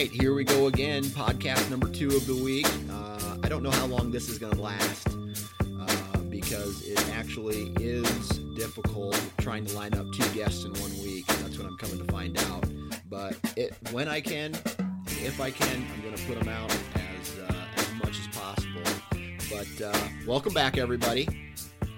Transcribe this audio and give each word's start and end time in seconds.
Right, 0.00 0.10
here 0.10 0.32
we 0.32 0.44
go 0.44 0.66
again. 0.66 1.04
Podcast 1.04 1.68
number 1.68 1.86
two 1.86 2.08
of 2.08 2.26
the 2.26 2.34
week. 2.34 2.66
Uh, 2.90 3.36
I 3.42 3.50
don't 3.50 3.62
know 3.62 3.70
how 3.70 3.84
long 3.84 4.10
this 4.10 4.30
is 4.30 4.38
going 4.38 4.54
to 4.54 4.60
last 4.62 5.08
uh, 5.78 6.18
because 6.30 6.82
it 6.88 6.98
actually 7.10 7.70
is 7.78 8.38
difficult 8.56 9.20
trying 9.40 9.66
to 9.66 9.76
line 9.76 9.92
up 9.92 10.06
two 10.14 10.26
guests 10.34 10.64
in 10.64 10.72
one 10.72 10.90
week. 11.02 11.26
That's 11.26 11.58
what 11.58 11.66
I'm 11.66 11.76
coming 11.76 11.98
to 11.98 12.10
find 12.10 12.38
out. 12.44 12.64
But 13.10 13.36
it, 13.58 13.76
when 13.90 14.08
I 14.08 14.22
can, 14.22 14.54
if 15.06 15.38
I 15.38 15.50
can, 15.50 15.84
I'm 15.92 16.00
going 16.00 16.14
to 16.14 16.24
put 16.24 16.38
them 16.38 16.48
out 16.48 16.74
as 16.94 17.38
uh, 17.38 17.64
as 17.76 17.92
much 18.02 18.18
as 18.20 18.26
possible. 18.28 18.80
But 19.50 19.82
uh, 19.84 20.08
welcome 20.26 20.54
back, 20.54 20.78
everybody. 20.78 21.28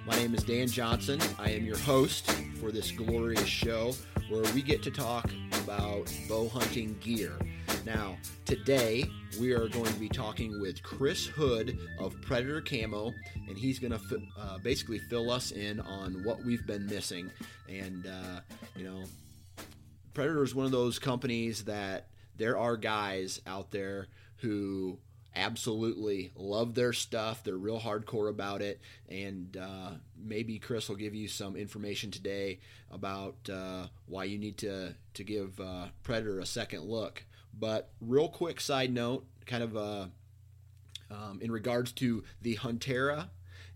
My 0.08 0.16
name 0.16 0.34
is 0.34 0.42
Dan 0.42 0.66
Johnson. 0.66 1.20
I 1.38 1.50
am 1.50 1.64
your 1.64 1.78
host 1.78 2.32
for 2.60 2.72
this 2.72 2.90
glorious 2.90 3.46
show 3.46 3.94
where 4.28 4.42
we 4.54 4.62
get 4.62 4.82
to 4.82 4.90
talk 4.90 5.30
about 5.62 6.12
bow 6.28 6.48
hunting 6.48 6.96
gear. 6.98 7.38
Now, 7.84 8.16
today 8.44 9.04
we 9.40 9.52
are 9.52 9.66
going 9.66 9.92
to 9.92 9.98
be 9.98 10.08
talking 10.08 10.60
with 10.60 10.84
Chris 10.84 11.26
Hood 11.26 11.76
of 11.98 12.14
Predator 12.22 12.60
Camo, 12.60 13.12
and 13.48 13.58
he's 13.58 13.80
going 13.80 13.90
to 13.90 13.98
fi- 13.98 14.28
uh, 14.38 14.58
basically 14.58 14.98
fill 14.98 15.32
us 15.32 15.50
in 15.50 15.80
on 15.80 16.22
what 16.22 16.44
we've 16.44 16.64
been 16.64 16.86
missing. 16.86 17.28
And, 17.68 18.06
uh, 18.06 18.40
you 18.76 18.84
know, 18.84 19.02
Predator 20.14 20.44
is 20.44 20.54
one 20.54 20.64
of 20.64 20.70
those 20.70 21.00
companies 21.00 21.64
that 21.64 22.06
there 22.36 22.56
are 22.56 22.76
guys 22.76 23.40
out 23.48 23.72
there 23.72 24.06
who 24.36 24.98
absolutely 25.34 26.30
love 26.36 26.74
their 26.74 26.92
stuff. 26.92 27.42
They're 27.42 27.56
real 27.56 27.80
hardcore 27.80 28.30
about 28.30 28.62
it, 28.62 28.80
and 29.08 29.56
uh, 29.56 29.90
maybe 30.16 30.60
Chris 30.60 30.88
will 30.88 30.96
give 30.96 31.16
you 31.16 31.26
some 31.26 31.56
information 31.56 32.12
today 32.12 32.60
about 32.92 33.36
uh, 33.52 33.86
why 34.06 34.24
you 34.24 34.38
need 34.38 34.58
to 34.58 34.94
to 35.14 35.24
give 35.24 35.58
uh, 35.58 35.86
Predator 36.04 36.38
a 36.38 36.46
second 36.46 36.84
look. 36.84 37.24
But 37.52 37.90
real 38.00 38.28
quick 38.28 38.60
side 38.60 38.92
note, 38.92 39.26
kind 39.46 39.62
of 39.62 39.76
uh, 39.76 40.06
um, 41.10 41.40
in 41.40 41.50
regards 41.50 41.92
to 41.92 42.24
the 42.40 42.56
Huntera 42.56 43.28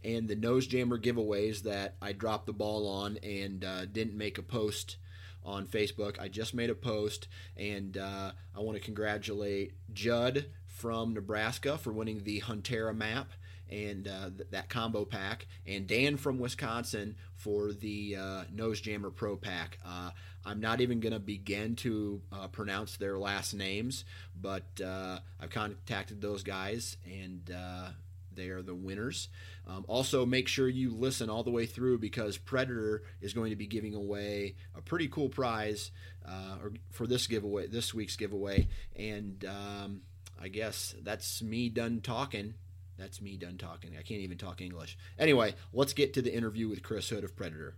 and 0.04 0.28
the 0.28 0.36
nose 0.36 0.66
jammer 0.66 0.98
giveaways 0.98 1.62
that 1.62 1.96
I 2.00 2.12
dropped 2.12 2.46
the 2.46 2.52
ball 2.52 2.88
on 2.88 3.18
and 3.18 3.64
uh, 3.64 3.86
didn't 3.86 4.16
make 4.16 4.38
a 4.38 4.42
post 4.42 4.96
on 5.44 5.66
Facebook. 5.66 6.18
I 6.18 6.28
just 6.28 6.54
made 6.54 6.70
a 6.70 6.74
post, 6.74 7.28
and 7.56 7.96
uh, 7.96 8.32
I 8.54 8.60
want 8.60 8.76
to 8.78 8.84
congratulate 8.84 9.74
Judd 9.92 10.46
from 10.66 11.14
Nebraska 11.14 11.78
for 11.78 11.92
winning 11.92 12.24
the 12.24 12.40
Huntera 12.40 12.94
map 12.94 13.30
and 13.70 14.06
uh, 14.06 14.30
th- 14.36 14.50
that 14.50 14.68
combo 14.68 15.04
pack, 15.04 15.46
and 15.66 15.86
Dan 15.86 16.16
from 16.16 16.38
Wisconsin 16.38 17.16
for 17.34 17.72
the 17.72 18.16
uh, 18.16 18.44
Nose 18.52 18.80
Jammer 18.80 19.10
Pro 19.10 19.36
pack. 19.36 19.78
Uh, 19.84 20.10
I'm 20.46 20.60
not 20.60 20.80
even 20.80 21.00
going 21.00 21.12
to 21.12 21.18
begin 21.18 21.74
to 21.76 22.22
uh, 22.32 22.46
pronounce 22.46 22.96
their 22.96 23.18
last 23.18 23.52
names, 23.52 24.04
but 24.40 24.80
uh, 24.80 25.18
I've 25.40 25.50
contacted 25.50 26.20
those 26.20 26.44
guys, 26.44 26.96
and 27.04 27.50
uh, 27.50 27.88
they 28.32 28.50
are 28.50 28.62
the 28.62 28.74
winners. 28.74 29.28
Um, 29.66 29.84
also, 29.88 30.24
make 30.24 30.46
sure 30.46 30.68
you 30.68 30.94
listen 30.94 31.28
all 31.28 31.42
the 31.42 31.50
way 31.50 31.66
through 31.66 31.98
because 31.98 32.38
Predator 32.38 33.02
is 33.20 33.32
going 33.32 33.50
to 33.50 33.56
be 33.56 33.66
giving 33.66 33.94
away 33.94 34.54
a 34.76 34.80
pretty 34.80 35.08
cool 35.08 35.28
prize 35.28 35.90
uh, 36.24 36.58
or 36.62 36.72
for 36.92 37.08
this 37.08 37.26
giveaway, 37.26 37.66
this 37.66 37.92
week's 37.92 38.14
giveaway. 38.14 38.68
And 38.94 39.44
um, 39.44 40.02
I 40.40 40.46
guess 40.46 40.94
that's 41.02 41.42
me 41.42 41.68
done 41.68 42.00
talking. 42.02 42.54
That's 42.98 43.20
me 43.20 43.36
done 43.36 43.58
talking. 43.58 43.96
I 43.98 44.02
can't 44.02 44.20
even 44.20 44.38
talk 44.38 44.60
English. 44.60 44.96
Anyway, 45.18 45.54
let's 45.72 45.92
get 45.92 46.14
to 46.14 46.22
the 46.22 46.34
interview 46.34 46.68
with 46.68 46.84
Chris 46.84 47.08
Hood 47.08 47.24
of 47.24 47.34
Predator. 47.34 47.74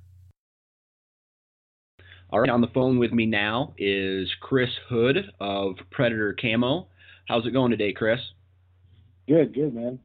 All 2.30 2.40
right, 2.40 2.50
on 2.50 2.60
the 2.60 2.68
phone 2.68 2.98
with 2.98 3.10
me 3.10 3.24
now 3.24 3.72
is 3.78 4.28
Chris 4.40 4.68
Hood 4.90 5.32
of 5.40 5.76
Predator 5.90 6.36
Camo. 6.38 6.88
How's 7.26 7.46
it 7.46 7.52
going 7.52 7.70
today, 7.70 7.94
Chris? 7.94 8.20
Good, 9.26 9.54
good, 9.54 9.74
man. 9.74 9.98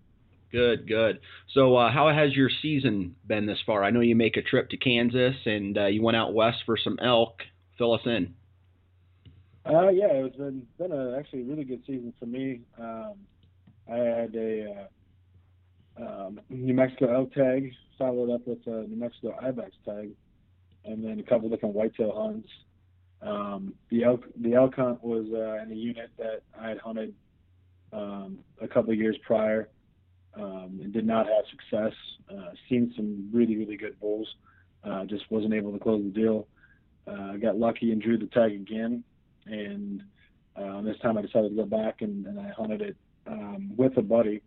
Good, 0.49 0.87
good. 0.87 1.19
So, 1.53 1.75
uh, 1.75 1.91
how 1.91 2.09
has 2.09 2.33
your 2.33 2.49
season 2.61 3.17
been 3.27 3.45
this 3.45 3.57
far? 3.65 3.83
I 3.83 3.89
know 3.89 3.99
you 3.99 4.15
make 4.15 4.37
a 4.37 4.41
trip 4.41 4.69
to 4.69 4.77
Kansas 4.77 5.35
and 5.45 5.77
uh, 5.77 5.87
you 5.87 6.01
went 6.01 6.15
out 6.15 6.33
west 6.33 6.59
for 6.65 6.77
some 6.81 6.97
elk. 7.03 7.41
Fill 7.77 7.93
us 7.93 8.01
in. 8.05 8.33
Uh, 9.65 9.89
yeah, 9.89 10.07
it's 10.11 10.37
been 10.37 10.65
been 10.77 10.93
a 10.93 11.17
actually 11.17 11.43
really 11.43 11.65
good 11.65 11.81
season 11.85 12.13
for 12.19 12.25
me. 12.25 12.61
Um, 12.79 13.15
I 13.91 13.95
had 13.95 14.35
a 14.35 14.87
uh, 15.99 16.03
um, 16.05 16.39
New 16.49 16.73
Mexico 16.73 17.13
elk 17.13 17.33
tag 17.33 17.73
followed 17.97 18.33
up 18.33 18.47
with 18.47 18.65
a 18.67 18.87
New 18.87 18.95
Mexico 18.97 19.35
ibex 19.41 19.71
tag, 19.85 20.11
and 20.85 21.03
then 21.03 21.19
a 21.19 21.23
couple 21.23 21.49
different 21.49 21.75
whitetail 21.75 22.13
hunts. 22.15 22.49
Um, 23.21 23.73
the 23.89 24.03
elk 24.03 24.25
the 24.41 24.53
elk 24.53 24.75
hunt 24.75 25.03
was 25.03 25.25
uh, 25.33 25.63
in 25.63 25.71
a 25.71 25.75
unit 25.75 26.11
that 26.17 26.41
I 26.59 26.69
had 26.69 26.77
hunted 26.79 27.13
um, 27.93 28.39
a 28.61 28.67
couple 28.67 28.91
of 28.91 28.97
years 28.97 29.15
prior 29.25 29.69
um, 30.35 30.79
and 30.83 30.91
did 30.91 31.05
not 31.05 31.27
have 31.27 31.45
success. 31.49 31.93
Uh, 32.29 32.51
seen 32.69 32.93
some 32.95 33.29
really 33.31 33.55
really 33.55 33.77
good 33.77 33.99
bulls, 33.99 34.27
uh, 34.83 35.05
just 35.05 35.29
wasn't 35.29 35.53
able 35.53 35.71
to 35.71 35.79
close 35.79 36.03
the 36.03 36.09
deal. 36.09 36.47
Uh, 37.07 37.33
I 37.33 37.37
got 37.37 37.57
lucky 37.57 37.91
and 37.91 38.01
drew 38.01 38.17
the 38.17 38.27
tag 38.27 38.51
again, 38.51 39.03
and 39.45 40.03
uh, 40.55 40.81
this 40.81 40.97
time 40.99 41.17
I 41.17 41.21
decided 41.21 41.49
to 41.49 41.55
go 41.55 41.65
back 41.65 42.01
and, 42.01 42.25
and 42.25 42.39
I 42.39 42.49
hunted 42.49 42.81
it 42.81 42.95
um, 43.27 43.71
with 43.75 43.97
a 43.97 44.01
buddy 44.01 44.41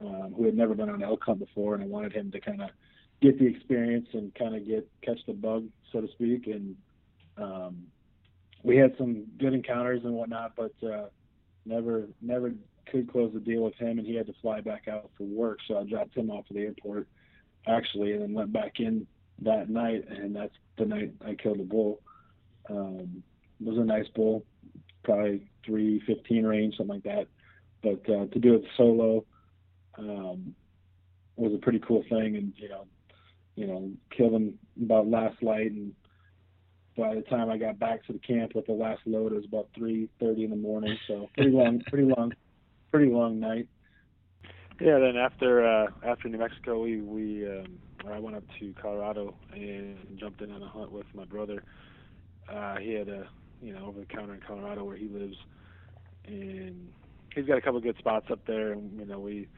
um, 0.00 0.34
who 0.36 0.44
had 0.44 0.56
never 0.56 0.74
been 0.74 0.88
on 0.88 1.02
elk 1.02 1.22
hunt 1.24 1.38
before, 1.38 1.74
and 1.74 1.82
I 1.82 1.86
wanted 1.86 2.12
him 2.12 2.30
to 2.32 2.40
kind 2.40 2.62
of 2.62 2.70
get 3.20 3.38
the 3.38 3.46
experience 3.46 4.08
and 4.12 4.34
kind 4.34 4.54
of 4.54 4.66
get 4.66 4.88
catch 5.02 5.18
the 5.26 5.32
bug, 5.32 5.66
so 5.92 6.00
to 6.00 6.08
speak. 6.08 6.46
And 6.46 6.76
um, 7.36 7.84
we 8.62 8.76
had 8.76 8.94
some 8.98 9.26
good 9.38 9.54
encounters 9.54 10.00
and 10.04 10.14
whatnot, 10.14 10.52
but 10.56 10.72
uh, 10.86 11.06
never 11.66 12.08
never 12.20 12.52
could 12.90 13.10
close 13.10 13.32
the 13.32 13.40
deal 13.40 13.62
with 13.62 13.74
him, 13.76 13.98
and 13.98 14.06
he 14.06 14.14
had 14.14 14.26
to 14.26 14.34
fly 14.42 14.60
back 14.60 14.88
out 14.88 15.10
for 15.16 15.24
work. 15.24 15.58
So 15.66 15.78
I 15.78 15.84
dropped 15.84 16.16
him 16.16 16.30
off 16.30 16.44
at 16.50 16.56
the 16.56 16.62
airport 16.62 17.08
actually, 17.66 18.12
and 18.12 18.22
then 18.22 18.32
went 18.34 18.52
back 18.52 18.78
in 18.78 19.06
that 19.42 19.68
night, 19.68 20.04
and 20.08 20.34
that's 20.34 20.54
the 20.78 20.84
night 20.84 21.12
I 21.26 21.34
killed 21.34 21.60
a 21.60 21.64
bull. 21.64 22.00
Um, 22.68 23.22
it 23.60 23.66
was 23.66 23.78
a 23.78 23.84
nice 23.84 24.08
bull, 24.14 24.44
probably 25.02 25.46
315 25.66 26.44
range, 26.44 26.76
something 26.76 26.94
like 26.94 27.04
that. 27.04 27.28
But 27.82 28.12
uh, 28.12 28.26
to 28.26 28.38
do 28.38 28.54
it 28.54 28.64
solo 28.76 29.24
um, 29.98 30.54
was 31.36 31.52
a 31.54 31.58
pretty 31.58 31.80
cool 31.80 32.02
thing, 32.08 32.36
and 32.36 32.52
you 32.56 32.68
know, 32.68 32.86
you 33.56 33.66
know, 33.66 33.90
killed 34.16 34.32
him 34.32 34.58
about 34.82 35.08
last 35.08 35.42
light, 35.42 35.72
and 35.72 35.92
by 36.96 37.14
the 37.14 37.22
time 37.22 37.50
I 37.50 37.58
got 37.58 37.78
back 37.78 38.04
to 38.06 38.12
the 38.12 38.18
camp 38.18 38.52
with 38.54 38.66
the 38.66 38.72
last 38.72 39.02
load, 39.06 39.32
it 39.32 39.36
was 39.36 39.44
about 39.44 39.68
3:30 39.78 40.44
in 40.44 40.50
the 40.50 40.56
morning. 40.56 40.96
So 41.06 41.28
pretty 41.34 41.50
long, 41.52 41.80
pretty 41.88 42.12
long, 42.16 42.32
pretty 42.90 43.10
long 43.10 43.40
night. 43.40 43.68
Yeah. 44.80 44.98
Then 44.98 45.16
after 45.16 45.64
uh, 45.64 45.86
after 46.04 46.28
New 46.28 46.38
Mexico, 46.38 46.82
we 46.82 47.00
we 47.00 47.48
um, 47.48 47.78
I 48.12 48.18
went 48.18 48.36
up 48.36 48.44
to 48.60 48.74
Colorado 48.80 49.34
and 49.52 50.18
jumped 50.18 50.40
in 50.42 50.50
on 50.50 50.62
a 50.62 50.68
hunt 50.68 50.92
with 50.92 51.06
my 51.14 51.24
brother. 51.24 51.62
Uh, 52.52 52.76
he 52.76 52.92
had 52.92 53.08
a 53.08 53.28
you 53.62 53.72
know 53.72 53.86
over 53.86 54.00
the 54.00 54.06
counter 54.06 54.34
in 54.34 54.40
Colorado 54.40 54.84
where 54.84 54.96
he 54.96 55.08
lives, 55.08 55.36
and 56.26 56.88
he's 57.34 57.46
got 57.46 57.58
a 57.58 57.60
couple 57.60 57.78
of 57.78 57.82
good 57.82 57.98
spots 57.98 58.26
up 58.30 58.46
there. 58.46 58.72
And 58.72 58.98
you 58.98 59.06
know 59.06 59.18
we 59.18 59.48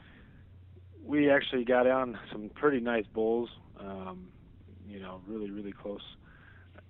we 1.04 1.30
actually 1.30 1.64
got 1.64 1.86
on 1.86 2.18
some 2.32 2.50
pretty 2.54 2.80
nice 2.80 3.06
bulls. 3.12 3.48
Um, 3.80 4.28
you 4.86 5.00
know, 5.00 5.20
really 5.26 5.50
really 5.50 5.72
close, 5.72 6.00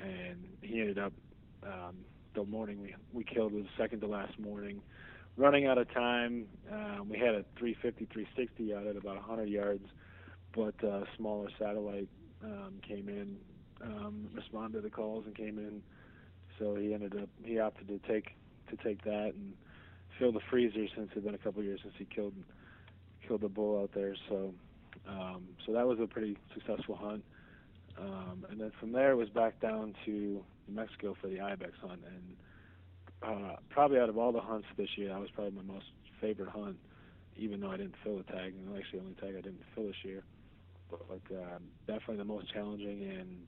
and 0.01 0.47
he 0.61 0.81
ended 0.81 0.99
up 0.99 1.13
um, 1.63 1.97
the 2.35 2.45
morning 2.45 2.81
we 2.81 2.95
we 3.13 3.25
killed 3.25 3.53
was 3.53 3.65
second 3.79 4.01
to 4.01 4.07
last 4.07 4.39
morning. 4.39 4.83
Running 5.39 5.67
out 5.67 5.77
of 5.77 5.93
time, 5.93 6.47
um, 6.73 7.09
we 7.11 7.19
had 7.19 7.35
a 7.35 7.45
350, 7.59 8.07
360 8.07 8.75
out 8.75 8.87
at 8.87 8.97
about 8.97 9.17
100 9.17 9.51
yards, 9.51 9.85
but 10.55 10.75
uh, 10.83 11.03
smaller 11.19 11.49
satellite 11.59 12.09
um, 12.43 12.81
came 12.87 13.11
in, 13.11 13.37
um, 13.83 14.29
responded 14.35 14.79
to 14.79 14.83
the 14.83 14.91
calls 14.91 15.25
and 15.27 15.37
came 15.37 15.59
in. 15.59 15.83
So 16.59 16.75
he 16.77 16.95
ended 16.95 17.15
up 17.21 17.29
he 17.45 17.59
opted 17.59 17.89
to 17.89 17.99
take 18.11 18.29
to 18.71 18.77
take 18.83 19.05
that 19.05 19.33
and 19.35 19.55
fill 20.19 20.33
the 20.33 20.41
freezer 20.51 20.87
since 20.97 21.11
it's 21.15 21.25
been 21.25 21.35
a 21.35 21.39
couple 21.39 21.61
of 21.61 21.67
years 21.67 21.81
since 21.83 21.95
he 21.99 22.07
killed 22.07 22.35
killed 23.27 23.43
the 23.43 23.49
bull 23.49 23.83
out 23.83 23.91
there. 23.95 24.15
So 24.29 24.55
um, 25.09 25.49
so 25.65 25.73
that 25.73 25.87
was 25.87 25.99
a 26.01 26.07
pretty 26.07 26.37
successful 26.55 26.97
hunt. 26.97 27.25
Um, 27.99 28.47
and 28.51 28.61
then 28.61 28.73
from 28.79 28.93
there 28.93 29.13
it 29.13 29.17
was 29.17 29.31
back 29.31 29.61
down 29.61 29.95
to 30.05 30.11
New 30.11 30.45
Mexico 30.69 31.17
for 31.21 31.29
the 31.29 31.41
ibex 31.41 31.73
hunt. 31.81 32.01
And 32.07 32.37
uh, 33.23 33.57
probably 33.71 33.99
out 33.99 34.09
of 34.09 34.19
all 34.19 34.33
the 34.33 34.41
hunts 34.41 34.67
this 34.77 34.89
year, 34.97 35.09
that 35.09 35.21
was 35.21 35.31
probably 35.31 35.53
my 35.53 35.75
most 35.75 35.87
favorite 36.21 36.51
hunt, 36.51 36.77
even 37.37 37.61
though 37.61 37.71
I 37.71 37.77
didn't 37.77 37.95
fill 38.05 38.19
a 38.19 38.23
tag. 38.25 38.55
And 38.55 38.77
actually, 38.77 39.01
the 39.01 39.05
only 39.05 39.15
tag 39.15 39.31
I 39.31 39.41
didn't 39.41 39.63
fill 39.75 39.87
this 39.87 40.05
year. 40.05 40.25
But 40.91 41.35
uh, 41.35 41.59
definitely 41.87 42.19
the 42.19 42.25
most 42.25 42.53
challenging 42.53 43.03
and 43.03 43.47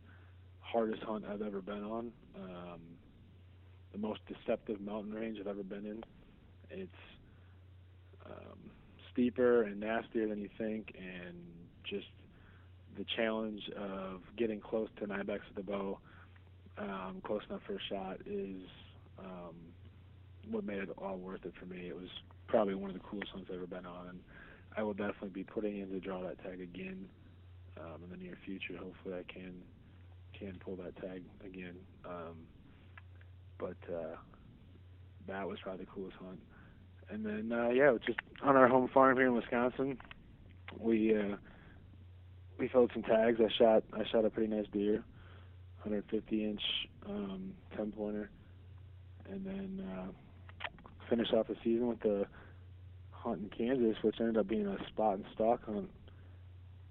hardest 0.61 1.02
hunt 1.02 1.25
I've 1.31 1.43
ever 1.43 1.61
been 1.61 1.84
on. 1.84 2.12
Um, 2.37 2.81
the 3.93 3.99
most 3.99 4.20
deceptive 4.26 4.81
mountain 4.81 5.14
range 5.14 5.38
I've 5.40 5.46
ever 5.46 5.62
been 5.62 5.87
in. 5.87 6.04
It's 6.70 6.90
um, 8.26 8.70
steeper 9.18 9.62
and 9.62 9.80
nastier 9.80 10.28
than 10.28 10.40
you 10.40 10.48
think, 10.56 10.94
and 10.96 11.36
just 11.82 12.06
the 12.96 13.04
challenge 13.16 13.62
of 13.76 14.20
getting 14.36 14.60
close 14.60 14.88
to 14.96 15.04
an 15.04 15.10
ibex 15.10 15.42
with 15.48 15.56
the 15.56 15.72
bow, 15.72 15.98
um, 16.78 17.20
close 17.24 17.42
enough 17.50 17.62
for 17.66 17.74
a 17.74 17.82
shot, 17.88 18.18
is 18.26 18.62
um, 19.18 19.56
what 20.50 20.64
made 20.64 20.78
it 20.78 20.90
all 20.98 21.16
worth 21.16 21.44
it 21.44 21.52
for 21.58 21.66
me. 21.66 21.88
It 21.88 21.96
was 21.96 22.08
probably 22.46 22.74
one 22.74 22.90
of 22.90 22.94
the 22.94 23.02
coolest 23.02 23.32
hunts 23.32 23.48
I've 23.50 23.56
ever 23.56 23.66
been 23.66 23.86
on, 23.86 24.08
and 24.08 24.20
I 24.76 24.82
will 24.84 24.94
definitely 24.94 25.30
be 25.30 25.44
putting 25.44 25.80
in 25.80 25.90
to 25.90 25.98
draw 25.98 26.22
that 26.22 26.40
tag 26.44 26.60
again 26.60 27.06
um, 27.80 28.04
in 28.04 28.10
the 28.10 28.16
near 28.16 28.38
future. 28.44 28.76
Hopefully, 28.78 29.16
I 29.18 29.32
can 29.32 29.54
can 30.38 30.60
pull 30.64 30.76
that 30.76 30.94
tag 30.96 31.24
again. 31.44 31.74
Um, 32.04 32.46
but 33.58 33.76
uh, 33.92 34.14
that 35.26 35.48
was 35.48 35.58
probably 35.60 35.84
the 35.84 35.90
coolest 35.90 36.16
hunt. 36.24 36.38
And 37.10 37.25
then 37.25 37.52
uh, 37.52 37.70
yeah, 37.70 37.96
just 38.06 38.19
on 38.43 38.56
our 38.56 38.69
home 38.69 38.88
farm 38.93 39.16
here 39.16 39.26
in 39.26 39.34
Wisconsin, 39.34 39.99
we 40.78 41.16
uh, 41.16 41.37
we 42.58 42.69
filled 42.69 42.90
some 42.93 43.02
tags. 43.02 43.40
I 43.40 43.50
shot 43.56 43.82
I 43.94 44.05
shot 44.10 44.25
a 44.25 44.31
pretty 44.31 44.55
nice 44.55 44.66
deer, 44.72 45.05
150 45.82 46.44
inch 46.44 46.60
um, 47.08 47.55
10 47.76 47.93
pointer, 47.93 48.31
and 49.31 49.46
then 49.46 49.87
uh, 49.90 50.06
finished 51.08 51.32
off 51.32 51.49
the 51.49 51.56
season 51.64 51.88
with 51.88 52.00
the 52.00 52.26
hunt 53.11 53.40
in 53.40 53.49
Kansas, 53.49 53.96
which 54.02 54.16
ended 54.20 54.37
up 54.37 54.46
being 54.46 54.66
a 54.66 54.76
spot 54.88 55.14
and 55.14 55.25
stalk 55.34 55.64
hunt. 55.64 55.90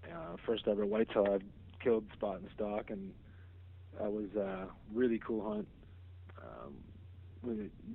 Uh, 0.03 0.37
first 0.45 0.67
ever 0.67 0.85
whitetail 0.85 1.27
I 1.29 1.83
killed 1.83 2.05
spot 2.13 2.39
and 2.39 2.49
stalk, 2.55 2.89
and 2.89 3.13
that 3.99 4.11
was 4.11 4.33
a 4.35 4.67
really 4.93 5.19
cool 5.19 5.47
hunt. 5.47 5.67
Um, 6.41 6.75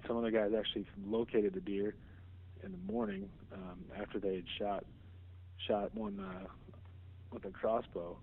some 0.07 0.17
other 0.17 0.31
guys 0.31 0.53
actually 0.57 0.87
located 1.05 1.55
the 1.55 1.61
deer 1.61 1.95
in 2.65 2.73
the 2.73 2.93
morning 2.93 3.29
um, 3.53 3.79
after 4.01 4.19
they 4.19 4.37
had 4.37 4.45
shot 4.59 4.85
shot 5.67 5.95
one 5.95 6.19
uh, 6.21 6.47
with 7.33 7.45
a 7.45 7.51
crossbow. 7.51 8.17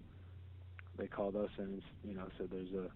They 0.97 1.07
called 1.07 1.35
us 1.35 1.49
and 1.57 1.81
you 2.03 2.15
know 2.15 2.27
said 2.37 2.49
there's 2.51 2.73
a 2.73 2.89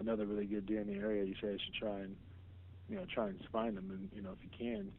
another 0.00 0.26
really 0.26 0.46
good 0.46 0.66
deer 0.66 0.80
in 0.80 0.86
the 0.86 0.98
area. 0.98 1.24
You 1.24 1.34
guys 1.34 1.58
should 1.64 1.74
try 1.74 2.00
and 2.00 2.16
you 2.88 2.96
know 2.96 3.04
try 3.12 3.28
and 3.28 3.38
find 3.52 3.76
him 3.76 3.90
and 3.90 4.08
you 4.14 4.22
know 4.22 4.30
if 4.30 4.38
you 4.42 4.50
can 4.56 4.90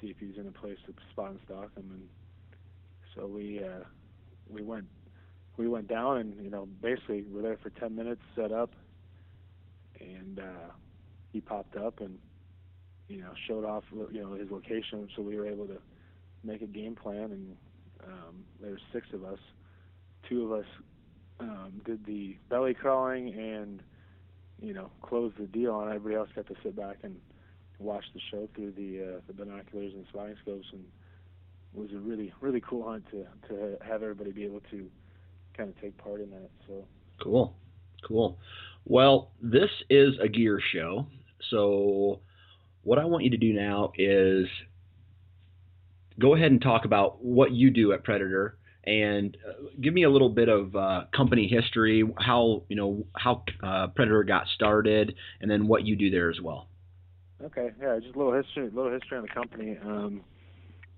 see 0.00 0.08
if 0.08 0.16
he's 0.18 0.38
in 0.38 0.46
a 0.46 0.52
place 0.52 0.78
to 0.86 0.94
spot 1.10 1.30
and 1.30 1.40
stalk 1.44 1.74
him. 1.76 1.90
And 1.92 2.08
so 3.14 3.26
we 3.26 3.62
uh, 3.62 3.84
we 4.48 4.62
went 4.62 4.86
we 5.56 5.68
went 5.68 5.88
down 5.88 6.18
and 6.18 6.42
you 6.42 6.50
know 6.50 6.66
basically 6.80 7.22
we're 7.22 7.42
there 7.42 7.58
for 7.62 7.70
10 7.70 7.94
minutes 7.94 8.22
set 8.36 8.52
up 8.52 8.70
and 10.00 10.38
uh, 10.38 10.72
he 11.32 11.40
popped 11.40 11.76
up 11.76 12.00
and 12.00 12.18
you 13.08 13.20
know 13.20 13.32
showed 13.46 13.64
off 13.64 13.84
you 14.12 14.22
know 14.22 14.34
his 14.34 14.50
location 14.50 15.08
so 15.16 15.22
we 15.22 15.36
were 15.36 15.46
able 15.46 15.66
to 15.66 15.78
make 16.44 16.62
a 16.62 16.66
game 16.66 16.94
plan 16.94 17.32
and 17.32 17.56
um, 18.04 18.44
there 18.60 18.70
were 18.70 18.80
six 18.92 19.06
of 19.12 19.24
us. 19.24 19.38
Two 20.28 20.44
of 20.44 20.60
us 20.60 20.66
um, 21.40 21.80
did 21.84 22.04
the 22.06 22.36
belly 22.48 22.74
crawling 22.74 23.32
and 23.34 23.82
you 24.60 24.74
know 24.74 24.90
closed 25.02 25.36
the 25.38 25.46
deal 25.46 25.80
and 25.80 25.92
everybody 25.92 26.16
else 26.16 26.28
got 26.34 26.46
to 26.46 26.54
sit 26.62 26.76
back 26.76 26.96
and 27.02 27.16
watch 27.78 28.04
the 28.12 28.20
show 28.30 28.48
through 28.54 28.72
the 28.72 29.16
uh, 29.16 29.20
the 29.26 29.32
binoculars 29.32 29.92
and 29.94 30.04
spotting 30.08 30.34
scopes 30.42 30.66
and 30.72 30.84
it 31.74 31.80
was 31.80 31.90
a 31.92 31.98
really 31.98 32.32
really 32.40 32.60
cool 32.60 32.88
hunt 32.88 33.04
to 33.10 33.24
to 33.48 33.76
have 33.82 34.02
everybody 34.02 34.32
be 34.32 34.44
able 34.44 34.60
to 34.70 34.90
kind 35.56 35.68
of 35.68 35.80
take 35.80 35.96
part 35.98 36.20
in 36.20 36.30
that 36.30 36.50
so. 36.66 36.84
Cool. 37.22 37.54
Cool. 38.06 38.38
Well 38.84 39.30
this 39.40 39.70
is 39.90 40.14
a 40.20 40.28
gear 40.28 40.60
show 40.72 41.06
so 41.50 42.20
what 42.82 42.98
I 42.98 43.04
want 43.04 43.24
you 43.24 43.30
to 43.30 43.36
do 43.36 43.52
now 43.52 43.92
is 43.96 44.46
go 46.18 46.34
ahead 46.34 46.50
and 46.50 46.60
talk 46.60 46.84
about 46.84 47.24
what 47.24 47.52
you 47.52 47.70
do 47.70 47.92
at 47.92 48.04
Predator 48.04 48.58
and 48.88 49.36
uh, 49.46 49.68
give 49.80 49.92
me 49.92 50.04
a 50.04 50.10
little 50.10 50.30
bit 50.30 50.48
of 50.48 50.74
uh, 50.74 51.04
company 51.14 51.46
history, 51.46 52.04
how 52.18 52.62
you 52.68 52.76
know 52.76 53.06
how 53.14 53.44
uh, 53.62 53.88
Predator 53.88 54.24
got 54.24 54.46
started, 54.54 55.14
and 55.40 55.50
then 55.50 55.68
what 55.68 55.84
you 55.84 55.94
do 55.94 56.10
there 56.10 56.30
as 56.30 56.40
well. 56.40 56.68
Okay, 57.42 57.70
yeah, 57.80 57.98
just 58.00 58.14
a 58.14 58.18
little 58.18 58.32
history, 58.32 58.66
a 58.66 58.70
little 58.70 58.92
history 58.92 59.18
on 59.18 59.22
the 59.22 59.28
company. 59.28 59.78
Um, 59.84 60.22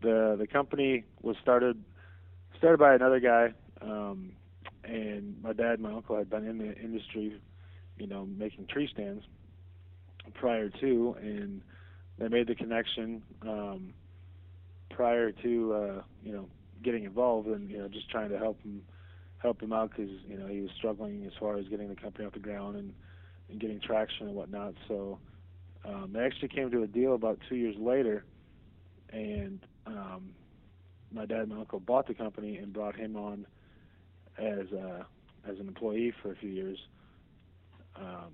the 0.02 0.36
the 0.38 0.46
company 0.46 1.04
was 1.20 1.36
started 1.42 1.82
started 2.58 2.78
by 2.78 2.94
another 2.94 3.18
guy, 3.18 3.52
um, 3.82 4.32
and 4.84 5.42
my 5.42 5.52
dad 5.52 5.74
and 5.74 5.82
my 5.82 5.92
uncle 5.92 6.16
had 6.16 6.30
been 6.30 6.46
in 6.46 6.58
the 6.58 6.76
industry, 6.76 7.40
you 7.98 8.06
know, 8.06 8.24
making 8.24 8.66
tree 8.66 8.88
stands 8.92 9.24
prior 10.34 10.68
to, 10.68 11.16
and 11.20 11.62
they 12.20 12.28
made 12.28 12.46
the 12.46 12.54
connection 12.54 13.22
um, 13.42 13.92
prior 14.90 15.32
to 15.32 15.74
uh, 15.74 16.02
you 16.22 16.32
know 16.32 16.46
getting 16.82 17.04
involved 17.04 17.48
and 17.48 17.70
you 17.70 17.78
know 17.78 17.88
just 17.88 18.08
trying 18.10 18.28
to 18.30 18.38
help 18.38 18.62
him 18.62 18.82
help 19.38 19.60
him 19.60 19.72
out 19.72 19.90
because 19.90 20.10
you 20.28 20.38
know 20.38 20.46
he 20.46 20.60
was 20.60 20.70
struggling 20.76 21.24
as 21.26 21.32
far 21.40 21.56
as 21.56 21.66
getting 21.68 21.88
the 21.88 21.96
company 21.96 22.24
off 22.24 22.32
the 22.32 22.38
ground 22.38 22.76
and 22.76 22.92
and 23.48 23.58
getting 23.58 23.80
traction 23.80 24.28
and 24.28 24.36
whatnot. 24.36 24.74
So 24.86 25.18
um, 25.84 26.10
they 26.12 26.20
actually 26.20 26.48
came 26.48 26.70
to 26.70 26.82
a 26.82 26.86
deal 26.86 27.14
about 27.14 27.38
two 27.48 27.56
years 27.56 27.74
later, 27.78 28.24
and 29.12 29.58
um, 29.86 30.30
my 31.10 31.26
dad 31.26 31.40
and 31.40 31.48
my 31.48 31.60
uncle 31.60 31.80
bought 31.80 32.06
the 32.06 32.14
company 32.14 32.58
and 32.58 32.72
brought 32.72 32.94
him 32.94 33.16
on 33.16 33.46
as 34.38 34.70
a, 34.72 35.06
as 35.48 35.58
an 35.58 35.68
employee 35.68 36.12
for 36.22 36.32
a 36.32 36.36
few 36.36 36.50
years. 36.50 36.78
Um, 37.96 38.29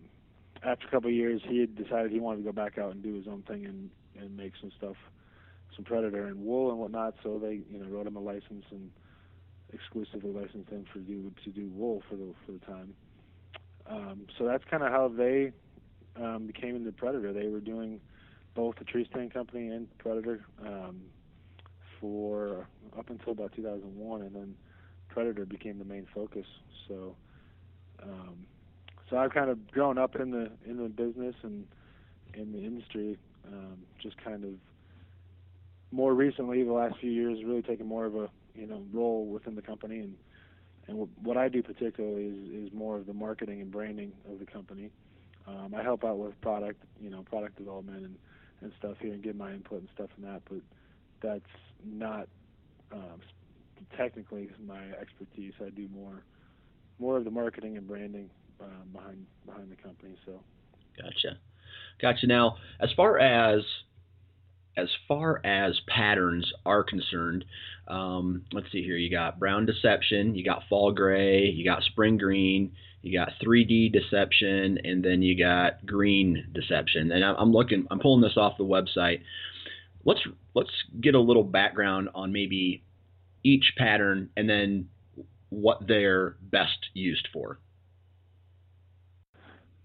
after 0.67 0.87
a 0.87 0.91
couple 0.91 1.09
of 1.09 1.15
years, 1.15 1.41
he 1.47 1.61
had 1.61 1.77
decided 1.77 2.11
he 2.11 2.21
wanted 2.21 2.39
to 2.39 2.45
go 2.45 2.53
back 2.53 2.77
out 2.77 2.93
and 2.93 3.03
do 3.03 3.15
his 3.15 3.27
own 3.29 3.43
thing 3.43 3.65
and 3.67 3.91
and 4.19 4.37
make 4.37 4.53
some 4.61 4.71
stuff 4.77 4.97
some 5.75 5.85
predator 5.85 6.27
and 6.27 6.41
wool 6.41 6.71
and 6.71 6.79
whatnot. 6.79 7.15
So 7.23 7.39
they, 7.39 7.61
you 7.71 7.79
know, 7.79 7.87
wrote 7.89 8.07
him 8.07 8.17
a 8.17 8.21
license 8.21 8.65
and 8.71 8.91
exclusively 9.73 10.33
licensed 10.33 10.71
him 10.71 10.85
for 10.93 10.99
do 11.01 11.33
to 11.45 11.51
do 11.51 11.69
wool 11.69 12.03
for 12.09 12.17
the 12.17 12.35
for 12.45 12.53
the 12.53 12.59
time. 12.61 12.95
Um, 13.89 14.27
so 14.37 14.45
that's 14.47 14.65
kind 14.71 14.83
of 14.83 14.91
how 14.91 15.09
they 15.09 15.53
um, 16.17 16.47
became 16.47 16.75
into 16.75 16.93
Predator. 16.93 17.33
They 17.33 17.49
were 17.49 17.61
doing 17.61 18.01
both 18.55 18.77
the 18.77 18.85
tree 18.85 19.07
stand 19.11 19.33
company 19.33 19.69
and 19.69 19.87
Predator 19.99 20.45
um, 20.65 21.03
for 22.01 22.67
up 22.99 23.11
until 23.11 23.33
about 23.33 23.53
2001, 23.55 24.23
and 24.23 24.35
then 24.35 24.57
Predator 25.09 25.45
became 25.45 25.79
the 25.79 25.85
main 25.85 26.07
focus. 26.13 26.47
So, 26.89 27.15
um, 28.03 28.47
so 29.11 29.17
I've 29.17 29.33
kind 29.33 29.51
of 29.51 29.71
grown 29.71 29.99
up 29.99 30.17
in 30.17 30.31
the 30.31 30.51
in 30.69 30.77
the 30.79 30.89
business 30.89 31.35
and 31.43 31.67
in 32.35 32.53
the 32.53 32.59
industry, 32.59 33.19
um, 33.47 33.79
just 34.03 34.17
kind 34.23 34.45
of 34.45 34.51
more 35.93 36.13
recently, 36.15 36.63
the 36.65 36.73
last 36.73 36.97
few 37.01 37.11
years, 37.11 37.39
really 37.45 37.63
taken 37.63 37.87
more 37.87 38.05
of 38.07 38.15
a 38.17 38.29
you 38.55 38.67
know 38.67 38.83
role 38.93 39.27
within 39.27 39.55
the 39.55 39.63
company, 39.63 40.01
and 40.01 40.17
and 40.89 41.09
what 41.23 41.37
I 41.37 41.49
do 41.49 41.63
particularly 41.63 42.27
is 42.27 42.67
is 42.67 42.73
more 42.73 42.97
of 42.97 43.07
the 43.07 43.15
marketing 43.15 43.61
and 43.61 43.71
branding 43.71 44.13
of 44.31 44.39
the 44.39 44.47
company. 44.47 44.91
Um, 45.47 45.75
I 45.77 45.83
help 45.83 46.05
out 46.05 46.19
with 46.19 46.41
product, 46.41 46.83
you 47.01 47.09
know, 47.09 47.23
product 47.23 47.57
development 47.57 48.05
and 48.05 48.17
and 48.63 48.73
stuff 48.79 48.97
here, 49.01 49.13
and 49.13 49.23
give 49.23 49.37
my 49.37 49.53
input 49.53 49.81
and 49.81 49.89
stuff 49.95 50.11
in 50.17 50.25
that. 50.25 50.43
But 50.49 50.61
that's 51.23 51.45
not 51.85 52.29
um, 52.93 53.21
technically 53.97 54.51
my 54.65 54.83
expertise. 55.01 55.53
I 55.65 55.71
do 55.71 55.89
more 55.95 56.25
more 56.99 57.17
of 57.19 57.25
the 57.25 57.31
marketing 57.31 57.77
and 57.77 57.87
branding 57.87 58.31
um, 58.61 58.89
behind 58.93 59.27
behind 59.45 59.71
the 59.71 59.77
company. 59.77 60.17
So. 60.25 60.41
Gotcha, 60.97 61.39
gotcha. 62.01 62.27
Now, 62.27 62.57
as 62.81 62.91
far 62.97 63.19
as 63.19 63.63
as 64.77 64.89
far 65.09 65.41
as 65.45 65.81
patterns 65.89 66.53
are 66.65 66.83
concerned, 66.83 67.45
um, 67.89 68.45
let's 68.53 68.71
see 68.73 68.83
here. 68.83 68.97
You 68.97 69.11
got 69.11 69.39
brown 69.39 69.67
deception, 69.67 70.35
you 70.35 70.45
got 70.45 70.65
fall 70.69 70.93
gray, 70.93 71.47
you 71.47 71.65
got 71.65 71.83
spring 71.83 72.19
green, 72.19 72.73
you 73.03 73.17
got 73.17 73.33
3D 73.43 73.93
deception, 73.93 74.79
and 74.85 75.03
then 75.05 75.23
you 75.23 75.39
got 75.39 75.85
green 75.87 76.49
deception. 76.53 77.13
And 77.13 77.25
I'm 77.25 77.53
looking, 77.53 77.87
I'm 77.91 78.01
pulling 78.01 78.21
this 78.21 78.37
off 78.37 78.59
the 78.59 78.65
website. 78.65 79.23
Let's 80.05 80.21
let's 80.55 80.71
get 81.01 81.15
a 81.15 81.21
little 81.21 81.45
background 81.45 82.11
on 82.15 82.33
maybe 82.33 82.83
each 83.43 83.75
pattern 83.77 84.31
and 84.37 84.49
then 84.49 84.89
what 85.51 85.87
they're 85.87 86.37
best 86.43 86.79
used 86.95 87.29
for. 87.33 87.59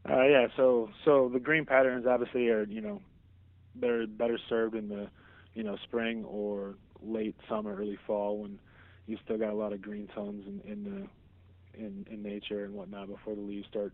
Uh, 0.09 0.23
yeah, 0.23 0.47
so 0.57 0.89
so 1.05 1.29
the 1.31 1.39
green 1.39 1.65
patterns 1.65 2.05
obviously 2.07 2.49
are 2.49 2.63
you 2.63 2.81
know 2.81 3.01
they're 3.75 4.07
better 4.07 4.39
served 4.49 4.75
in 4.75 4.89
the 4.89 5.07
you 5.53 5.63
know 5.63 5.77
spring 5.83 6.23
or 6.25 6.75
late 7.03 7.35
summer, 7.47 7.75
early 7.75 7.97
fall 8.07 8.39
when 8.39 8.59
you 9.05 9.17
still 9.23 9.37
got 9.37 9.51
a 9.51 9.55
lot 9.55 9.73
of 9.73 9.81
green 9.81 10.07
tones 10.13 10.45
in, 10.47 10.71
in 10.71 10.83
the 10.83 11.79
in 11.79 12.05
in 12.09 12.23
nature 12.23 12.65
and 12.65 12.73
whatnot 12.73 13.07
before 13.07 13.35
the 13.35 13.41
leaves 13.41 13.67
start 13.67 13.93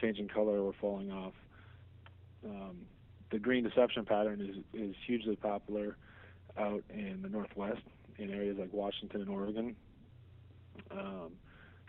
changing 0.00 0.28
color 0.28 0.58
or 0.58 0.72
falling 0.80 1.10
off. 1.10 1.34
Um, 2.44 2.82
the 3.30 3.38
green 3.38 3.64
deception 3.64 4.04
pattern 4.04 4.40
is 4.40 4.80
is 4.80 4.94
hugely 5.06 5.36
popular 5.36 5.96
out 6.58 6.82
in 6.90 7.20
the 7.22 7.28
northwest 7.28 7.82
in 8.18 8.30
areas 8.30 8.56
like 8.58 8.72
Washington 8.72 9.22
and 9.22 9.30
Oregon. 9.30 9.76
Um, 10.90 11.32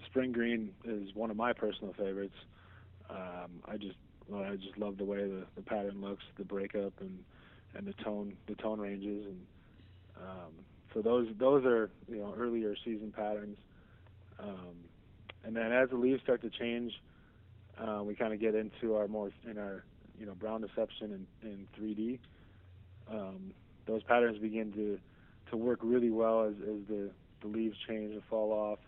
spring 0.05 0.31
green 0.31 0.71
is 0.83 1.13
one 1.13 1.29
of 1.29 1.37
my 1.37 1.53
personal 1.53 1.93
favorites. 1.93 2.35
Um, 3.11 3.51
I 3.65 3.77
just 3.77 3.97
well, 4.27 4.43
I 4.43 4.55
just 4.55 4.77
love 4.77 4.97
the 4.97 5.03
way 5.03 5.17
the, 5.17 5.45
the 5.55 5.61
pattern 5.61 6.01
looks, 6.01 6.23
the 6.37 6.45
breakup, 6.45 6.93
and 7.01 7.19
and 7.75 7.85
the 7.85 7.93
tone 8.03 8.33
the 8.47 8.55
tone 8.55 8.79
ranges, 8.79 9.25
and 9.25 9.41
um, 10.17 10.53
so 10.93 11.01
those 11.01 11.27
those 11.37 11.65
are 11.65 11.89
you 12.09 12.19
know 12.19 12.33
earlier 12.37 12.75
season 12.83 13.11
patterns. 13.15 13.57
Um, 14.39 14.75
and 15.43 15.55
then 15.55 15.71
as 15.71 15.89
the 15.89 15.97
leaves 15.97 16.21
start 16.21 16.41
to 16.43 16.49
change, 16.49 16.93
uh, 17.79 18.01
we 18.03 18.15
kind 18.15 18.33
of 18.33 18.39
get 18.39 18.55
into 18.55 18.95
our 18.95 19.07
more 19.07 19.31
in 19.49 19.57
our 19.57 19.83
you 20.19 20.25
know 20.25 20.33
brown 20.35 20.61
deception 20.61 21.11
and 21.11 21.27
in 21.43 21.67
3D. 21.79 22.19
Um, 23.11 23.53
those 23.87 24.03
patterns 24.03 24.37
begin 24.37 24.71
to 24.73 24.99
to 25.49 25.57
work 25.57 25.79
really 25.83 26.09
well 26.09 26.43
as, 26.43 26.53
as 26.61 26.87
the, 26.87 27.09
the 27.41 27.47
leaves 27.47 27.75
change 27.85 28.13
and 28.13 28.23
fall 28.29 28.53
off, 28.53 28.79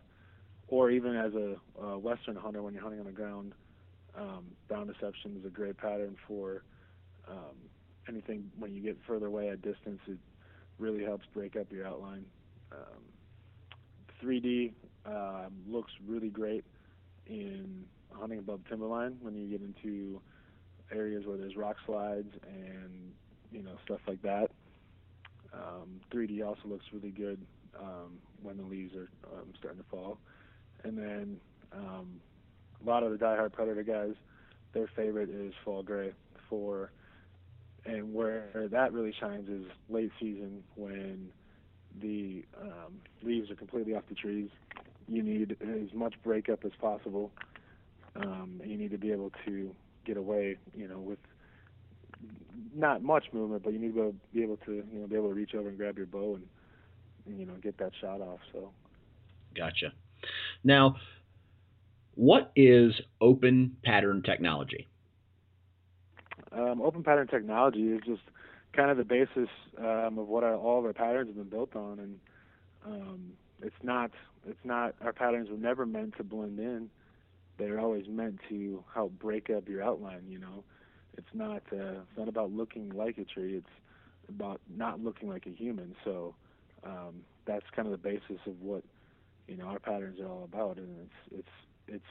or 0.69 0.89
even 0.89 1.15
as 1.15 1.33
a, 1.33 1.55
a 1.83 1.99
western 1.99 2.37
hunter 2.37 2.61
when 2.61 2.73
you're 2.73 2.83
hunting 2.83 3.01
on 3.01 3.05
the 3.05 3.11
ground 3.11 3.51
um, 4.17 4.45
brown 4.67 4.87
deception 4.87 5.37
is 5.39 5.45
a 5.45 5.49
great 5.49 5.77
pattern 5.77 6.15
for 6.27 6.63
um, 7.27 7.55
anything 8.07 8.51
when 8.59 8.73
you 8.73 8.81
get 8.81 8.97
further 9.07 9.27
away 9.27 9.49
at 9.49 9.61
distance. 9.61 9.99
It 10.07 10.17
really 10.79 11.03
helps 11.03 11.25
break 11.33 11.55
up 11.55 11.71
your 11.71 11.87
outline. 11.87 12.25
Um, 12.71 13.03
3D 14.23 14.73
um, 15.05 15.53
looks 15.67 15.91
really 16.07 16.29
great 16.29 16.63
in 17.27 17.85
hunting 18.11 18.39
above 18.39 18.61
timberline 18.69 19.17
when 19.21 19.35
you 19.35 19.47
get 19.47 19.61
into 19.61 20.21
areas 20.91 21.25
where 21.25 21.37
there's 21.37 21.55
rock 21.55 21.77
slides 21.85 22.29
and 22.47 23.13
you 23.51 23.63
know 23.63 23.75
stuff 23.85 23.99
like 24.07 24.21
that. 24.21 24.49
Um, 25.53 26.01
3D 26.13 26.45
also 26.45 26.61
looks 26.65 26.85
really 26.91 27.11
good 27.11 27.39
um, 27.79 28.19
when 28.41 28.57
the 28.57 28.63
leaves 28.63 28.95
are 28.95 29.09
um, 29.33 29.53
starting 29.57 29.81
to 29.81 29.89
fall. 29.89 30.17
And 30.83 30.97
then 30.97 31.37
um, 31.71 32.19
a 32.83 32.89
lot 32.89 33.03
of 33.03 33.11
the 33.11 33.17
diehard 33.17 33.53
predator 33.53 33.83
guys, 33.83 34.13
their 34.73 34.89
favorite 34.95 35.29
is 35.29 35.53
fall 35.63 35.83
gray 35.83 36.13
for, 36.49 36.91
and 37.85 38.13
where 38.13 38.67
that 38.71 38.93
really 38.93 39.13
shines 39.19 39.49
is 39.49 39.65
late 39.89 40.11
season 40.19 40.63
when 40.75 41.29
the 42.01 42.43
um, 42.59 43.01
leaves 43.21 43.51
are 43.51 43.55
completely 43.55 43.93
off 43.93 44.03
the 44.09 44.15
trees. 44.15 44.49
You 45.07 45.21
need 45.21 45.57
as 45.61 45.93
much 45.93 46.15
breakup 46.23 46.65
as 46.65 46.71
possible. 46.79 47.31
Um, 48.15 48.61
you 48.63 48.77
need 48.77 48.91
to 48.91 48.97
be 48.97 49.11
able 49.11 49.31
to 49.45 49.75
get 50.05 50.17
away, 50.17 50.57
you 50.73 50.87
know, 50.87 50.99
with 50.99 51.19
not 52.75 53.03
much 53.03 53.25
movement, 53.33 53.63
but 53.63 53.73
you 53.73 53.79
need 53.79 53.95
to 53.95 54.13
be 54.33 54.43
able 54.43 54.57
to, 54.57 54.71
you 54.71 54.99
know, 54.99 55.07
be 55.07 55.15
able 55.15 55.29
to 55.29 55.33
reach 55.33 55.53
over 55.55 55.69
and 55.69 55.77
grab 55.77 55.97
your 55.97 56.07
bow 56.07 56.35
and, 56.35 56.47
and 57.25 57.39
you 57.39 57.45
know, 57.45 57.53
get 57.61 57.77
that 57.77 57.91
shot 57.99 58.21
off. 58.21 58.39
So. 58.51 58.69
Gotcha. 59.55 59.93
Now, 60.63 60.95
what 62.15 62.51
is 62.55 62.93
open 63.21 63.75
pattern 63.83 64.21
technology? 64.21 64.87
Um, 66.51 66.81
open 66.81 67.03
pattern 67.03 67.27
technology 67.27 67.91
is 67.91 68.01
just 68.05 68.21
kind 68.73 68.91
of 68.91 68.97
the 68.97 69.03
basis 69.03 69.49
um, 69.79 70.19
of 70.19 70.27
what 70.27 70.43
our, 70.43 70.55
all 70.55 70.79
of 70.79 70.85
our 70.85 70.93
patterns 70.93 71.29
have 71.29 71.35
been 71.35 71.49
built 71.49 71.75
on, 71.75 71.99
and 71.99 72.19
um, 72.85 73.33
it's 73.61 73.75
not 73.81 74.11
it's 74.47 74.63
not 74.63 74.95
our 75.01 75.13
patterns 75.13 75.49
were 75.49 75.57
never 75.57 75.85
meant 75.85 76.15
to 76.17 76.23
blend 76.23 76.59
in. 76.59 76.89
They're 77.57 77.79
always 77.79 78.07
meant 78.07 78.39
to 78.49 78.83
help 78.93 79.17
break 79.19 79.49
up 79.49 79.67
your 79.67 79.81
outline. 79.81 80.23
You 80.27 80.39
know, 80.39 80.63
it's 81.17 81.27
not 81.33 81.63
uh, 81.71 82.01
it's 82.01 82.17
not 82.17 82.27
about 82.27 82.51
looking 82.51 82.89
like 82.89 83.17
a 83.17 83.25
tree. 83.25 83.55
It's 83.55 83.67
about 84.29 84.61
not 84.75 84.99
looking 84.99 85.29
like 85.29 85.45
a 85.47 85.51
human. 85.51 85.95
So 86.03 86.35
um, 86.83 87.21
that's 87.45 87.65
kind 87.75 87.87
of 87.87 87.91
the 87.91 87.97
basis 87.97 88.41
of 88.45 88.61
what 88.61 88.83
you 89.47 89.57
know 89.57 89.65
our 89.65 89.79
patterns 89.79 90.19
are 90.19 90.27
all 90.27 90.43
about, 90.43 90.77
and 90.77 90.99
it's 90.99 91.39
it's 91.39 91.55
it's 91.87 92.03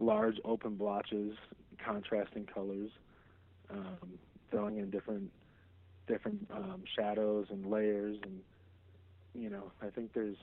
large 0.00 0.36
open 0.44 0.74
blotches, 0.74 1.36
contrasting 1.84 2.46
colors, 2.46 2.90
um, 3.70 4.18
throwing 4.50 4.78
in 4.78 4.90
different 4.90 5.30
different 6.08 6.46
um, 6.52 6.82
shadows 6.96 7.46
and 7.50 7.66
layers, 7.66 8.16
and 8.22 8.40
you 9.34 9.50
know 9.50 9.72
I 9.80 9.88
think 9.90 10.12
there's 10.12 10.36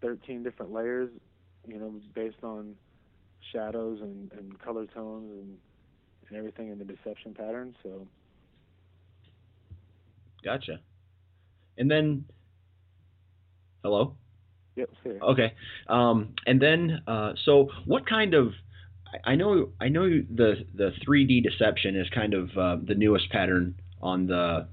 13 0.00 0.42
different 0.42 0.72
layers, 0.72 1.10
you 1.66 1.78
know, 1.78 1.94
based 2.14 2.42
on 2.42 2.74
shadows 3.52 4.00
and, 4.00 4.30
and 4.32 4.58
color 4.60 4.86
tones 4.86 5.30
and, 5.30 5.56
and 6.28 6.38
everything 6.38 6.68
in 6.68 6.78
the 6.78 6.84
deception 6.84 7.34
pattern. 7.34 7.74
So. 7.82 8.06
Gotcha. 10.44 10.80
And 11.76 11.90
then, 11.90 12.24
hello. 13.82 14.16
Yep. 14.78 14.90
Okay. 15.22 15.54
Um, 15.88 16.34
and 16.46 16.62
then, 16.62 17.02
uh, 17.06 17.32
so 17.44 17.68
what 17.84 18.08
kind 18.08 18.34
of 18.34 18.52
I 19.24 19.34
know 19.34 19.70
I 19.80 19.88
know 19.88 20.08
the 20.08 20.64
the 20.74 20.92
3D 21.06 21.42
deception 21.42 21.96
is 21.96 22.08
kind 22.10 22.34
of 22.34 22.50
uh, 22.56 22.76
the 22.86 22.94
newest 22.94 23.30
pattern 23.30 23.74
on 24.00 24.26
the 24.26 24.68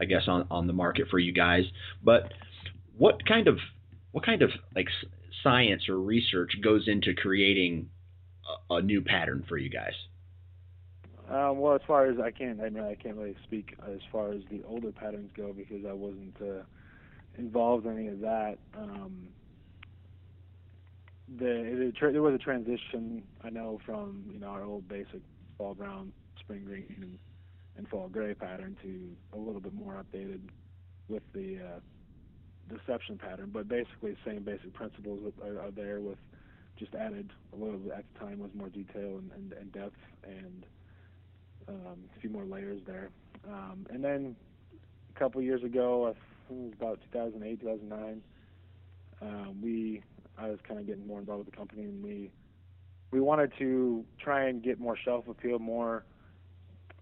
I 0.00 0.04
guess 0.04 0.22
on, 0.26 0.46
on 0.50 0.66
the 0.66 0.72
market 0.72 1.08
for 1.10 1.18
you 1.18 1.32
guys. 1.32 1.64
But 2.02 2.32
what 2.96 3.24
kind 3.26 3.46
of 3.48 3.58
what 4.12 4.24
kind 4.24 4.42
of 4.42 4.50
like 4.74 4.88
science 5.42 5.88
or 5.88 5.98
research 5.98 6.52
goes 6.62 6.88
into 6.88 7.14
creating 7.14 7.88
a, 8.70 8.74
a 8.74 8.82
new 8.82 9.00
pattern 9.02 9.44
for 9.48 9.56
you 9.56 9.70
guys? 9.70 9.94
Um, 11.30 11.58
well, 11.58 11.74
as 11.74 11.80
far 11.86 12.06
as 12.06 12.18
I 12.20 12.30
can't, 12.30 12.60
I 12.60 12.68
mean, 12.68 12.84
I 12.84 12.94
can't 12.94 13.16
really 13.16 13.36
speak 13.44 13.76
as 13.88 13.98
far 14.12 14.32
as 14.32 14.42
the 14.50 14.62
older 14.66 14.92
patterns 14.92 15.30
go 15.36 15.52
because 15.52 15.84
I 15.88 15.92
wasn't 15.92 16.36
uh, 16.40 16.62
involved 17.38 17.86
in 17.86 17.96
any 17.96 18.08
of 18.08 18.20
that. 18.20 18.58
Um, 18.76 19.28
the, 21.38 21.92
the 22.00 22.12
there 22.12 22.22
was 22.22 22.34
a 22.34 22.38
transition 22.38 23.22
I 23.42 23.50
know 23.50 23.80
from 23.84 24.24
you 24.32 24.38
know 24.38 24.48
our 24.48 24.64
old 24.64 24.88
basic 24.88 25.20
fall 25.58 25.74
brown, 25.74 26.12
spring 26.38 26.64
green, 26.64 26.86
and, 27.00 27.18
and 27.76 27.88
fall 27.88 28.08
gray 28.08 28.34
pattern 28.34 28.76
to 28.82 29.36
a 29.36 29.38
little 29.38 29.60
bit 29.60 29.74
more 29.74 30.02
updated 30.02 30.40
with 31.08 31.22
the 31.32 31.58
uh, 31.58 32.74
deception 32.74 33.18
pattern. 33.18 33.50
But 33.52 33.68
basically, 33.68 34.12
the 34.12 34.30
same 34.30 34.42
basic 34.42 34.72
principles 34.72 35.32
are, 35.42 35.60
are 35.60 35.70
there 35.70 36.00
with 36.00 36.18
just 36.78 36.94
added 36.94 37.30
a 37.52 37.56
little 37.56 37.78
bit 37.78 37.92
at 37.92 38.04
the 38.12 38.20
time 38.20 38.38
was 38.38 38.50
more 38.54 38.68
detail 38.68 39.18
and, 39.18 39.30
and, 39.34 39.52
and 39.54 39.72
depth 39.72 39.96
and 40.24 40.66
um, 41.68 41.96
a 42.16 42.20
few 42.20 42.30
more 42.30 42.44
layers 42.44 42.80
there. 42.86 43.08
Um, 43.48 43.86
and 43.90 44.04
then 44.04 44.36
a 45.14 45.18
couple 45.18 45.40
years 45.40 45.62
ago, 45.62 46.08
I 46.08 46.12
it 46.50 46.54
was 46.54 46.72
about 46.78 47.00
2008, 47.12 47.60
2009, 47.60 48.22
um, 49.22 49.62
we 49.62 50.02
I 50.38 50.48
was 50.48 50.58
kind 50.66 50.78
of 50.78 50.86
getting 50.86 51.06
more 51.06 51.18
involved 51.18 51.46
with 51.46 51.54
the 51.54 51.56
company, 51.56 51.84
and 51.84 52.02
we 52.02 52.30
we 53.10 53.20
wanted 53.20 53.52
to 53.58 54.04
try 54.22 54.48
and 54.48 54.62
get 54.62 54.78
more 54.78 54.96
shelf 54.96 55.26
appeal, 55.28 55.58
more 55.58 56.04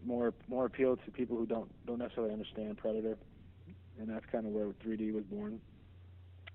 more 0.04 0.32
more 0.48 0.66
appeal 0.66 0.96
to 0.96 1.10
people 1.10 1.36
who 1.36 1.46
don't 1.46 1.70
don't 1.86 1.98
necessarily 1.98 2.32
understand 2.32 2.76
Predator, 2.78 3.18
and 3.98 4.08
that's 4.08 4.24
kind 4.30 4.46
of 4.46 4.52
where 4.52 4.66
3D 4.86 5.12
was 5.12 5.24
born. 5.24 5.60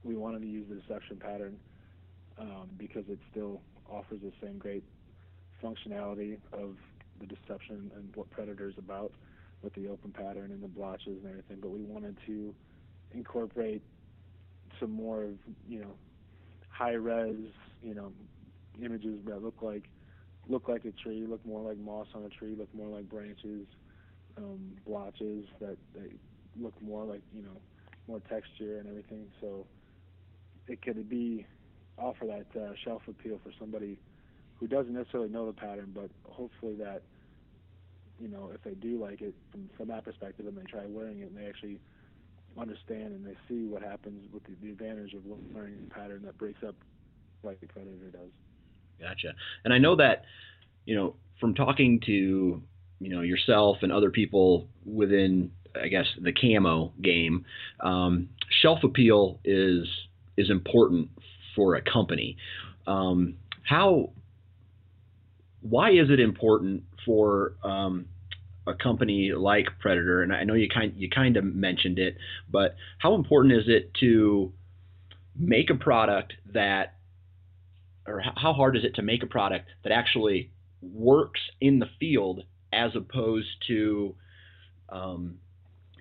We 0.03 0.15
wanted 0.15 0.41
to 0.41 0.47
use 0.47 0.67
the 0.69 0.75
deception 0.75 1.17
pattern 1.17 1.57
um, 2.39 2.69
because 2.77 3.03
it 3.09 3.19
still 3.31 3.61
offers 3.91 4.19
the 4.21 4.31
same 4.41 4.57
great 4.57 4.83
functionality 5.61 6.37
of 6.53 6.75
the 7.19 7.25
deception 7.25 7.91
and 7.95 8.15
what 8.15 8.29
Predator 8.29 8.69
is 8.69 8.77
about 8.77 9.11
with 9.61 9.73
the 9.73 9.89
open 9.89 10.11
pattern 10.11 10.51
and 10.51 10.63
the 10.63 10.67
blotches 10.67 11.17
and 11.21 11.27
everything, 11.27 11.57
but 11.61 11.69
we 11.69 11.81
wanted 11.81 12.15
to 12.25 12.55
incorporate 13.13 13.81
some 14.79 14.91
more 14.91 15.23
of 15.23 15.31
you 15.67 15.79
know 15.79 15.95
high 16.69 16.93
res 16.93 17.35
you 17.81 17.93
know 17.93 18.11
images 18.83 19.19
that 19.25 19.43
look 19.43 19.61
like 19.61 19.83
look 20.47 20.67
like 20.67 20.85
a 20.85 20.91
tree, 20.91 21.25
look 21.29 21.45
more 21.45 21.61
like 21.61 21.77
moss 21.77 22.07
on 22.15 22.23
a 22.23 22.29
tree, 22.29 22.55
look 22.57 22.73
more 22.73 22.87
like 22.87 23.07
branches, 23.07 23.67
um, 24.37 24.71
blotches 24.85 25.45
that 25.59 25.77
they 25.95 26.15
look 26.59 26.73
more 26.81 27.05
like 27.05 27.21
you 27.33 27.43
know 27.43 27.61
more 28.07 28.19
texture 28.21 28.79
and 28.79 28.87
everything. 28.87 29.27
So 29.39 29.67
it 30.67 30.81
could 30.81 31.07
be 31.09 31.45
offer 31.97 32.25
that 32.25 32.59
uh, 32.59 32.71
shelf 32.83 33.01
appeal 33.07 33.39
for 33.43 33.51
somebody 33.59 33.99
who 34.55 34.67
doesn't 34.67 34.93
necessarily 34.93 35.29
know 35.29 35.45
the 35.45 35.53
pattern, 35.53 35.91
but 35.93 36.09
hopefully 36.25 36.75
that 36.75 37.03
you 38.19 38.27
know 38.27 38.51
if 38.53 38.61
they 38.63 38.73
do 38.73 39.01
like 39.01 39.21
it 39.21 39.33
from 39.51 39.69
from 39.77 39.87
that 39.89 40.03
perspective 40.03 40.47
and 40.47 40.57
they 40.57 40.63
try 40.63 40.85
wearing 40.87 41.19
it 41.19 41.29
and 41.29 41.37
they 41.37 41.45
actually 41.45 41.79
understand 42.57 43.13
and 43.13 43.25
they 43.25 43.35
see 43.47 43.65
what 43.65 43.81
happens 43.81 44.27
with 44.33 44.43
the, 44.43 44.51
the 44.61 44.71
advantage 44.71 45.13
of 45.13 45.21
learning 45.53 45.77
a 45.89 45.93
pattern 45.93 46.21
that 46.25 46.37
breaks 46.37 46.63
up 46.67 46.75
like 47.43 47.59
the 47.61 47.67
predator 47.67 48.09
does. 48.11 48.29
Gotcha. 48.99 49.33
And 49.63 49.73
I 49.73 49.77
know 49.77 49.95
that, 49.95 50.23
you 50.85 50.95
know, 50.95 51.15
from 51.39 51.53
talking 51.55 52.01
to, 52.05 52.61
you 52.99 53.09
know, 53.09 53.21
yourself 53.21 53.77
and 53.81 53.91
other 53.91 54.11
people 54.11 54.67
within, 54.85 55.51
I 55.81 55.87
guess, 55.87 56.05
the 56.21 56.33
camo 56.33 56.91
game, 57.01 57.45
um, 57.79 58.29
shelf 58.61 58.79
appeal 58.83 59.39
is 59.45 59.87
is 60.35 60.49
important 60.49 61.09
for 61.55 61.75
a 61.75 61.81
company. 61.81 62.37
Um, 62.87 63.35
how, 63.63 64.11
why 65.61 65.91
is 65.91 66.09
it 66.09 66.19
important 66.19 66.83
for 67.05 67.53
um, 67.63 68.05
a 68.69 68.75
company 68.75 69.31
like 69.35 69.67
Predator? 69.79 70.21
And 70.21 70.33
I 70.33 70.43
know 70.43 70.53
you 70.53 70.69
kind 70.69 70.93
you 70.95 71.09
kind 71.09 71.37
of 71.37 71.43
mentioned 71.43 71.99
it, 71.99 72.17
but 72.49 72.75
how 72.99 73.15
important 73.15 73.53
is 73.53 73.65
it 73.67 73.93
to 73.99 74.53
make 75.35 75.69
a 75.69 75.75
product 75.75 76.33
that 76.53 76.95
or 78.07 78.21
how 78.21 78.53
hard 78.53 78.75
is 78.75 78.83
it 78.83 78.95
to 78.95 79.01
make 79.01 79.23
a 79.23 79.27
product 79.27 79.69
that 79.83 79.91
actually 79.91 80.51
works 80.81 81.39
in 81.61 81.79
the 81.79 81.85
field 81.99 82.43
as 82.73 82.91
opposed 82.95 83.47
to 83.67 84.15
um, 84.89 85.39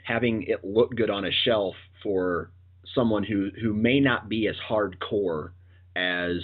having 0.04 0.44
it 0.44 0.64
look 0.64 0.94
good 0.94 1.10
on 1.10 1.24
a 1.24 1.30
shelf 1.44 1.74
for 2.02 2.50
someone 2.94 3.22
who 3.24 3.50
who 3.60 3.72
may 3.72 4.00
not 4.00 4.28
be 4.28 4.48
as 4.48 4.56
hardcore 4.68 5.50
as 5.94 6.36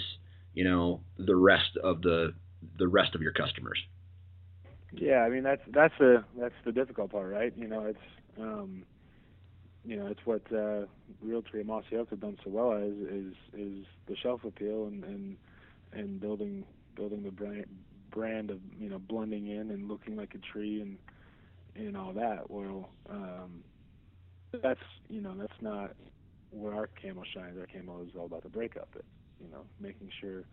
you 0.53 0.63
know 0.63 1.01
the 1.17 1.35
rest 1.35 1.77
of 1.83 2.01
the 2.01 2.33
the 2.77 2.87
rest 2.87 3.15
of 3.15 3.21
your 3.21 3.33
customers. 3.33 3.79
Yeah, 4.97 5.19
I 5.21 5.29
mean 5.29 5.43
that's 5.43 5.61
that's 5.73 5.93
the 5.99 6.23
that's 6.39 6.55
the 6.65 6.71
difficult 6.71 7.11
part, 7.11 7.31
right? 7.31 7.53
You 7.57 7.67
know, 7.67 7.85
it's 7.85 7.99
um, 8.39 8.83
you 9.83 9.97
know 9.97 10.07
it's 10.07 10.21
what 10.25 10.41
uh, 10.51 10.85
Realtree 11.25 11.59
and 11.61 11.67
Mossy 11.67 11.95
have 11.95 12.19
done 12.19 12.37
so 12.43 12.49
well 12.51 12.73
as 12.73 12.91
is 13.09 13.33
is 13.53 13.85
the 14.07 14.15
shelf 14.21 14.41
appeal 14.45 14.87
and 14.87 15.03
and 15.03 15.37
and 15.93 16.19
building 16.19 16.65
building 16.95 17.23
the 17.23 17.31
brand 17.31 17.65
brand 18.11 18.51
of 18.51 18.59
you 18.77 18.89
know 18.89 18.99
blending 18.99 19.47
in 19.47 19.71
and 19.71 19.87
looking 19.87 20.15
like 20.15 20.33
a 20.35 20.39
tree 20.53 20.81
and 20.81 20.97
and 21.75 21.97
all 21.97 22.13
that. 22.13 22.49
Well, 22.49 22.89
um, 23.09 23.63
that's 24.61 24.79
you 25.09 25.21
know 25.21 25.33
that's 25.37 25.61
not 25.61 25.91
where 26.51 26.73
our 26.73 26.89
camo 27.01 27.23
shines. 27.33 27.57
Our 27.59 27.67
camo 27.67 28.03
is 28.03 28.09
all 28.17 28.25
about 28.25 28.43
the 28.43 28.49
breakup. 28.49 28.89
It 28.95 29.05
you 29.39 29.49
know 29.49 29.65
making 29.79 30.09
sure 30.21 30.43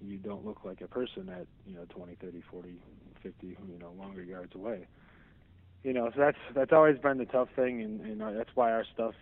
you 0.00 0.18
don't 0.18 0.44
look 0.44 0.64
like 0.64 0.80
a 0.82 0.88
person 0.88 1.28
at 1.28 1.46
you 1.64 1.74
know 1.74 1.84
20, 1.90 2.16
30, 2.20 2.42
40, 2.50 2.74
50 3.22 3.46
you 3.46 3.78
know 3.78 3.92
longer 3.98 4.22
yards 4.22 4.54
away. 4.54 4.86
You 5.82 5.92
know, 5.92 6.10
so 6.14 6.20
that's 6.20 6.38
that's 6.54 6.72
always 6.72 6.98
been 6.98 7.18
the 7.18 7.24
tough 7.24 7.48
thing, 7.56 7.82
and, 7.82 8.00
and 8.00 8.36
that's 8.36 8.50
why 8.54 8.70
our 8.72 8.84
stuff 8.94 9.14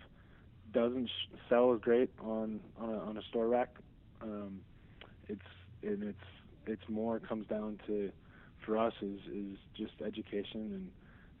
doesn't 0.73 1.09
sell 1.49 1.73
as 1.73 1.81
great 1.81 2.11
on 2.21 2.59
on 2.79 2.89
a, 2.89 2.97
on 2.97 3.17
a 3.17 3.21
store 3.23 3.47
rack. 3.47 3.75
Um, 4.21 4.61
it's 5.27 5.41
and 5.83 6.03
it's 6.03 6.17
it's 6.67 6.87
more 6.87 7.19
comes 7.19 7.47
down 7.47 7.79
to 7.87 8.11
for 8.65 8.77
us 8.77 8.93
is 9.01 9.19
is 9.33 9.57
just 9.75 9.93
education 10.05 10.91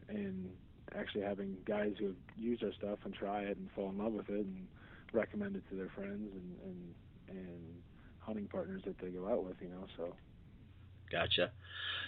and 0.09 0.17
and 0.17 0.49
actually 0.97 1.21
having 1.21 1.55
guys 1.65 1.93
who 1.99 2.07
have 2.07 2.15
used 2.37 2.63
our 2.63 2.73
stuff 2.73 2.99
and 3.05 3.13
try 3.13 3.41
it 3.43 3.57
and 3.57 3.69
fall 3.75 3.89
in 3.89 3.97
love 3.97 4.13
with 4.13 4.29
it 4.29 4.45
and 4.45 4.67
recommend 5.13 5.55
it 5.55 5.63
to 5.69 5.75
their 5.75 5.89
friends 5.95 6.31
and 6.33 6.55
and 6.65 7.37
and 7.37 7.81
hunting 8.19 8.47
partners 8.47 8.81
that 8.85 8.97
they 8.99 9.09
go 9.09 9.27
out 9.27 9.43
with, 9.43 9.55
you 9.61 9.69
know. 9.69 9.85
So. 9.97 10.13
Gotcha. 11.11 11.51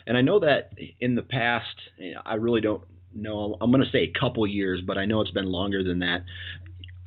And 0.05 0.17
I 0.17 0.21
know 0.21 0.39
that 0.39 0.71
in 0.99 1.15
the 1.15 1.21
past, 1.21 1.75
you 1.97 2.13
know, 2.15 2.21
I 2.25 2.35
really 2.35 2.61
don't 2.61 2.83
know. 3.13 3.57
I'm 3.61 3.71
going 3.71 3.83
to 3.83 3.91
say 3.91 4.03
a 4.03 4.19
couple 4.19 4.45
years, 4.47 4.81
but 4.85 4.97
I 4.97 5.05
know 5.05 5.21
it's 5.21 5.31
been 5.31 5.45
longer 5.45 5.83
than 5.83 5.99
that. 5.99 6.23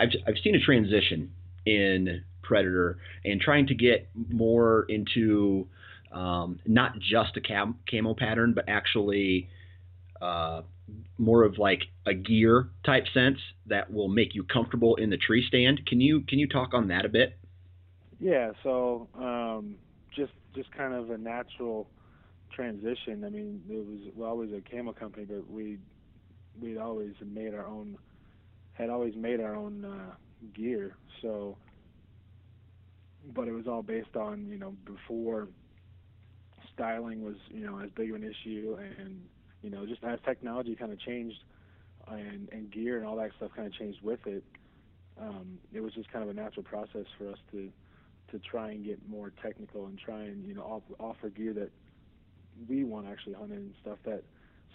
I've 0.01 0.11
I've 0.27 0.37
seen 0.43 0.55
a 0.55 0.61
transition 0.61 1.33
in 1.65 2.23
Predator 2.43 2.99
and 3.25 3.41
trying 3.41 3.67
to 3.69 3.75
get 3.75 4.09
more 4.15 4.87
into 4.89 5.67
um, 6.13 6.61
not 6.67 6.99
just 6.99 7.37
a 7.37 7.41
cam- 7.41 7.79
camo 7.91 8.15
pattern, 8.15 8.53
but 8.55 8.69
actually 8.69 9.49
uh, 10.21 10.63
more 11.19 11.45
of 11.45 11.59
like 11.59 11.83
a 12.07 12.15
gear 12.15 12.69
type 12.85 13.05
sense 13.13 13.39
that 13.67 13.93
will 13.93 14.09
make 14.09 14.35
you 14.35 14.45
comfortable 14.45 14.97
in 14.97 15.11
the 15.11 15.17
tree 15.17 15.45
stand. 15.47 15.87
Can 15.87 16.01
you 16.01 16.21
can 16.23 16.39
you 16.39 16.49
talk 16.49 16.75
on 16.75 16.89
that 16.89 17.05
a 17.05 17.09
bit? 17.09 17.37
Yeah. 18.21 18.53
So 18.63 19.09
um, 19.15 19.77
just 20.15 20.33
just 20.55 20.71
kind 20.73 20.95
of 20.95 21.11
a 21.11 21.19
natural 21.19 21.89
transition. 22.53 23.25
I 23.25 23.31
mean, 23.31 23.63
it 23.69 23.87
was 23.87 24.29
always 24.29 24.51
a 24.53 24.61
camo 24.61 24.93
company, 24.93 25.27
but 25.27 25.51
we 25.51 25.79
we 26.61 26.79
always 26.79 27.15
made 27.25 27.55
our 27.55 27.67
own 27.67 27.99
had 28.73 28.91
always 28.91 29.15
made 29.17 29.41
our 29.41 29.55
own 29.55 29.85
uh, 29.85 30.15
gear. 30.55 30.97
So 31.23 31.57
but 33.35 33.49
it 33.49 33.53
was 33.53 33.67
all 33.67 33.83
based 33.83 34.17
on 34.17 34.47
you 34.49 34.59
know 34.59 34.75
before 34.85 35.49
styling 36.73 37.25
was 37.25 37.37
you 37.49 37.65
know 37.65 37.79
as 37.81 37.91
big 37.97 38.11
of 38.11 38.17
an 38.17 38.25
issue 38.25 38.77
and 38.79 39.21
you 39.63 39.71
know 39.71 39.87
just 39.87 40.03
as 40.05 40.19
technology 40.25 40.75
kind 40.77 40.93
of 40.93 41.01
changed 41.01 41.43
and 42.09 42.49
and 42.53 42.71
gear 42.71 42.99
and 42.99 43.07
all 43.07 43.17
that 43.17 43.31
stuff 43.37 43.51
kind 43.57 43.67
of 43.67 43.75
changed 43.75 43.99
with 44.03 44.25
it 44.27 44.45
um, 45.21 45.59
it 45.73 45.81
was 45.81 45.95
just 45.95 46.11
kind 46.13 46.23
of 46.23 46.31
a 46.31 46.35
natural 46.35 46.63
process 46.63 47.07
for 47.19 47.31
us 47.31 47.39
to 47.51 47.71
to 48.31 48.39
try 48.39 48.71
and 48.71 48.85
get 48.85 48.99
more 49.09 49.33
technical 49.43 49.87
and 49.87 49.99
try 49.99 50.23
and 50.23 50.47
you 50.47 50.55
know 50.55 50.83
offer 50.99 51.29
gear 51.31 51.53
that 51.53 51.71
we 52.69 52.85
want 52.85 53.07
actually 53.09 53.35
hunt 53.35 53.53
in 53.53 53.75
stuff 53.81 53.99
that 54.05 54.23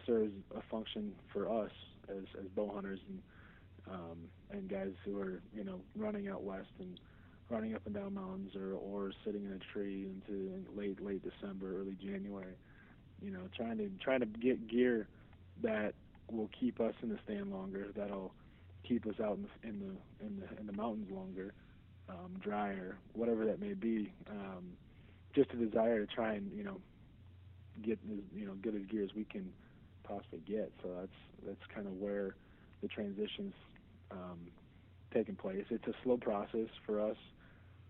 serves 0.05 0.31
a 0.55 0.61
function 0.69 1.11
for 1.31 1.49
us 1.49 1.71
as 2.09 2.23
as 2.39 2.45
bow 2.55 2.71
hunters 2.73 2.99
and 3.07 3.19
um, 3.89 4.17
and 4.51 4.69
guys 4.69 4.91
who 5.05 5.19
are 5.19 5.41
you 5.53 5.63
know 5.63 5.79
running 5.95 6.27
out 6.27 6.43
west 6.43 6.69
and 6.79 6.99
running 7.49 7.75
up 7.75 7.81
and 7.85 7.95
down 7.95 8.13
mountains 8.13 8.55
or 8.55 8.73
or 8.73 9.11
sitting 9.25 9.43
in 9.43 9.51
a 9.51 9.73
tree 9.73 10.07
into 10.07 10.63
late 10.75 11.03
late 11.03 11.21
December, 11.23 11.79
early 11.79 11.97
January. 12.01 12.55
You 13.21 13.31
know, 13.31 13.41
trying 13.55 13.77
to 13.77 13.89
trying 14.03 14.21
to 14.21 14.25
get 14.25 14.67
gear 14.67 15.07
that 15.61 15.93
will 16.31 16.49
keep 16.59 16.79
us 16.79 16.93
in 17.03 17.09
the 17.09 17.19
stand 17.23 17.51
longer. 17.51 17.87
That'll 17.95 18.33
keep 18.87 19.05
us 19.05 19.15
out 19.23 19.37
in 19.37 19.43
the 19.43 19.69
in 19.69 19.79
the 19.79 20.25
in 20.25 20.39
the, 20.39 20.59
in 20.59 20.67
the 20.67 20.73
mountains 20.73 21.11
longer, 21.11 21.53
um, 22.09 22.39
drier, 22.39 22.97
whatever 23.13 23.45
that 23.45 23.59
may 23.59 23.73
be. 23.73 24.13
Um, 24.29 24.71
just 25.35 25.51
a 25.51 25.55
desire 25.55 26.05
to 26.05 26.13
try 26.13 26.33
and 26.33 26.51
you 26.55 26.63
know 26.63 26.77
get 27.83 27.99
as 28.11 28.19
you 28.33 28.45
know 28.45 28.53
good 28.61 28.75
as 28.75 28.81
gear 28.89 29.03
as 29.03 29.13
we 29.15 29.23
can 29.23 29.51
possibly 30.03 30.41
get. 30.47 30.71
So 30.83 30.89
that's 30.99 31.45
that's 31.45 31.73
kind 31.73 31.87
of 31.87 31.93
where 31.93 32.35
the 32.81 32.87
transitions 32.87 33.53
um, 34.11 34.39
taking 35.13 35.35
place. 35.35 35.65
It's 35.69 35.87
a 35.87 35.93
slow 36.03 36.17
process 36.17 36.67
for 36.85 36.99
us. 36.99 37.17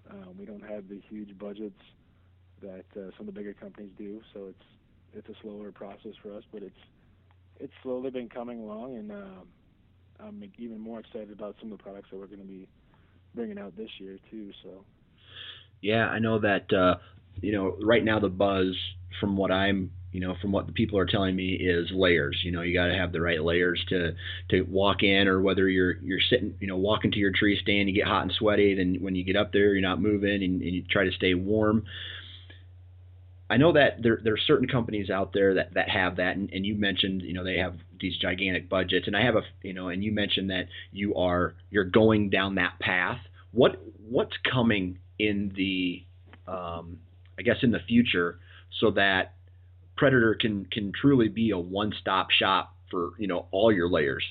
Um, 0.10 0.36
we 0.38 0.46
don't 0.46 0.68
have 0.68 0.88
the 0.90 1.02
huge 1.10 1.38
budgets 1.38 1.80
that 2.62 2.86
uh, 2.96 3.12
some 3.18 3.22
of 3.22 3.26
the 3.28 3.32
bigger 3.32 3.54
companies 3.54 3.92
do, 3.98 4.22
so 4.34 4.48
it's 4.48 4.66
it's 5.14 5.30
a 5.30 5.42
slower 5.42 5.72
process 5.72 6.14
for 6.22 6.36
us, 6.36 6.44
but 6.52 6.64
it's 6.64 6.76
it's 7.60 7.74
slowly 7.84 8.10
been 8.10 8.30
coming 8.30 8.60
along, 8.60 8.98
and 8.98 9.12
uh, 9.12 10.26
I'm 10.26 10.44
even 10.58 10.80
more 10.80 11.00
excited 11.00 11.32
about 11.32 11.56
some 11.60 11.72
of 11.72 11.78
the 11.78 11.84
products 11.84 12.10
that 12.12 12.18
we're 12.18 12.28
going 12.28 12.40
to 12.40 12.46
be 12.46 12.68
bringing 13.36 13.60
out 13.60 13.76
this 13.78 13.90
year 14.00 14.18
too. 14.30 14.52
So. 14.64 14.86
Yeah, 15.82 16.08
I 16.08 16.20
know 16.20 16.40
that. 16.40 16.72
Uh, 16.72 16.96
you 17.40 17.54
know, 17.54 17.78
right 17.82 18.04
now 18.04 18.20
the 18.20 18.30
buzz 18.30 18.76
from 19.20 19.38
what 19.38 19.52
I'm 19.52 19.92
you 20.12 20.20
know, 20.20 20.36
from 20.42 20.52
what 20.52 20.68
the 20.68 20.74
people 20.74 21.00
are 21.00 21.06
telling 21.06 21.36
me, 21.36 21.54
is 21.54 21.90
layers. 21.92 22.38
You 22.44 22.52
know, 22.52 22.62
you 22.62 22.74
got 22.74 22.88
to 22.88 22.98
have 22.98 23.14
the 23.14 23.22
right 23.22 23.42
layers 23.42 23.84
to 23.90 24.14
to 24.50 24.62
walk 24.64 25.04
in, 25.04 25.28
or 25.28 25.42
whether 25.42 25.70
you're 25.70 25.98
you're 26.02 26.20
sitting, 26.20 26.56
you 26.60 26.68
know, 26.68 26.76
walking 26.76 27.12
to 27.12 27.18
your 27.18 27.32
tree 27.32 27.58
stand, 27.62 27.88
you 27.88 27.96
get 27.96 28.08
hot 28.08 28.24
and 28.24 28.32
sweaty. 28.34 28.76
Then 28.76 28.98
when 29.00 29.16
you 29.16 29.24
get 29.24 29.38
up 29.38 29.54
there, 29.54 29.72
you're 29.72 29.82
not 29.82 30.02
moving, 30.02 30.44
and, 30.44 30.62
and 30.62 30.76
you 30.76 30.84
try 30.90 31.06
to 31.06 31.12
stay 31.12 31.34
warm. 31.34 31.86
I 33.50 33.58
know 33.58 33.74
that 33.74 34.02
there 34.02 34.20
there 34.24 34.34
are 34.34 34.46
certain 34.48 34.68
companies 34.68 35.10
out 35.10 35.34
there 35.34 35.56
that, 35.56 35.74
that 35.74 35.90
have 35.90 36.18
that, 36.18 36.36
and, 36.36 36.50
and 36.52 36.66
you 36.66 36.76
mentioned, 36.76 37.22
you 37.22 37.34
know, 37.34 37.44
they 37.44 37.58
have 37.58 37.76
these 38.00 38.18
gigantic 38.18 38.70
budgets, 38.70 39.08
and 39.08 39.16
I 39.16 39.24
have 39.24 39.36
a, 39.36 39.42
you 39.62 39.74
know, 39.74 39.90
and 39.90 40.04
you 40.04 40.12
mentioned 40.12 40.50
that 40.50 40.68
you 40.92 41.16
are 41.16 41.54
you're 41.70 41.86
going 41.86 42.30
down 42.30 42.56
that 42.56 42.80
path. 42.80 43.20
What 43.52 43.82
what's 44.10 44.36
coming 44.50 45.00
in 45.20 45.54
the, 45.56 46.04
um, 46.48 47.00
I 47.38 47.44
guess, 47.44 47.58
in 47.62 47.72
the 47.72 47.80
future, 47.88 48.40
so 48.80 48.92
that 48.92 49.34
Predator 49.98 50.36
can 50.36 50.66
can 50.66 50.92
truly 51.00 51.28
be 51.28 51.52
a 51.52 51.58
one 51.58 51.94
stop 52.00 52.32
shop 52.32 52.76
for 52.90 53.12
you 53.18 53.28
know 53.28 53.48
all 53.52 53.72
your 53.72 53.90
layers. 53.90 54.26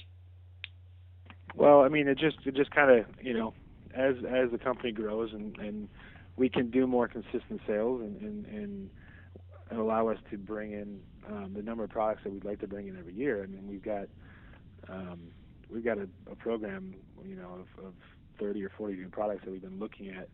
Well, 1.55 1.83
I 1.83 1.89
mean, 1.89 2.09
it 2.09 2.19
just 2.19 2.39
it 2.45 2.55
just 2.55 2.71
kind 2.71 2.91
of 2.91 3.07
you 3.21 3.35
know 3.35 3.55
as 3.95 4.17
as 4.29 4.51
the 4.51 4.59
company 4.59 4.93
grows 4.93 5.33
and 5.33 5.57
and 5.59 5.89
we 6.37 6.49
can 6.49 6.71
do 6.71 6.87
more 6.87 7.09
consistent 7.09 7.61
sales 7.67 8.01
and 8.01 8.21
and, 8.21 8.47
and 8.47 8.91
allow 9.73 10.09
us 10.09 10.19
to 10.31 10.39
bring 10.39 10.73
in 10.73 11.01
um, 11.29 11.53
the 11.55 11.63
number 11.63 11.85
of 11.85 11.91
products 11.91 12.23
that 12.25 12.33
we'd 12.33 12.45
like 12.45 12.61
to 12.61 12.67
bring 12.67 12.89
in 12.89 12.99
every 12.99 13.15
year. 13.15 13.43
I 13.43 13.47
mean, 13.47 13.69
we've 13.69 13.83
got 13.83 14.09
um, 14.89 15.21
we've 15.69 15.85
got 15.85 15.99
a, 15.99 16.09
a 16.31 16.35
program, 16.35 16.95
you 17.25 17.37
know, 17.37 17.65
of, 17.79 17.85
of 17.85 17.95
30 18.39 18.65
or 18.65 18.71
40 18.77 18.95
new 18.95 19.09
products 19.09 19.45
that 19.45 19.51
we've 19.51 19.63
been 19.63 19.79
looking 19.79 20.09
at. 20.09 20.29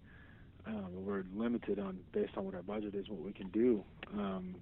Um, 0.66 1.04
we're 1.04 1.24
limited 1.34 1.78
on 1.78 1.98
based 2.12 2.36
on 2.36 2.44
what 2.44 2.54
our 2.54 2.62
budget 2.62 2.94
is, 2.94 3.08
what 3.08 3.20
we 3.20 3.32
can 3.32 3.48
do. 3.48 3.84
Um, 4.14 4.56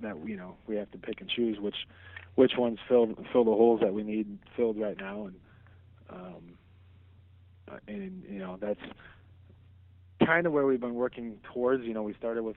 that 0.00 0.16
you 0.26 0.36
know 0.36 0.56
we 0.66 0.76
have 0.76 0.90
to 0.90 0.98
pick 0.98 1.20
and 1.20 1.30
choose 1.30 1.58
which 1.60 1.76
which 2.34 2.52
ones 2.58 2.78
fill 2.88 3.14
fill 3.32 3.44
the 3.44 3.52
holes 3.52 3.80
that 3.80 3.92
we 3.92 4.02
need 4.02 4.38
filled 4.56 4.78
right 4.78 4.98
now, 4.98 5.26
and 5.26 5.34
um, 6.10 6.42
uh, 7.70 7.78
and 7.88 8.22
you 8.28 8.38
know 8.38 8.58
that's 8.60 8.80
kind 10.24 10.46
of 10.46 10.52
where 10.52 10.66
we've 10.66 10.80
been 10.80 10.94
working 10.94 11.38
towards. 11.52 11.84
You 11.84 11.94
know, 11.94 12.02
we 12.02 12.14
started 12.14 12.42
with 12.42 12.56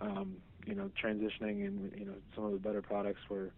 um, 0.00 0.36
you 0.66 0.74
know 0.74 0.90
transitioning 1.02 1.66
and 1.66 1.92
you 1.96 2.06
know 2.06 2.14
some 2.34 2.44
of 2.44 2.52
the 2.52 2.58
better 2.58 2.82
products 2.82 3.20
were 3.28 3.50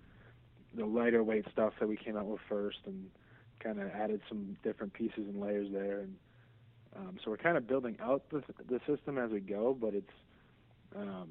the 0.75 0.85
lighter 0.85 1.23
weight 1.23 1.47
stuff 1.53 1.73
that 1.81 1.89
we 1.89 1.97
came 1.97 2.17
out 2.17 2.27
with 2.27 2.41
first, 2.49 2.79
and 2.87 3.09
kind 3.61 3.81
of 3.81 3.89
added 3.91 4.21
some 4.29 4.57
different 4.63 4.93
pieces 4.93 5.19
and 5.29 5.41
layers 5.41 5.69
there, 5.73 6.01
and 6.01 6.17
um, 6.97 7.19
so 7.23 7.31
we're 7.31 7.37
kind 7.37 7.57
of 7.57 7.67
building 7.67 7.97
out 8.03 8.23
the 8.31 8.43
the 8.69 8.81
system 8.87 9.19
as 9.19 9.31
we 9.31 9.41
go, 9.41 9.77
but 9.79 9.95
it's 9.95 10.13
um, 10.97 11.29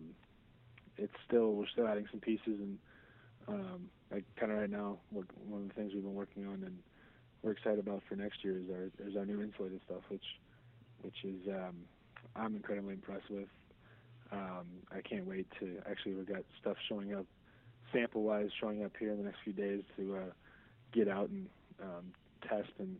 it's 0.98 1.14
still 1.28 1.54
we're 1.54 1.68
still 1.68 1.88
adding 1.88 2.08
some 2.12 2.20
pieces 2.20 2.60
and 2.60 2.78
um, 3.48 3.90
like 4.12 4.24
kind 4.40 4.52
of 4.52 4.60
right 4.60 4.70
now 4.70 4.98
one 5.12 5.62
of 5.62 5.68
the 5.68 5.74
things 5.74 5.92
we've 5.94 6.04
been 6.04 6.16
working 6.16 6.46
on 6.48 6.64
and 6.64 6.78
we're 7.44 7.52
excited 7.52 7.80
about 7.80 8.02
for 8.08 8.16
next 8.16 8.44
year 8.44 8.58
is 8.58 8.70
our 8.70 9.08
is 9.08 9.16
our 9.16 9.26
new 9.26 9.42
insulated 9.42 9.80
stuff 9.86 10.02
which 10.10 10.24
which 11.02 11.24
is 11.24 11.48
um, 11.50 11.76
I'm 12.36 12.56
incredibly 12.56 12.94
impressed 12.94 13.30
with. 13.30 13.48
Um, 14.32 14.66
I 14.92 15.02
can't 15.02 15.28
wait 15.28 15.48
to 15.60 15.78
actually 15.90 16.16
we've 16.16 16.28
got 16.28 16.44
stuff 16.60 16.78
showing 16.90 17.14
up 17.14 17.26
sample 17.94 18.24
wise 18.24 18.50
showing 18.60 18.84
up 18.84 18.92
here 19.00 19.12
in 19.12 19.18
the 19.18 19.24
next 19.24 19.38
few 19.44 19.54
days 19.54 19.84
to 19.98 20.18
uh, 20.18 20.32
get 20.92 21.08
out 21.08 21.30
and 21.30 21.48
um, 21.82 22.12
test 22.48 22.72
and 22.80 22.98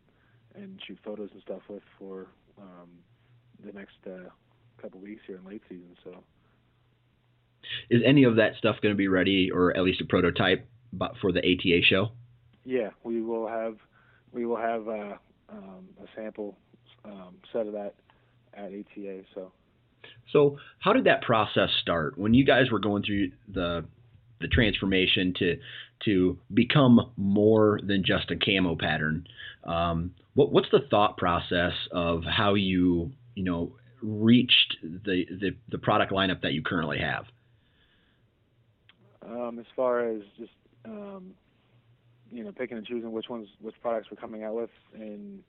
and 0.54 0.80
shoot 0.86 0.98
photos 1.04 1.30
and 1.34 1.42
stuff 1.42 1.62
with 1.68 1.84
for 1.98 2.28
um, 2.62 2.90
the 3.64 3.72
next 3.72 3.98
uh, 4.08 4.30
couple 4.82 5.00
weeks 5.00 5.22
here 5.28 5.38
in 5.38 5.46
late 5.46 5.62
season. 5.70 5.96
So 6.04 6.24
is 7.90 8.02
any 8.06 8.24
of 8.24 8.36
that 8.38 8.56
stuff 8.58 8.78
going 8.82 8.94
to 8.94 8.98
be 8.98 9.08
ready, 9.08 9.52
or 9.52 9.76
at 9.76 9.84
least 9.84 10.02
a 10.02 10.06
prototype, 10.06 10.68
but 10.94 11.14
for 11.22 11.32
the 11.32 11.40
ATA 11.40 11.82
show? 11.84 12.10
Yeah, 12.64 12.90
we 13.04 13.22
will 13.22 13.48
have 13.48 13.78
we 14.32 14.46
will 14.46 14.58
have 14.58 14.88
uh, 14.88 15.16
um, 15.50 15.88
a 16.02 16.08
sample 16.16 16.58
um, 17.04 17.36
set 17.54 17.68
of 17.68 17.74
that 17.74 17.96
at 18.54 18.66
ATA. 18.66 19.22
So. 19.34 19.52
So 20.32 20.58
how 20.80 20.94
did 20.94 21.06
that 21.06 21.24
process 21.24 21.70
start 21.82 22.18
when 22.18 22.34
you 22.34 22.46
guys 22.46 22.70
were 22.72 22.80
going 22.80 23.04
through 23.04 23.32
the 23.52 23.86
the 24.40 24.48
transformation 24.48 25.34
to 25.40 25.58
to 26.06 26.38
become 26.54 27.12
more 27.18 27.80
than 27.82 28.04
just 28.04 28.32
a 28.32 28.36
camo 28.36 28.76
pattern? 28.76 29.28
Um, 29.64 30.14
what, 30.36 30.52
what's 30.52 30.70
the 30.72 30.82
thought 30.90 31.18
process 31.18 31.74
of 31.92 32.24
how 32.24 32.54
you 32.54 33.12
you 33.34 33.44
know 33.44 33.74
reached 34.02 34.78
the, 34.84 35.26
the 35.30 35.52
the 35.70 35.78
product 35.78 36.12
lineup 36.12 36.42
that 36.42 36.54
you 36.54 36.62
currently 36.62 37.00
have? 37.00 37.26
um, 39.30 39.60
as 39.60 39.66
far 39.76 40.08
as 40.08 40.22
just 40.38 40.52
um, 40.86 41.34
you 42.32 42.44
know 42.44 42.52
picking 42.52 42.78
and 42.78 42.86
choosing 42.86 43.12
which 43.12 43.30
ones 43.30 43.48
which 43.62 43.76
products 43.82 44.08
we're 44.12 44.18
coming 44.18 44.44
out 44.44 44.56
with 44.56 44.70
and 44.94 45.42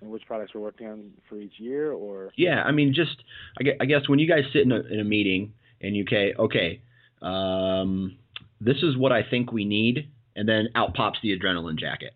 and 0.00 0.10
which 0.10 0.22
products 0.26 0.52
we're 0.54 0.60
working 0.60 0.86
on 0.86 1.10
for 1.28 1.36
each 1.36 1.58
year 1.58 1.92
or 1.92 2.30
yeah 2.36 2.62
i 2.64 2.72
mean 2.72 2.92
just 2.94 3.22
i 3.58 3.84
guess 3.84 4.08
when 4.08 4.18
you 4.18 4.28
guys 4.28 4.44
sit 4.52 4.62
in 4.62 4.72
a, 4.72 4.80
in 4.80 5.00
a 5.00 5.04
meeting 5.04 5.52
and 5.80 5.96
you 5.96 6.02
okay 6.02 6.34
okay 6.38 6.80
um, 7.22 8.16
this 8.60 8.76
is 8.82 8.96
what 8.96 9.12
i 9.12 9.22
think 9.22 9.52
we 9.52 9.64
need 9.64 10.10
and 10.34 10.48
then 10.48 10.68
out 10.74 10.94
pops 10.94 11.18
the 11.22 11.36
adrenaline 11.36 11.78
jacket 11.78 12.12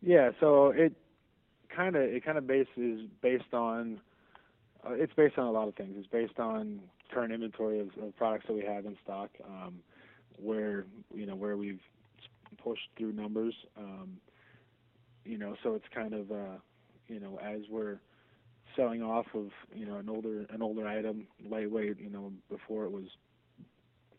yeah 0.00 0.30
so 0.40 0.70
it 0.70 0.92
kind 1.74 1.96
of 1.96 2.02
it 2.02 2.24
kind 2.24 2.38
of 2.38 2.46
bases 2.46 3.08
based 3.22 3.52
on 3.52 4.00
uh, 4.86 4.92
it's 4.92 5.12
based 5.14 5.38
on 5.38 5.46
a 5.46 5.50
lot 5.50 5.68
of 5.68 5.74
things 5.74 5.94
it's 5.96 6.08
based 6.08 6.38
on 6.38 6.80
current 7.12 7.32
inventory 7.32 7.80
of, 7.80 7.88
of 8.02 8.16
products 8.16 8.44
that 8.46 8.54
we 8.54 8.64
have 8.64 8.84
in 8.86 8.96
stock 9.02 9.30
um, 9.46 9.74
where 10.40 10.84
you 11.14 11.26
know 11.26 11.34
where 11.34 11.56
we've 11.56 11.80
pushed 12.62 12.88
through 12.96 13.12
numbers. 13.12 13.54
Um, 13.76 14.16
you 15.24 15.38
know, 15.38 15.56
so 15.62 15.74
it's 15.74 15.84
kind 15.94 16.14
of 16.14 16.30
uh, 16.30 16.58
you 17.08 17.20
know 17.20 17.38
as 17.42 17.60
we're 17.70 17.98
selling 18.76 19.02
off 19.02 19.26
of 19.34 19.48
you 19.74 19.86
know 19.86 19.96
an 19.96 20.08
older 20.08 20.46
an 20.50 20.62
older 20.62 20.86
item, 20.86 21.26
lightweight. 21.48 22.00
You 22.00 22.10
know, 22.10 22.32
before 22.50 22.84
it 22.84 22.92
was 22.92 23.04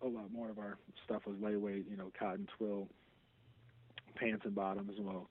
a 0.04 0.08
lot 0.08 0.32
more 0.32 0.50
of 0.50 0.60
our 0.60 0.78
stuff 1.06 1.24
was 1.26 1.36
lightweight. 1.42 1.86
You 1.90 1.98
know, 1.98 2.12
cotton 2.18 2.48
twill 2.58 2.88
pants 4.16 4.44
and 4.46 4.56
bottoms. 4.56 4.92
As 4.98 5.04
well, 5.04 5.30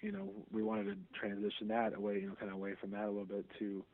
you 0.00 0.12
know, 0.12 0.28
we 0.52 0.62
wanted 0.62 0.84
to 0.84 1.18
transition 1.18 1.68
that 1.68 1.94
away. 1.96 2.20
You 2.20 2.28
know, 2.28 2.34
kind 2.34 2.50
of 2.50 2.56
away 2.58 2.74
from 2.80 2.90
that 2.92 3.04
a 3.04 3.08
little 3.10 3.24
bit 3.24 3.44
to 3.58 3.84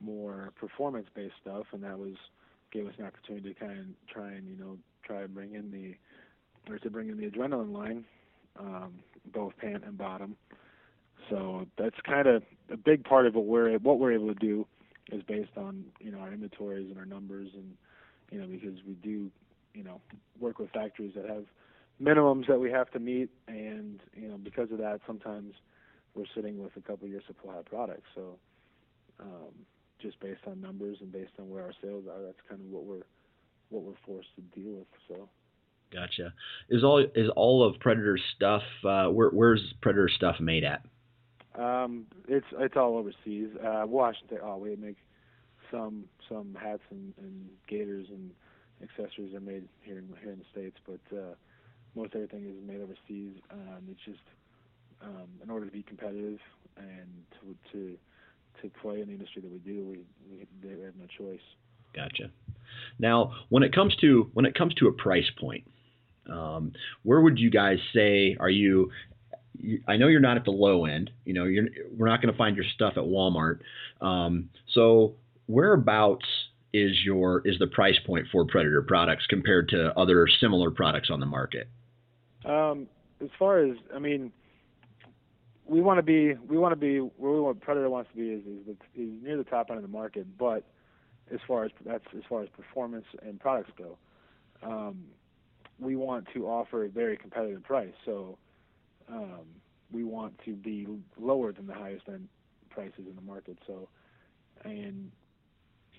more 0.00 0.52
performance 0.58 1.06
based 1.14 1.34
stuff, 1.40 1.66
and 1.72 1.82
that 1.82 1.98
was 1.98 2.14
gave 2.72 2.86
us 2.86 2.94
an 2.98 3.06
opportunity 3.06 3.54
to 3.54 3.60
kind 3.60 3.78
of 3.78 3.86
try 4.12 4.32
and 4.32 4.48
you 4.48 4.56
know 4.56 4.76
try 5.04 5.22
and 5.22 5.34
bring 5.34 5.54
in 5.54 5.70
the 5.70 5.94
or 6.70 6.78
to 6.78 6.90
bring 6.90 7.08
in 7.08 7.16
the 7.18 7.28
adrenaline 7.28 7.72
line, 7.72 8.04
um, 8.58 8.94
both 9.32 9.56
pant 9.58 9.84
and 9.84 9.98
bottom. 9.98 10.36
So 11.30 11.66
that's 11.78 11.96
kind 12.06 12.26
of 12.26 12.42
a 12.70 12.76
big 12.76 13.04
part 13.04 13.26
of 13.26 13.34
what 13.34 13.46
we're 13.46 13.78
what 13.78 13.98
we're 13.98 14.12
able 14.12 14.28
to 14.28 14.40
do 14.40 14.66
is 15.12 15.22
based 15.22 15.56
on 15.56 15.84
you 16.00 16.10
know 16.10 16.18
our 16.18 16.32
inventories 16.32 16.88
and 16.90 16.98
our 16.98 17.06
numbers 17.06 17.48
and 17.54 17.74
you 18.30 18.40
know 18.40 18.46
because 18.46 18.78
we 18.86 18.94
do 18.94 19.30
you 19.74 19.84
know 19.84 20.00
work 20.40 20.58
with 20.58 20.70
factories 20.70 21.12
that 21.14 21.28
have 21.28 21.44
minimums 22.02 22.46
that 22.46 22.58
we 22.58 22.70
have 22.70 22.90
to 22.90 22.98
meet 22.98 23.30
and 23.48 24.00
you 24.14 24.28
know 24.28 24.36
because 24.36 24.70
of 24.72 24.78
that 24.78 25.00
sometimes 25.06 25.54
we're 26.14 26.24
sitting 26.34 26.62
with 26.62 26.72
a 26.76 26.80
couple 26.80 27.06
years 27.06 27.22
supply 27.26 27.56
of 27.56 27.64
products 27.64 28.08
so 28.14 28.36
um, 29.20 29.52
just 30.00 30.18
based 30.20 30.40
on 30.46 30.60
numbers 30.60 30.98
and 31.00 31.12
based 31.12 31.32
on 31.38 31.48
where 31.48 31.62
our 31.62 31.72
sales 31.80 32.04
are 32.10 32.22
that's 32.22 32.38
kind 32.48 32.60
of 32.60 32.66
what 32.68 32.84
we're 32.84 33.04
what 33.74 33.82
we're 33.82 33.92
forced 34.06 34.28
to 34.36 34.60
deal 34.60 34.72
with. 34.72 34.86
So. 35.08 35.28
Gotcha. 35.92 36.32
Is 36.70 36.82
all 36.82 36.98
is 37.14 37.30
all 37.36 37.66
of 37.66 37.78
Predator 37.80 38.18
stuff? 38.36 38.62
Uh, 38.84 39.06
where, 39.06 39.30
where's 39.30 39.74
Predator 39.80 40.08
stuff 40.08 40.36
made 40.40 40.64
at? 40.64 40.82
Um, 41.60 42.06
it's 42.26 42.46
it's 42.58 42.76
all 42.76 42.96
overseas. 42.96 43.50
Uh, 43.62 43.84
Washington. 43.86 44.38
Oh, 44.42 44.56
we 44.56 44.74
make 44.76 44.96
some 45.70 46.04
some 46.28 46.56
hats 46.60 46.82
and, 46.90 47.14
and 47.18 47.48
gaiters 47.68 48.06
and 48.10 48.30
accessories 48.82 49.34
are 49.34 49.40
made 49.40 49.68
here 49.82 49.98
in 49.98 50.08
here 50.20 50.32
in 50.32 50.38
the 50.38 50.44
states, 50.50 50.76
but 50.86 51.16
uh, 51.16 51.34
most 51.94 52.14
everything 52.14 52.44
is 52.46 52.56
made 52.66 52.80
overseas. 52.80 53.36
Um, 53.50 53.84
it's 53.90 54.00
just 54.04 54.24
um, 55.02 55.28
in 55.42 55.50
order 55.50 55.66
to 55.66 55.72
be 55.72 55.82
competitive 55.82 56.38
and 56.76 57.08
to 57.40 57.56
to 57.72 57.96
to 58.62 58.70
play 58.80 59.00
in 59.00 59.08
the 59.08 59.14
industry 59.14 59.42
that 59.42 59.50
we 59.50 59.58
do, 59.58 59.84
we 59.84 60.46
we, 60.62 60.76
we 60.76 60.82
have 60.84 60.94
no 60.96 61.06
choice. 61.18 61.40
Gotcha. 61.94 62.30
Now, 62.98 63.32
when 63.48 63.62
it 63.62 63.74
comes 63.74 63.94
to 63.96 64.30
when 64.34 64.46
it 64.46 64.54
comes 64.54 64.74
to 64.74 64.88
a 64.88 64.92
price 64.92 65.30
point, 65.38 65.64
um, 66.30 66.72
where 67.02 67.20
would 67.20 67.38
you 67.38 67.50
guys 67.50 67.78
say 67.94 68.36
are 68.38 68.50
you? 68.50 68.90
I 69.86 69.96
know 69.96 70.08
you're 70.08 70.20
not 70.20 70.36
at 70.36 70.44
the 70.44 70.50
low 70.50 70.84
end. 70.84 71.10
You 71.24 71.34
know, 71.34 71.44
you're 71.44 71.66
we're 71.96 72.08
not 72.08 72.20
going 72.20 72.32
to 72.32 72.38
find 72.38 72.56
your 72.56 72.64
stuff 72.74 72.94
at 72.96 73.04
Walmart. 73.04 73.60
Um, 74.00 74.50
so 74.72 75.14
whereabouts 75.46 76.26
is 76.72 76.92
your 77.04 77.46
is 77.46 77.58
the 77.58 77.68
price 77.68 77.98
point 78.04 78.26
for 78.32 78.44
Predator 78.44 78.82
products 78.82 79.26
compared 79.28 79.68
to 79.70 79.96
other 79.96 80.26
similar 80.40 80.70
products 80.70 81.08
on 81.10 81.20
the 81.20 81.26
market? 81.26 81.68
Um, 82.44 82.88
as 83.22 83.30
far 83.38 83.58
as 83.58 83.76
I 83.94 83.98
mean, 83.98 84.32
we 85.66 85.80
want 85.80 85.98
to 85.98 86.02
be 86.02 86.34
we 86.48 86.58
want 86.58 86.72
to 86.72 86.76
be 86.76 86.98
where 86.98 87.32
we 87.32 87.40
want 87.40 87.60
Predator 87.60 87.88
wants 87.88 88.10
to 88.10 88.16
be 88.16 88.28
is 88.28 88.42
is, 88.46 88.66
the, 88.66 89.02
is 89.02 89.22
near 89.22 89.36
the 89.36 89.44
top 89.44 89.70
end 89.70 89.78
of 89.78 89.82
the 89.82 89.88
market, 89.88 90.26
but 90.38 90.64
as 91.32 91.40
far 91.46 91.64
as 91.64 91.70
that's 91.84 92.04
as 92.16 92.22
far 92.28 92.42
as 92.42 92.48
performance 92.50 93.06
and 93.22 93.40
products 93.40 93.70
go. 93.76 93.98
Um, 94.62 95.04
we 95.78 95.96
want 95.96 96.26
to 96.34 96.46
offer 96.46 96.84
a 96.84 96.88
very 96.88 97.16
competitive 97.16 97.62
price, 97.64 97.92
so 98.04 98.38
um, 99.08 99.44
we 99.92 100.04
want 100.04 100.38
to 100.44 100.54
be 100.54 100.86
lower 101.18 101.52
than 101.52 101.66
the 101.66 101.74
highest 101.74 102.04
end 102.08 102.28
prices 102.70 103.06
in 103.08 103.14
the 103.16 103.22
market. 103.22 103.58
So, 103.66 103.88
and 104.64 105.10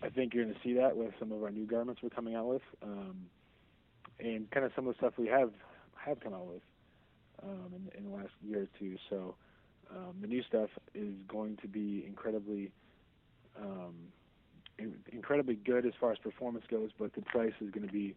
I 0.01 0.09
think 0.09 0.33
you're 0.33 0.45
going 0.45 0.55
to 0.55 0.61
see 0.63 0.73
that 0.75 0.95
with 0.95 1.13
some 1.19 1.31
of 1.31 1.43
our 1.43 1.51
new 1.51 1.65
garments 1.65 2.01
we're 2.01 2.09
coming 2.09 2.35
out 2.35 2.47
with, 2.47 2.61
um, 2.81 3.17
and 4.19 4.49
kind 4.51 4.65
of 4.65 4.71
some 4.75 4.87
of 4.87 4.93
the 4.93 4.97
stuff 4.97 5.13
we 5.17 5.27
have 5.27 5.51
have 6.05 6.19
come 6.19 6.33
out 6.33 6.45
with 6.47 6.61
um, 7.43 7.73
in, 7.75 7.99
in 7.99 8.09
the 8.11 8.15
last 8.15 8.31
year 8.41 8.63
or 8.63 8.67
two. 8.79 8.95
So, 9.09 9.35
um, 9.91 10.15
the 10.21 10.27
new 10.27 10.41
stuff 10.43 10.69
is 10.93 11.13
going 11.27 11.57
to 11.61 11.67
be 11.67 12.03
incredibly 12.07 12.71
um, 13.59 13.93
incredibly 15.11 15.55
good 15.55 15.85
as 15.85 15.93
far 15.99 16.11
as 16.11 16.17
performance 16.17 16.65
goes, 16.69 16.89
but 16.99 17.13
the 17.13 17.21
price 17.21 17.53
is 17.61 17.71
going 17.71 17.87
to 17.87 17.93
be 17.93 18.15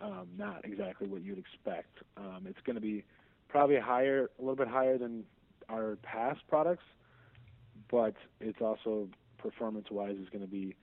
um, 0.00 0.26
not 0.36 0.64
exactly 0.64 1.06
what 1.06 1.22
you'd 1.22 1.38
expect. 1.38 1.98
Um, 2.16 2.46
it's 2.48 2.58
going 2.64 2.74
to 2.74 2.80
be 2.80 3.04
probably 3.48 3.78
higher, 3.78 4.28
a 4.38 4.42
little 4.42 4.56
bit 4.56 4.66
higher 4.66 4.98
than 4.98 5.22
our 5.68 5.96
past 6.02 6.40
products, 6.48 6.82
but 7.88 8.14
it's 8.40 8.60
also 8.60 9.08
performance-wise 9.38 10.16
is 10.20 10.28
going 10.30 10.42
to 10.42 10.50
be 10.50 10.74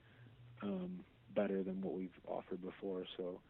better 1.34 1.62
than 1.62 1.80
what 1.80 1.94
we've 1.94 2.10
offered 2.26 2.62
before. 2.62 3.04
So 3.16 3.40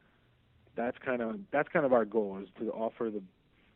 that's 0.76 0.96
kind 1.04 1.22
of 1.22 1.37
that's 1.52 1.68
kind 1.68 1.85
of 1.85 1.92
our 1.92 2.04
goal 2.04 2.38
is 2.42 2.48
to 2.59 2.70
offer 2.72 3.11
the 3.11 3.22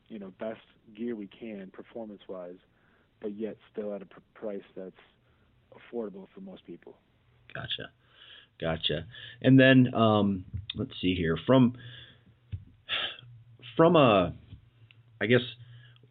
you 0.09 0.19
know 0.19 0.33
best 0.39 0.61
gear 0.97 1.17
we 1.17 1.27
can 1.27 1.71
performance-wise, 1.73 2.59
but 3.21 3.35
yet 3.35 3.57
still 3.73 3.95
at 3.95 4.03
a 4.03 4.07
pr- 4.07 4.21
price 4.35 4.63
that's 4.77 4.93
affordable 5.73 6.29
for 6.35 6.41
most 6.41 6.65
people. 6.67 6.95
Gotcha. 7.53 7.91
Gotcha. 8.61 9.07
And 9.43 9.59
then 9.59 9.95
um, 9.95 10.45
let's 10.77 10.93
see 11.01 11.15
here 11.15 11.39
from 11.47 11.75
from 13.77 13.97
a 13.97 14.33
I 15.21 15.27
guess 15.27 15.41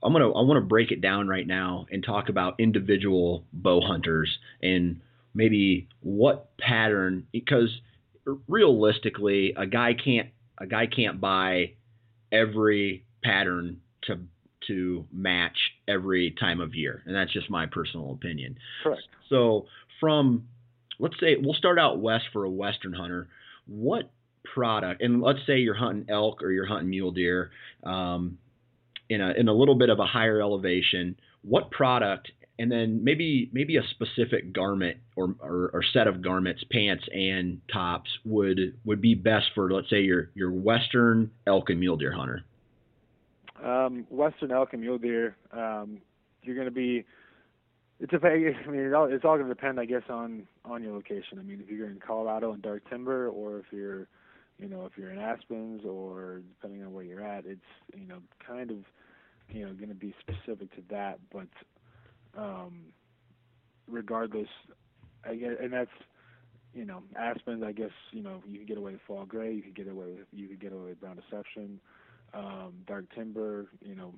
I'm 0.01 0.11
gonna 0.11 0.29
I 0.29 0.41
want 0.41 0.57
to 0.57 0.67
break 0.67 0.91
it 0.91 1.01
down 1.01 1.27
right 1.27 1.47
now 1.47 1.85
and 1.91 2.03
talk 2.03 2.29
about 2.29 2.55
individual 2.59 3.45
bow 3.53 3.81
hunters 3.81 4.37
and 4.61 5.01
maybe 5.33 5.87
what 6.01 6.57
pattern 6.57 7.27
because 7.31 7.69
realistically 8.47 9.53
a 9.55 9.65
guy 9.65 9.93
can't 9.93 10.29
a 10.57 10.65
guy 10.65 10.87
can't 10.87 11.19
buy 11.19 11.73
every 12.31 13.05
pattern 13.23 13.81
to 14.03 14.19
to 14.67 15.05
match 15.11 15.57
every 15.87 16.31
time 16.39 16.61
of 16.61 16.73
year 16.73 17.03
and 17.05 17.15
that's 17.15 17.33
just 17.33 17.49
my 17.49 17.65
personal 17.65 18.11
opinion. 18.13 18.57
Correct. 18.83 19.01
So 19.29 19.65
from 19.99 20.47
let's 20.99 21.15
say 21.19 21.35
we'll 21.39 21.53
start 21.53 21.79
out 21.79 21.99
west 21.99 22.25
for 22.31 22.45
a 22.45 22.49
western 22.49 22.93
hunter. 22.93 23.27
What 23.67 24.11
product? 24.43 25.01
And 25.01 25.21
let's 25.21 25.39
say 25.47 25.57
you're 25.57 25.75
hunting 25.75 26.05
elk 26.09 26.43
or 26.43 26.51
you're 26.51 26.65
hunting 26.65 26.89
mule 26.89 27.11
deer 27.11 27.51
um, 27.83 28.37
in 29.09 29.21
a 29.21 29.31
in 29.31 29.47
a 29.47 29.53
little 29.53 29.75
bit 29.75 29.89
of 29.89 29.99
a 29.99 30.05
higher 30.05 30.41
elevation. 30.41 31.15
What 31.41 31.71
product? 31.71 32.31
And 32.59 32.71
then 32.71 33.03
maybe 33.03 33.49
maybe 33.51 33.77
a 33.77 33.83
specific 33.89 34.53
garment 34.53 34.97
or, 35.15 35.35
or, 35.39 35.71
or 35.73 35.83
set 35.91 36.07
of 36.07 36.21
garments, 36.21 36.63
pants 36.71 37.03
and 37.11 37.61
tops 37.71 38.09
would 38.25 38.77
would 38.85 39.01
be 39.01 39.15
best 39.15 39.47
for 39.55 39.71
let's 39.71 39.89
say 39.89 40.01
your 40.01 40.29
your 40.35 40.51
western 40.51 41.31
elk 41.47 41.71
and 41.71 41.79
mule 41.79 41.97
deer 41.97 42.11
hunter. 42.11 42.43
Um, 43.63 44.05
western 44.09 44.51
elk 44.51 44.73
and 44.73 44.81
mule 44.81 44.97
deer, 44.97 45.35
um, 45.51 45.99
you're 46.43 46.55
going 46.55 46.67
to 46.67 46.71
be 46.71 47.05
it's 48.03 48.13
a, 48.23 48.27
I 48.27 48.69
mean, 48.69 48.81
it 48.81 48.93
all, 48.93 49.05
it's 49.05 49.23
all 49.23 49.37
going 49.37 49.47
to 49.47 49.53
depend, 49.53 49.79
I 49.79 49.85
guess, 49.85 50.03
on 50.09 50.43
on 50.65 50.83
your 50.83 50.93
location. 50.93 51.39
I 51.39 51.43
mean, 51.43 51.63
if 51.63 51.71
you're 51.71 51.89
in 51.89 51.99
Colorado 52.05 52.51
and 52.51 52.61
dark 52.61 52.87
timber, 52.89 53.29
or 53.29 53.59
if 53.59 53.65
you're, 53.71 54.07
you 54.59 54.67
know, 54.67 54.85
if 54.85 54.97
you're 54.97 55.11
in 55.11 55.19
Aspens, 55.19 55.85
or 55.85 56.41
depending 56.55 56.85
on 56.85 56.93
where 56.93 57.03
you're 57.03 57.23
at, 57.23 57.45
it's 57.45 57.61
you 57.95 58.05
know 58.05 58.19
kind 58.45 58.71
of, 58.71 58.77
you 59.49 59.65
know, 59.65 59.73
going 59.73 59.89
to 59.89 59.95
be 59.95 60.13
specific 60.19 60.73
to 60.75 60.81
that. 60.89 61.19
But 61.31 61.47
um, 62.37 62.85
regardless, 63.89 64.47
I 65.25 65.35
guess, 65.35 65.51
and 65.61 65.71
that's, 65.71 65.91
you 66.73 66.85
know, 66.85 67.03
Aspens. 67.15 67.63
I 67.63 67.71
guess 67.71 67.91
you 68.11 68.23
know 68.23 68.41
you 68.47 68.59
could 68.59 68.67
get 68.67 68.77
away 68.77 68.93
with 68.93 69.01
fall 69.07 69.25
gray, 69.25 69.53
you 69.53 69.61
could 69.61 69.75
get 69.75 69.87
away 69.87 70.07
with 70.07 70.27
you 70.31 70.47
could 70.47 70.59
get 70.59 70.73
away 70.73 70.89
with 70.89 70.99
brown 71.01 71.17
deception, 71.17 71.79
um, 72.33 72.73
dark 72.87 73.05
timber. 73.15 73.67
You 73.81 73.95
know, 73.95 74.13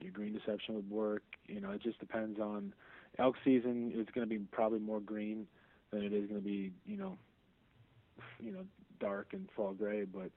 your 0.00 0.12
green 0.12 0.32
deception 0.32 0.74
would 0.74 0.90
work. 0.90 1.22
You 1.46 1.60
know, 1.60 1.70
it 1.70 1.82
just 1.82 1.98
depends 1.98 2.40
on 2.40 2.72
elk 3.18 3.36
season 3.44 3.92
It's 3.94 4.10
going 4.10 4.28
to 4.28 4.38
be 4.38 4.42
probably 4.52 4.78
more 4.78 5.00
green 5.00 5.46
than 5.90 6.02
it 6.02 6.12
is 6.12 6.28
going 6.28 6.40
to 6.40 6.46
be, 6.46 6.72
you 6.86 6.96
know, 6.96 7.16
you 8.40 8.52
know, 8.52 8.64
dark 9.00 9.28
and 9.32 9.48
fall 9.56 9.72
gray. 9.72 10.04
But 10.04 10.30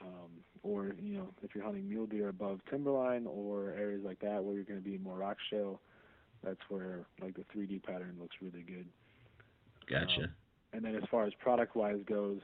um, 0.00 0.30
or 0.62 0.92
you 1.00 1.18
know, 1.18 1.28
if 1.42 1.54
you're 1.54 1.64
hunting 1.64 1.88
mule 1.88 2.06
deer 2.06 2.28
above 2.28 2.60
timberline 2.70 3.26
or 3.26 3.70
areas 3.70 4.02
like 4.04 4.20
that 4.20 4.42
where 4.42 4.54
you're 4.54 4.64
going 4.64 4.82
to 4.82 4.88
be 4.88 4.98
more 4.98 5.16
rock 5.16 5.36
shale, 5.50 5.80
that's 6.46 6.60
where 6.68 7.00
like 7.20 7.34
the 7.34 7.44
3D 7.54 7.82
pattern 7.82 8.16
looks 8.20 8.36
really 8.40 8.62
good. 8.62 8.86
Gotcha. 9.90 10.24
Um, 10.24 10.30
and 10.72 10.84
then 10.84 10.94
as 10.94 11.02
far 11.10 11.24
as 11.24 11.32
product 11.40 11.74
wise 11.74 12.00
goes, 12.06 12.40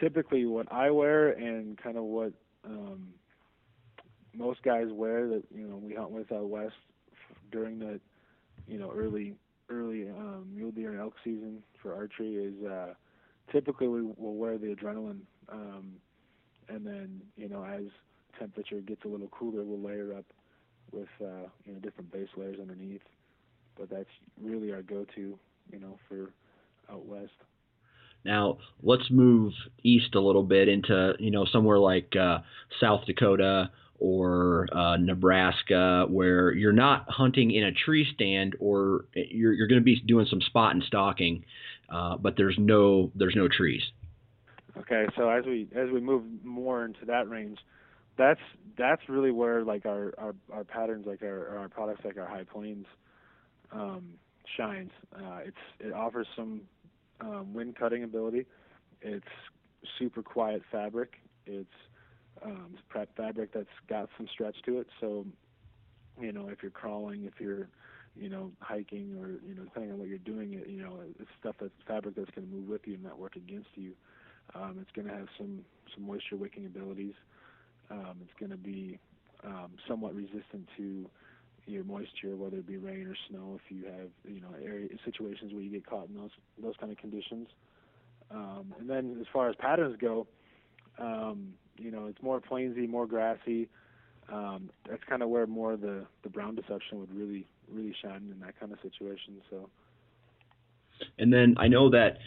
typically 0.00 0.46
what 0.46 0.70
I 0.72 0.90
wear 0.90 1.30
and 1.30 1.76
kind 1.78 1.96
of 1.96 2.04
what 2.04 2.32
um, 2.64 3.08
most 4.34 4.62
guys 4.62 4.86
wear 4.90 5.28
that 5.28 5.42
you 5.54 5.66
know 5.66 5.76
we 5.76 5.94
hunt 5.94 6.10
with 6.10 6.30
out 6.32 6.48
west 6.48 6.74
during 7.50 7.78
the 7.78 8.00
you 8.66 8.78
know 8.78 8.92
early 8.96 9.34
early 9.68 10.08
um, 10.08 10.46
mule 10.54 10.70
deer 10.70 10.90
and 10.90 11.00
elk 11.00 11.14
season 11.24 11.62
for 11.82 11.94
archery 11.94 12.36
is 12.36 12.64
uh, 12.64 12.94
typically 13.52 13.88
we 13.88 14.02
will 14.02 14.36
wear 14.36 14.58
the 14.58 14.74
adrenaline, 14.74 15.20
um, 15.48 15.92
and 16.68 16.86
then 16.86 17.20
you 17.36 17.48
know 17.48 17.64
as 17.64 17.84
temperature 18.38 18.80
gets 18.80 19.04
a 19.04 19.08
little 19.08 19.28
cooler, 19.28 19.64
we'll 19.64 19.80
layer 19.80 20.14
up 20.16 20.26
with 20.92 21.08
uh, 21.20 21.48
you 21.64 21.72
know 21.72 21.78
different 21.80 22.12
base 22.12 22.28
layers 22.36 22.58
underneath. 22.60 23.02
But 23.78 23.90
that's 23.90 24.08
really 24.40 24.72
our 24.72 24.82
go-to, 24.82 25.38
you 25.72 25.78
know, 25.78 25.98
for 26.08 26.30
out 26.90 27.06
west. 27.06 27.32
Now 28.24 28.58
let's 28.82 29.08
move 29.10 29.52
east 29.82 30.14
a 30.14 30.20
little 30.20 30.42
bit 30.42 30.68
into 30.68 31.14
you 31.18 31.30
know 31.30 31.44
somewhere 31.44 31.78
like 31.78 32.14
uh, 32.16 32.38
South 32.80 33.06
Dakota 33.06 33.70
or 33.98 34.66
uh, 34.76 34.96
Nebraska, 34.96 36.06
where 36.08 36.52
you're 36.52 36.72
not 36.72 37.06
hunting 37.08 37.50
in 37.50 37.64
a 37.64 37.72
tree 37.72 38.06
stand, 38.14 38.54
or 38.60 39.06
you're, 39.14 39.52
you're 39.52 39.68
going 39.68 39.80
to 39.80 39.84
be 39.84 40.00
doing 40.00 40.26
some 40.28 40.40
spot 40.42 40.74
and 40.74 40.82
stalking, 40.84 41.44
uh, 41.88 42.16
but 42.16 42.36
there's 42.36 42.56
no 42.58 43.10
there's 43.14 43.36
no 43.36 43.48
trees. 43.48 43.82
Okay, 44.78 45.06
so 45.16 45.30
as 45.30 45.44
we 45.46 45.68
as 45.74 45.90
we 45.90 46.00
move 46.00 46.24
more 46.44 46.84
into 46.84 47.06
that 47.06 47.28
range, 47.30 47.58
that's 48.18 48.40
that's 48.76 49.02
really 49.08 49.30
where 49.30 49.64
like 49.64 49.86
our 49.86 50.12
our, 50.18 50.34
our 50.52 50.64
patterns, 50.64 51.06
like 51.06 51.22
our 51.22 51.58
our 51.58 51.68
products, 51.68 52.04
like 52.04 52.18
our 52.18 52.26
high 52.26 52.44
plains, 52.44 52.86
um, 53.72 54.14
shines. 54.56 54.90
Uh, 55.14 55.38
it's 55.44 55.56
it 55.80 55.92
offers 55.92 56.26
some 56.36 56.62
um, 57.20 57.54
wind 57.54 57.76
cutting 57.76 58.04
ability. 58.04 58.46
It's 59.02 59.24
super 59.98 60.22
quiet 60.22 60.62
fabric. 60.70 61.14
It's 61.46 61.68
um, 62.44 62.76
prep 62.88 63.14
fabric 63.16 63.52
that's 63.52 63.66
got 63.88 64.08
some 64.16 64.28
stretch 64.32 64.56
to 64.66 64.80
it. 64.80 64.86
So, 65.00 65.26
you 66.20 66.32
know, 66.32 66.48
if 66.48 66.62
you're 66.62 66.70
crawling, 66.70 67.24
if 67.24 67.34
you're, 67.40 67.68
you 68.14 68.28
know, 68.28 68.50
hiking, 68.60 69.16
or 69.20 69.28
you 69.46 69.54
know, 69.54 69.64
depending 69.64 69.92
on 69.92 69.98
what 69.98 70.08
you're 70.08 70.18
doing, 70.18 70.54
it 70.54 70.68
you 70.68 70.82
know, 70.82 71.00
it's 71.18 71.30
stuff 71.40 71.56
that's 71.60 71.72
fabric 71.86 72.14
that's 72.16 72.30
going 72.30 72.46
to 72.46 72.54
move 72.54 72.68
with 72.68 72.82
you 72.86 72.94
and 72.94 73.02
not 73.02 73.18
work 73.18 73.36
against 73.36 73.68
you. 73.74 73.92
Um, 74.54 74.78
it's 74.80 74.90
going 74.92 75.08
to 75.08 75.14
have 75.14 75.28
some 75.38 75.60
some 75.94 76.06
moisture 76.06 76.36
wicking 76.36 76.66
abilities. 76.66 77.14
Um, 77.90 78.16
it's 78.22 78.32
going 78.38 78.50
to 78.50 78.56
be 78.56 78.98
um, 79.44 79.72
somewhat 79.86 80.14
resistant 80.14 80.68
to 80.76 81.08
your 81.66 81.84
moisture, 81.84 82.36
whether 82.36 82.58
it 82.58 82.66
be 82.66 82.76
rain 82.76 83.06
or 83.06 83.16
snow. 83.28 83.58
If 83.62 83.70
you 83.70 83.84
have 83.86 84.08
you 84.24 84.40
know 84.40 84.48
area 84.62 84.88
situations 85.04 85.52
where 85.52 85.62
you 85.62 85.70
get 85.70 85.86
caught 85.86 86.08
in 86.08 86.14
those 86.16 86.30
those 86.62 86.74
kind 86.78 86.92
of 86.92 86.98
conditions. 86.98 87.48
Um, 88.30 88.74
and 88.80 88.90
then 88.90 89.18
as 89.20 89.26
far 89.32 89.48
as 89.48 89.54
patterns 89.56 89.96
go, 90.00 90.26
um, 90.98 91.54
you 91.78 91.90
know, 91.90 92.06
it's 92.06 92.20
more 92.22 92.40
plainsy, 92.40 92.88
more 92.88 93.06
grassy. 93.06 93.68
Um, 94.32 94.70
that's 94.88 95.02
kind 95.08 95.22
of 95.22 95.28
where 95.28 95.46
more 95.46 95.76
the 95.76 96.06
the 96.22 96.28
brown 96.28 96.54
deception 96.54 96.98
would 97.00 97.14
really 97.14 97.46
really 97.70 97.94
shine 98.02 98.30
in 98.32 98.40
that 98.40 98.58
kind 98.58 98.72
of 98.72 98.78
situation. 98.82 99.40
So. 99.50 99.68
And 101.18 101.32
then 101.32 101.54
I 101.58 101.68
know 101.68 101.90
that. 101.90 102.18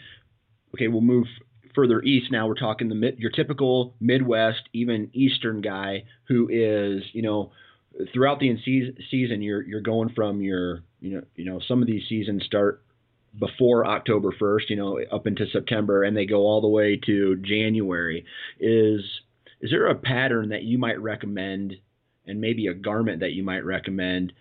Okay, 0.74 0.86
we'll 0.86 1.00
move 1.00 1.26
further 1.74 2.00
east 2.02 2.30
now. 2.30 2.46
We're 2.46 2.54
talking 2.54 2.88
the 2.88 3.12
your 3.18 3.30
typical 3.30 3.94
Midwest, 4.00 4.62
even 4.72 5.10
Eastern 5.12 5.60
guy 5.60 6.04
who 6.28 6.48
is, 6.50 7.02
you 7.12 7.22
know, 7.22 7.52
throughout 8.12 8.40
the 8.40 8.56
season, 9.10 9.42
you're 9.42 9.62
you're 9.62 9.80
going 9.80 10.10
from 10.10 10.40
your, 10.40 10.82
you 11.00 11.16
know, 11.16 11.22
you 11.36 11.44
know, 11.44 11.60
some 11.66 11.80
of 11.80 11.86
these 11.86 12.02
seasons 12.08 12.44
start 12.44 12.82
before 13.38 13.86
October 13.86 14.32
1st, 14.32 14.70
you 14.70 14.76
know, 14.76 15.00
up 15.12 15.26
into 15.26 15.46
September, 15.52 16.02
and 16.02 16.16
they 16.16 16.26
go 16.26 16.40
all 16.40 16.60
the 16.60 16.68
way 16.68 16.96
to 17.06 17.36
January. 17.36 18.24
Is 18.58 19.00
is 19.60 19.70
there 19.70 19.86
a 19.88 19.94
pattern 19.94 20.50
that 20.50 20.62
you 20.62 20.78
might 20.78 21.00
recommend, 21.00 21.74
and 22.26 22.40
maybe 22.40 22.66
a 22.66 22.74
garment 22.74 23.20
that 23.20 23.32
you 23.32 23.42
might 23.42 23.64
recommend 23.64 24.32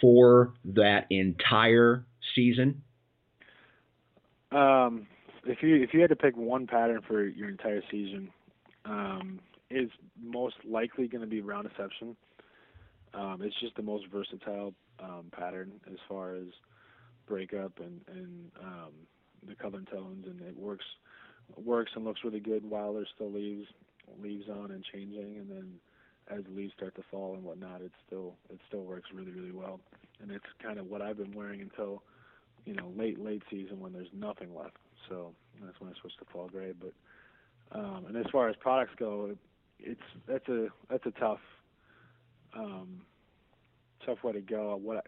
for 0.00 0.52
that 0.64 1.06
entire 1.10 2.04
season? 2.34 2.82
Um, 4.52 5.06
if 5.44 5.62
you 5.62 5.76
if 5.76 5.94
you 5.94 6.00
had 6.00 6.10
to 6.10 6.16
pick 6.16 6.36
one 6.36 6.66
pattern 6.66 7.00
for 7.06 7.24
your 7.24 7.48
entire 7.48 7.82
season, 7.90 8.30
um, 8.84 9.40
is 9.70 9.90
most 10.22 10.56
likely 10.68 11.08
going 11.08 11.22
to 11.22 11.26
be 11.26 11.40
brown 11.40 11.64
deception. 11.64 12.16
Um, 13.16 13.40
it's 13.42 13.58
just 13.60 13.74
the 13.76 13.82
most 13.82 14.06
versatile 14.12 14.74
um, 15.00 15.26
pattern 15.32 15.72
as 15.90 15.98
far 16.08 16.34
as 16.34 16.46
breakup 17.26 17.72
and 17.80 18.00
and 18.08 18.50
um, 18.62 18.92
the 19.48 19.54
color 19.54 19.78
and 19.78 19.88
tones, 19.88 20.26
and 20.26 20.40
it 20.42 20.56
works 20.56 20.84
works 21.56 21.92
and 21.94 22.04
looks 22.04 22.20
really 22.24 22.40
good 22.40 22.68
while 22.68 22.92
there's 22.92 23.08
still 23.14 23.32
leaves 23.32 23.66
leaves 24.22 24.48
on 24.48 24.70
and 24.70 24.84
changing, 24.92 25.38
and 25.38 25.50
then 25.50 25.72
as 26.28 26.44
the 26.44 26.50
leaves 26.50 26.72
start 26.76 26.94
to 26.96 27.02
fall 27.10 27.34
and 27.34 27.44
whatnot, 27.44 27.80
it 27.80 27.92
still 28.06 28.34
it 28.50 28.60
still 28.68 28.82
works 28.82 29.08
really 29.14 29.32
really 29.32 29.52
well. 29.52 29.80
And 30.20 30.30
it's 30.30 30.44
kind 30.62 30.78
of 30.78 30.86
what 30.86 31.02
I've 31.02 31.16
been 31.16 31.32
wearing 31.32 31.60
until 31.60 32.02
you 32.64 32.74
know 32.74 32.92
late 32.96 33.18
late 33.18 33.42
season 33.50 33.80
when 33.80 33.92
there's 33.92 34.12
nothing 34.12 34.54
left. 34.54 34.76
so 35.08 35.32
that's 35.64 35.80
when 35.80 35.90
I 35.90 35.94
switched 36.00 36.18
to 36.18 36.26
fall 36.32 36.48
gray. 36.48 36.72
But 36.78 36.92
um, 37.78 38.06
and 38.08 38.16
as 38.16 38.26
far 38.30 38.48
as 38.48 38.56
products 38.56 38.92
go, 38.98 39.34
it's 39.78 40.00
that's 40.28 40.48
a 40.48 40.68
that's 40.90 41.06
a 41.06 41.12
tough 41.12 41.40
um, 42.56 43.00
tough 44.04 44.22
way 44.24 44.32
to 44.32 44.40
go. 44.40 44.76
What 44.82 45.06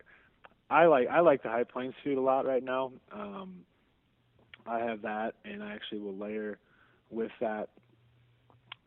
I, 0.71 0.83
I 0.83 0.87
like 0.87 1.09
I 1.09 1.21
like 1.21 1.43
the 1.43 1.49
high 1.49 1.65
plains 1.65 1.95
suit 2.05 2.19
a 2.19 2.21
lot 2.21 2.47
right 2.47 2.63
now. 2.63 2.93
Um, 3.13 3.61
I 4.67 4.81
have 4.81 5.03
that, 5.03 5.35
and 5.45 5.63
I 5.63 5.73
actually 5.73 6.01
will 6.01 6.17
layer 6.17 6.59
with 7.11 7.31
that 7.41 7.71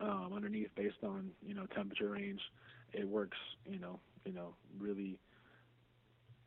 um, 0.00 0.32
underneath 0.34 0.68
based 0.76 1.02
on 1.02 1.30
you 1.46 1.54
know 1.54 1.66
temperature 1.74 2.08
range. 2.10 2.40
It 2.92 3.08
works, 3.08 3.38
you 3.66 3.78
know, 3.78 3.98
you 4.26 4.32
know, 4.32 4.54
really, 4.78 5.18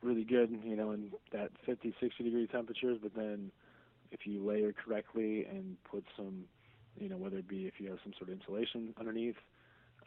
really 0.02 0.22
good, 0.22 0.56
you 0.64 0.76
know, 0.76 0.92
in 0.92 1.10
that 1.32 1.50
50, 1.64 1.92
60 2.00 2.22
degree 2.22 2.46
temperatures. 2.46 2.98
But 3.02 3.14
then, 3.16 3.50
if 4.12 4.20
you 4.24 4.46
layer 4.46 4.72
correctly 4.72 5.44
and 5.50 5.76
put 5.90 6.04
some, 6.16 6.44
you 6.98 7.08
know, 7.08 7.16
whether 7.16 7.38
it 7.38 7.48
be 7.48 7.66
if 7.66 7.74
you 7.78 7.90
have 7.90 7.98
some 8.04 8.12
sort 8.16 8.30
of 8.30 8.38
insulation 8.38 8.94
underneath, 8.98 9.34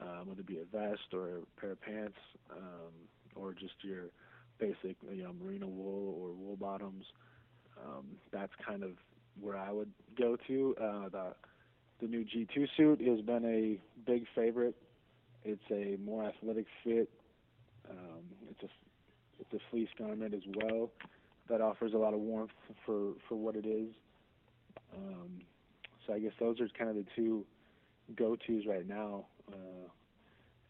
um, 0.02 0.28
whether 0.28 0.42
it 0.42 0.48
be 0.48 0.60
a 0.60 0.66
vest 0.66 1.14
or 1.14 1.38
a 1.38 1.60
pair 1.60 1.72
of 1.72 1.82
pants, 1.82 2.18
um, 2.52 2.92
or 3.36 3.54
just 3.54 3.74
your 3.82 4.06
basic, 4.60 4.98
you 5.12 5.24
know, 5.24 5.34
merino 5.34 5.68
wool 5.68 6.16
or 6.22 6.32
wool 6.34 6.56
bottoms. 6.56 7.06
Um, 7.84 8.06
that's 8.32 8.52
kind 8.66 8.84
of 8.84 8.92
where 9.40 9.58
I 9.58 9.72
would 9.72 9.92
go 10.18 10.38
to. 10.48 10.76
Uh, 10.82 11.10
the 11.10 11.34
the 12.02 12.08
new 12.08 12.24
G2 12.24 12.68
suit 12.78 13.02
has 13.02 13.20
been 13.22 13.46
a 13.46 13.80
big 14.10 14.26
favorite. 14.34 14.76
It's 15.44 15.62
a 15.72 15.98
more 16.04 16.24
athletic 16.24 16.66
fit. 16.84 17.10
Um, 17.90 18.24
it's 18.50 18.64
a 18.64 18.68
it's 19.40 19.54
a 19.54 19.60
fleece 19.72 19.90
garment 19.98 20.34
as 20.34 20.44
well 20.56 20.92
that 21.50 21.62
offers 21.62 21.94
a 21.94 21.98
lot 21.98 22.14
of 22.14 22.20
warmth 22.20 22.52
for 22.86 23.14
for 23.28 23.36
what 23.36 23.56
it 23.56 23.66
is. 23.66 23.90
Um, 24.96 25.42
so 26.06 26.14
I 26.14 26.20
guess 26.20 26.32
those 26.40 26.60
are 26.60 26.68
kind 26.78 26.90
of 26.90 26.96
the 26.96 27.06
two 27.16 27.46
go-tos 28.16 28.64
right 28.68 28.88
now. 28.88 29.26
Uh, 29.52 29.88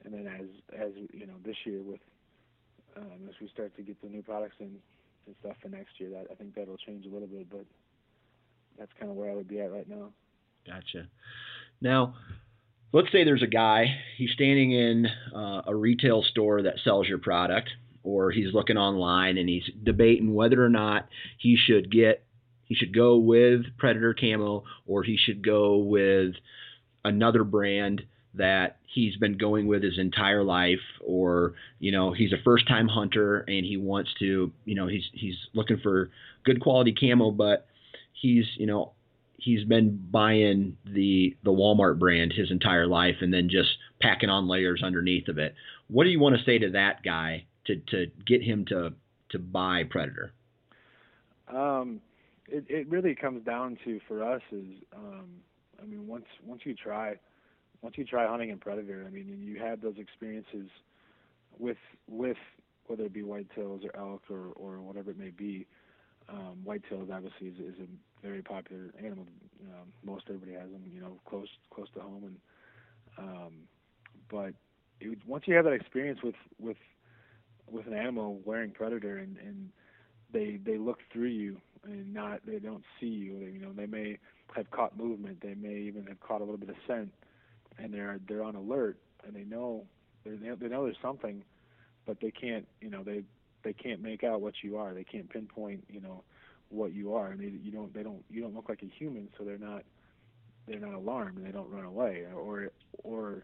and 0.05 0.13
then 0.13 0.27
as 0.27 0.47
as 0.79 0.91
you 1.13 1.27
know 1.27 1.33
this 1.45 1.57
year 1.65 1.81
with 1.81 1.99
um, 2.97 3.27
as 3.27 3.35
we 3.41 3.49
start 3.49 3.75
to 3.75 3.81
get 3.81 4.01
the 4.01 4.09
new 4.09 4.21
products 4.21 4.55
in 4.59 4.77
and 5.27 5.35
stuff 5.39 5.55
for 5.61 5.69
next 5.69 5.99
year, 5.99 6.09
that 6.09 6.27
I 6.31 6.35
think 6.35 6.55
that'll 6.55 6.77
change 6.77 7.05
a 7.05 7.09
little 7.09 7.27
bit, 7.27 7.49
but 7.49 7.65
that's 8.77 8.91
kind 8.99 9.11
of 9.11 9.17
where 9.17 9.29
I 9.29 9.35
would 9.35 9.47
be 9.47 9.59
at 9.61 9.71
right 9.71 9.87
now. 9.87 10.11
Gotcha. 10.65 11.07
Now, 11.81 12.15
let's 12.91 13.11
say 13.11 13.23
there's 13.23 13.43
a 13.43 13.47
guy, 13.47 13.95
he's 14.17 14.31
standing 14.31 14.71
in 14.71 15.07
uh, 15.35 15.61
a 15.67 15.75
retail 15.75 16.23
store 16.23 16.63
that 16.63 16.79
sells 16.83 17.07
your 17.07 17.19
product, 17.19 17.69
or 18.03 18.31
he's 18.31 18.53
looking 18.53 18.77
online 18.77 19.37
and 19.37 19.47
he's 19.47 19.69
debating 19.83 20.33
whether 20.33 20.63
or 20.63 20.69
not 20.69 21.07
he 21.37 21.57
should 21.57 21.91
get, 21.91 22.23
he 22.65 22.75
should 22.75 22.93
go 22.93 23.17
with 23.17 23.61
Predator 23.77 24.15
Camo 24.19 24.63
or 24.87 25.03
he 25.03 25.17
should 25.17 25.43
go 25.43 25.77
with 25.77 26.35
another 27.03 27.43
brand 27.43 28.03
that 28.35 28.77
he's 28.93 29.15
been 29.17 29.37
going 29.37 29.67
with 29.67 29.83
his 29.83 29.97
entire 29.97 30.43
life 30.43 30.79
or 31.03 31.53
you 31.79 31.91
know 31.91 32.13
he's 32.13 32.31
a 32.31 32.43
first 32.43 32.67
time 32.67 32.87
hunter 32.87 33.39
and 33.47 33.65
he 33.65 33.75
wants 33.75 34.09
to 34.19 34.51
you 34.65 34.75
know 34.75 34.87
he's 34.87 35.03
he's 35.13 35.35
looking 35.53 35.79
for 35.81 36.11
good 36.43 36.61
quality 36.61 36.93
camo 36.93 37.31
but 37.31 37.65
he's 38.13 38.45
you 38.57 38.67
know 38.67 38.93
he's 39.39 39.63
been 39.63 39.99
buying 40.11 40.77
the 40.85 41.35
the 41.43 41.51
Walmart 41.51 41.97
brand 41.99 42.33
his 42.33 42.51
entire 42.51 42.87
life 42.87 43.15
and 43.21 43.33
then 43.33 43.49
just 43.49 43.69
packing 44.01 44.29
on 44.29 44.47
layers 44.47 44.83
underneath 44.83 45.27
of 45.27 45.37
it. 45.37 45.55
What 45.87 46.03
do 46.03 46.09
you 46.09 46.19
want 46.19 46.37
to 46.37 46.43
say 46.43 46.59
to 46.59 46.71
that 46.71 47.03
guy 47.03 47.45
to 47.65 47.77
to 47.77 48.07
get 48.27 48.43
him 48.43 48.65
to 48.65 48.93
to 49.31 49.39
buy 49.39 49.83
Predator? 49.89 50.33
Um, 51.47 52.01
it 52.47 52.65
it 52.67 52.89
really 52.89 53.15
comes 53.15 53.43
down 53.45 53.77
to 53.85 53.99
for 54.07 54.23
us 54.23 54.41
is 54.51 54.65
um, 54.95 55.29
I 55.81 55.85
mean 55.85 56.07
once 56.07 56.25
once 56.45 56.61
you 56.65 56.75
try 56.75 57.15
once 57.81 57.97
you 57.97 58.05
try 58.05 58.27
hunting 58.27 58.49
in 58.49 58.57
Predator, 58.57 59.05
I 59.07 59.11
mean 59.11 59.29
and 59.29 59.43
you 59.43 59.59
have 59.59 59.81
those 59.81 59.97
experiences 59.97 60.69
with 61.57 61.77
with 62.07 62.37
whether 62.87 63.03
it 63.03 63.13
be 63.13 63.21
whitetails 63.21 63.85
or 63.85 63.95
elk 63.95 64.23
or 64.29 64.51
or 64.55 64.81
whatever 64.81 65.11
it 65.11 65.19
may 65.19 65.29
be. 65.29 65.67
Um, 66.27 66.59
whitetails 66.65 67.11
obviously 67.11 67.47
is, 67.47 67.57
is 67.57 67.79
a 67.79 68.25
very 68.25 68.41
popular 68.41 68.93
animal. 68.99 69.25
Um, 69.63 69.91
most 70.03 70.25
everybody 70.27 70.53
has 70.53 70.69
them, 70.71 70.83
you 70.93 71.01
know, 71.01 71.19
close 71.27 71.47
close 71.73 71.87
to 71.95 72.01
home. 72.01 72.23
And 72.23 72.37
um, 73.17 73.53
but 74.29 74.53
it, 74.99 75.17
once 75.25 75.45
you 75.47 75.55
have 75.55 75.65
that 75.65 75.73
experience 75.73 76.19
with 76.23 76.35
with 76.59 76.77
with 77.71 77.87
an 77.87 77.93
animal 77.93 78.39
wearing 78.45 78.71
predator 78.71 79.17
and 79.17 79.37
and 79.37 79.69
they 80.31 80.59
they 80.63 80.77
look 80.77 80.99
through 81.11 81.27
you 81.27 81.57
and 81.83 82.13
not 82.13 82.41
they 82.45 82.59
don't 82.59 82.83
see 82.99 83.07
you. 83.07 83.39
They, 83.39 83.51
you 83.51 83.59
know, 83.59 83.71
they 83.73 83.85
may 83.85 84.17
have 84.55 84.69
caught 84.71 84.97
movement. 84.97 85.41
They 85.41 85.55
may 85.55 85.77
even 85.77 86.05
have 86.07 86.19
caught 86.19 86.41
a 86.41 86.43
little 86.43 86.57
bit 86.57 86.69
of 86.69 86.75
scent, 86.87 87.11
and 87.81 87.93
they're 87.93 88.19
they're 88.27 88.43
on 88.43 88.55
alert 88.55 88.97
and 89.25 89.35
they 89.35 89.43
know 89.43 89.85
they 90.23 90.31
they 90.31 90.67
know 90.67 90.83
there's 90.83 90.97
something, 91.01 91.43
but 92.05 92.19
they 92.21 92.31
can't 92.31 92.67
you 92.81 92.89
know 92.89 93.03
they 93.03 93.23
they 93.63 93.73
can't 93.73 94.01
make 94.01 94.23
out 94.23 94.41
what 94.41 94.55
you 94.63 94.77
are. 94.77 94.93
They 94.93 95.03
can't 95.03 95.29
pinpoint 95.29 95.85
you 95.89 96.01
know 96.01 96.23
what 96.69 96.93
you 96.93 97.15
are. 97.15 97.31
and 97.31 97.39
they, 97.39 97.51
you 97.63 97.71
don't 97.71 97.93
they 97.93 98.03
don't 98.03 98.23
you 98.29 98.41
don't 98.41 98.55
look 98.55 98.69
like 98.69 98.83
a 98.83 98.85
human, 98.97 99.29
so 99.37 99.43
they're 99.43 99.57
not 99.57 99.83
they're 100.67 100.79
not 100.79 100.93
alarmed 100.93 101.37
and 101.37 101.45
they 101.45 101.51
don't 101.51 101.69
run 101.69 101.85
away, 101.85 102.25
or 102.35 102.71
or 103.03 103.43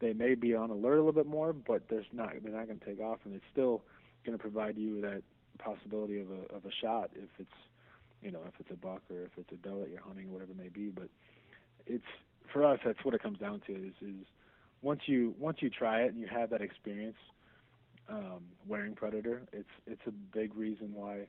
they 0.00 0.12
may 0.12 0.34
be 0.34 0.54
on 0.54 0.70
alert 0.70 0.94
a 0.94 0.96
little 0.96 1.12
bit 1.12 1.26
more, 1.26 1.52
but 1.52 1.82
there's 1.88 2.06
not 2.12 2.32
they're 2.42 2.52
not 2.52 2.66
going 2.66 2.78
to 2.78 2.84
take 2.84 3.00
off, 3.00 3.18
and 3.24 3.34
it's 3.34 3.44
still 3.52 3.82
going 4.24 4.36
to 4.36 4.42
provide 4.42 4.76
you 4.76 5.00
that 5.00 5.22
possibility 5.58 6.20
of 6.20 6.28
a 6.30 6.54
of 6.54 6.64
a 6.64 6.72
shot 6.80 7.10
if 7.14 7.28
it's 7.38 7.50
you 8.22 8.30
know 8.30 8.40
if 8.46 8.54
it's 8.58 8.70
a 8.70 8.76
buck 8.76 9.02
or 9.10 9.24
if 9.24 9.30
it's 9.36 9.52
a 9.52 9.56
doe 9.56 9.80
that 9.80 9.90
you're 9.90 10.00
hunting 10.00 10.28
or 10.28 10.32
whatever 10.32 10.52
it 10.52 10.58
may 10.58 10.68
be. 10.68 10.90
But 10.90 11.08
it's 11.86 12.04
for 12.52 12.64
us 12.64 12.78
that's 12.84 13.04
what 13.04 13.14
it 13.14 13.22
comes 13.22 13.38
down 13.38 13.60
to 13.66 13.72
is 13.72 13.94
is 14.02 14.26
once 14.82 15.00
you 15.06 15.34
once 15.38 15.58
you 15.60 15.70
try 15.70 16.02
it 16.02 16.12
and 16.12 16.20
you 16.20 16.26
have 16.26 16.50
that 16.50 16.62
experience 16.62 17.16
um, 18.10 18.42
wearing 18.66 18.94
predator, 18.94 19.42
it's 19.52 19.68
it's 19.86 20.00
a 20.06 20.10
big 20.10 20.54
reason 20.54 20.92
why 20.94 21.26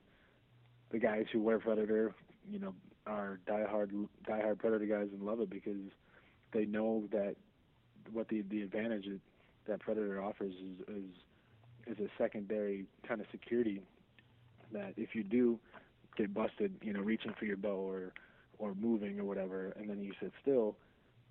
the 0.90 0.98
guys 0.98 1.24
who 1.32 1.40
wear 1.40 1.58
Predator, 1.58 2.14
you 2.50 2.58
know, 2.58 2.74
are 3.06 3.40
diehard 3.48 3.90
diehard 4.28 4.58
Predator 4.58 4.86
guys 4.86 5.08
and 5.12 5.22
love 5.22 5.40
it 5.40 5.50
because 5.50 5.90
they 6.52 6.66
know 6.66 7.04
that 7.12 7.36
what 8.12 8.28
the 8.28 8.42
the 8.50 8.62
advantage 8.62 9.06
that 9.66 9.80
Predator 9.80 10.22
offers 10.22 10.54
is 10.54 10.96
is 10.96 11.96
is 11.98 11.98
a 11.98 12.22
secondary 12.22 12.84
kind 13.06 13.20
of 13.20 13.26
security 13.30 13.82
that 14.72 14.94
if 14.96 15.14
you 15.14 15.22
do 15.22 15.58
get 16.16 16.32
busted, 16.32 16.72
you 16.82 16.92
know, 16.92 17.00
reaching 17.00 17.32
for 17.38 17.44
your 17.44 17.56
bow 17.56 17.76
or 17.76 18.12
or 18.58 18.74
moving 18.74 19.18
or 19.18 19.24
whatever, 19.24 19.72
and 19.78 19.88
then 19.88 20.00
you 20.00 20.12
sit 20.20 20.32
still, 20.40 20.76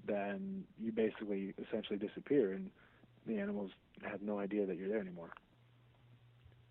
then 0.06 0.64
you 0.80 0.92
basically 0.92 1.54
essentially 1.68 1.98
disappear, 1.98 2.54
and 2.54 2.70
the 3.28 3.40
animals 3.40 3.72
have 4.04 4.22
no 4.22 4.40
idea 4.40 4.66
that 4.66 4.78
you're 4.78 4.90
there 4.90 5.00
anymore. 5.00 5.30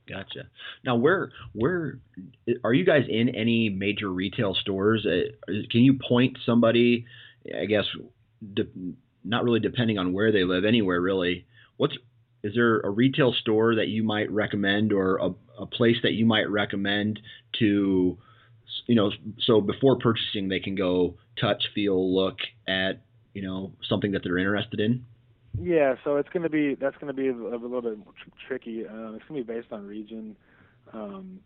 Gotcha. 0.09 0.49
Now, 0.85 0.97
where 0.97 1.31
where 1.53 2.01
are 2.65 2.75
you 2.75 2.85
guys 2.85 3.05
in 3.09 3.29
any 3.29 3.69
major 3.69 4.09
retail 4.09 4.55
stores? 4.55 5.07
Uh, 5.07 5.31
can 5.71 5.83
you 5.83 5.95
point 5.95 6.39
somebody? 6.45 7.07
I 7.57 7.67
guess 7.67 7.85
de- 8.55 8.69
not 9.25 9.45
really 9.45 9.61
depending 9.61 9.99
on 9.99 10.13
where 10.13 10.33
they 10.33 10.45
live, 10.45 10.65
anywhere 10.65 11.01
really. 11.01 11.47
What's 11.77 11.97
is 12.43 12.55
there 12.55 12.81
a 12.81 12.91
retail 12.91 13.33
store 13.33 13.77
that 13.77 13.89
you 13.89 14.03
might 14.03 14.31
recommend, 14.31 14.93
or 14.93 15.17
a, 15.17 15.31
a 15.63 15.67
place 15.67 15.97
that 16.03 16.13
you 16.13 16.25
might 16.25 16.49
recommend 16.49 17.21
to, 17.59 18.19
you 18.87 18.95
know, 18.95 19.13
so 19.41 19.61
before 19.61 19.99
purchasing 19.99 20.49
they 20.49 20.61
can 20.61 20.75
go 20.75 21.17
touch, 21.39 21.69
feel, 21.75 22.15
look 22.15 22.39
at, 22.67 23.03
you 23.35 23.43
know, 23.43 23.73
something 23.89 24.13
that 24.13 24.23
they're 24.25 24.39
interested 24.39 24.81
in? 24.81 25.05
Yeah, 25.59 25.95
so 26.05 26.17
it's 26.17 26.29
going 26.29 26.45
to 26.45 26.49
be 26.49 26.75
that's 26.75 26.97
going 26.97 27.15
to 27.15 27.21
be 27.23 27.29
a, 27.29 27.33
a 27.33 27.59
little 27.59 27.83
bit 27.83 27.99
tr- 28.05 28.47
tricky. 28.47 28.87
Uh, 28.87 29.13
it's 29.13 29.25
going 29.29 29.41
to 29.41 29.45
be 29.45 29.53
based 29.55 29.73
on 29.73 29.87
region, 29.87 30.37
um, 30.93 31.41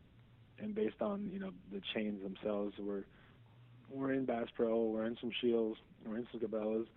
and 0.59 0.75
based 0.75 1.01
on 1.01 1.31
you 1.33 1.39
know 1.39 1.51
the 1.73 1.81
chains 1.95 2.23
themselves. 2.23 2.75
We're 2.79 3.05
we're 3.91 4.13
in 4.13 4.25
Bass 4.25 4.49
Pro, 4.55 4.85
we're 4.85 5.07
in 5.07 5.17
some 5.21 5.31
Scheels, 5.39 5.77
we're 6.07 6.19
in 6.19 6.27
some 6.33 6.41
Cabela's, 6.41 6.89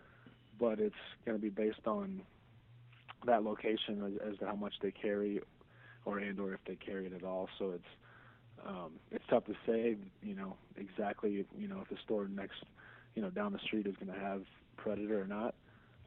but 0.59 0.79
it's 0.79 0.95
going 1.25 1.37
to 1.37 1.41
be 1.41 1.49
based 1.49 1.85
on 1.85 2.21
that 3.25 3.43
location 3.43 4.03
as, 4.05 4.33
as 4.33 4.39
to 4.39 4.45
how 4.45 4.55
much 4.55 4.73
they 4.81 4.91
carry, 4.91 5.39
or 6.05 6.19
and 6.19 6.39
or 6.39 6.53
if 6.53 6.59
they 6.67 6.75
carry 6.75 7.05
it 7.05 7.13
at 7.13 7.23
all. 7.23 7.47
So 7.57 7.71
it's 7.71 8.67
um, 8.67 8.93
it's 9.11 9.23
tough 9.29 9.45
to 9.45 9.53
say, 9.65 9.95
you 10.21 10.35
know, 10.35 10.57
exactly, 10.75 11.45
you 11.57 11.67
know, 11.67 11.81
if 11.81 11.89
the 11.89 11.97
store 12.03 12.27
next, 12.27 12.63
you 13.15 13.21
know, 13.21 13.29
down 13.29 13.53
the 13.53 13.59
street 13.59 13.85
is 13.85 13.95
going 13.95 14.13
to 14.13 14.19
have 14.19 14.41
Predator 14.77 15.21
or 15.21 15.27
not 15.27 15.55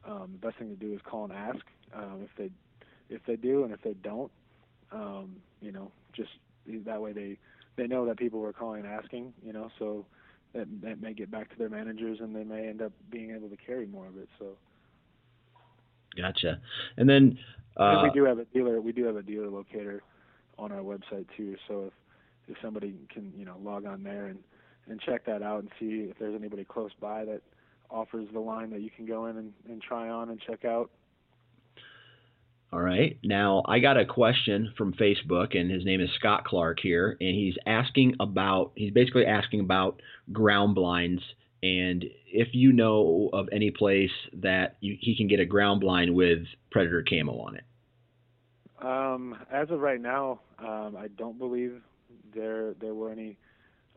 um, 0.05 0.29
the 0.33 0.47
best 0.47 0.57
thing 0.57 0.69
to 0.69 0.75
do 0.75 0.93
is 0.93 0.99
call 1.03 1.25
and 1.25 1.33
ask 1.33 1.59
um, 1.93 2.21
if 2.23 2.29
they 2.37 2.49
if 3.09 3.21
they 3.25 3.35
do 3.35 3.63
and 3.63 3.73
if 3.73 3.81
they 3.81 3.93
don't 3.93 4.31
um, 4.91 5.35
you 5.61 5.71
know 5.71 5.91
just 6.13 6.29
that 6.85 7.01
way 7.01 7.13
they 7.13 7.37
they 7.77 7.87
know 7.87 8.05
that 8.05 8.17
people 8.17 8.39
were 8.39 8.53
calling 8.53 8.85
and 8.85 8.93
asking 8.93 9.33
you 9.43 9.53
know 9.53 9.69
so 9.79 10.05
that 10.53 10.67
that 10.81 11.01
may 11.01 11.13
get 11.13 11.31
back 11.31 11.49
to 11.49 11.57
their 11.57 11.69
managers 11.69 12.19
and 12.19 12.35
they 12.35 12.43
may 12.43 12.67
end 12.67 12.81
up 12.81 12.91
being 13.09 13.31
able 13.31 13.49
to 13.49 13.57
carry 13.57 13.85
more 13.85 14.07
of 14.07 14.17
it 14.17 14.27
so. 14.39 14.57
Gotcha. 16.17 16.59
And 16.97 17.07
then 17.07 17.37
uh, 17.79 17.99
and 17.99 18.03
we 18.03 18.09
do 18.09 18.25
have 18.25 18.39
a 18.39 18.45
dealer 18.45 18.81
we 18.81 18.91
do 18.91 19.05
have 19.05 19.15
a 19.15 19.23
dealer 19.23 19.49
locator 19.49 20.03
on 20.57 20.71
our 20.71 20.81
website 20.81 21.25
too 21.37 21.55
so 21.67 21.85
if 21.87 21.93
if 22.47 22.57
somebody 22.61 22.95
can 23.13 23.31
you 23.37 23.45
know 23.45 23.55
log 23.63 23.85
on 23.85 24.03
there 24.03 24.27
and 24.27 24.39
and 24.87 24.99
check 24.99 25.25
that 25.25 25.41
out 25.41 25.59
and 25.59 25.69
see 25.79 26.09
if 26.09 26.17
there's 26.19 26.35
anybody 26.35 26.65
close 26.65 26.91
by 26.99 27.23
that 27.23 27.41
offers 27.91 28.27
the 28.33 28.39
line 28.39 28.69
that 28.71 28.81
you 28.81 28.89
can 28.89 29.05
go 29.05 29.25
in 29.27 29.37
and, 29.37 29.53
and 29.69 29.81
try 29.81 30.09
on 30.09 30.29
and 30.29 30.39
check 30.39 30.65
out. 30.65 30.89
All 32.73 32.81
right. 32.81 33.17
Now, 33.21 33.63
I 33.67 33.79
got 33.79 33.97
a 33.97 34.05
question 34.05 34.73
from 34.77 34.93
Facebook, 34.93 35.59
and 35.59 35.69
his 35.69 35.83
name 35.83 35.99
is 35.99 36.09
Scott 36.17 36.45
Clark 36.45 36.79
here, 36.81 37.17
and 37.19 37.35
he's 37.35 37.55
asking 37.65 38.15
about, 38.21 38.71
he's 38.75 38.93
basically 38.93 39.25
asking 39.25 39.59
about 39.59 40.01
ground 40.31 40.75
blinds 40.75 41.21
and 41.63 42.05
if 42.27 42.49
you 42.53 42.71
know 42.71 43.29
of 43.33 43.47
any 43.51 43.71
place 43.71 44.11
that 44.33 44.77
you, 44.79 44.97
he 44.99 45.15
can 45.15 45.27
get 45.27 45.39
a 45.39 45.45
ground 45.45 45.81
blind 45.81 46.13
with 46.13 46.39
Predator 46.71 47.03
camo 47.07 47.33
on 47.39 47.55
it. 47.55 47.63
Um, 48.81 49.37
as 49.51 49.69
of 49.69 49.79
right 49.79 50.01
now, 50.01 50.39
um, 50.57 50.97
I 50.97 51.07
don't 51.17 51.37
believe 51.37 51.81
there 52.33 52.73
there 52.81 52.95
were 52.95 53.11
any 53.11 53.37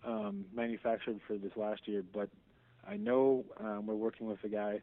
um, 0.07 0.45
manufactured 0.55 1.21
for 1.27 1.39
this 1.39 1.53
last 1.57 1.83
year, 1.87 2.05
but 2.13 2.29
I 2.89 2.97
know 2.97 3.45
um, 3.61 3.87
we're 3.87 3.95
working 3.95 4.27
with 4.27 4.43
a 4.45 4.49
guy, 4.49 4.81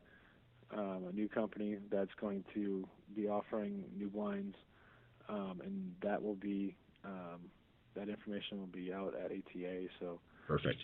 um, 0.76 1.06
a 1.10 1.12
new 1.12 1.28
company 1.28 1.78
that's 1.92 2.12
going 2.20 2.44
to 2.54 2.88
be 3.16 3.28
offering 3.28 3.84
new 3.98 4.08
blinds, 4.08 4.56
um, 5.30 5.62
and 5.64 5.94
that 6.02 6.22
will 6.22 6.36
be 6.36 6.76
um, 7.04 7.42
that 7.96 8.10
information 8.10 8.60
will 8.60 8.68
be 8.68 8.94
out 8.94 9.14
at 9.16 9.32
ATA. 9.32 9.88
So 10.00 10.20
perfect. 10.48 10.82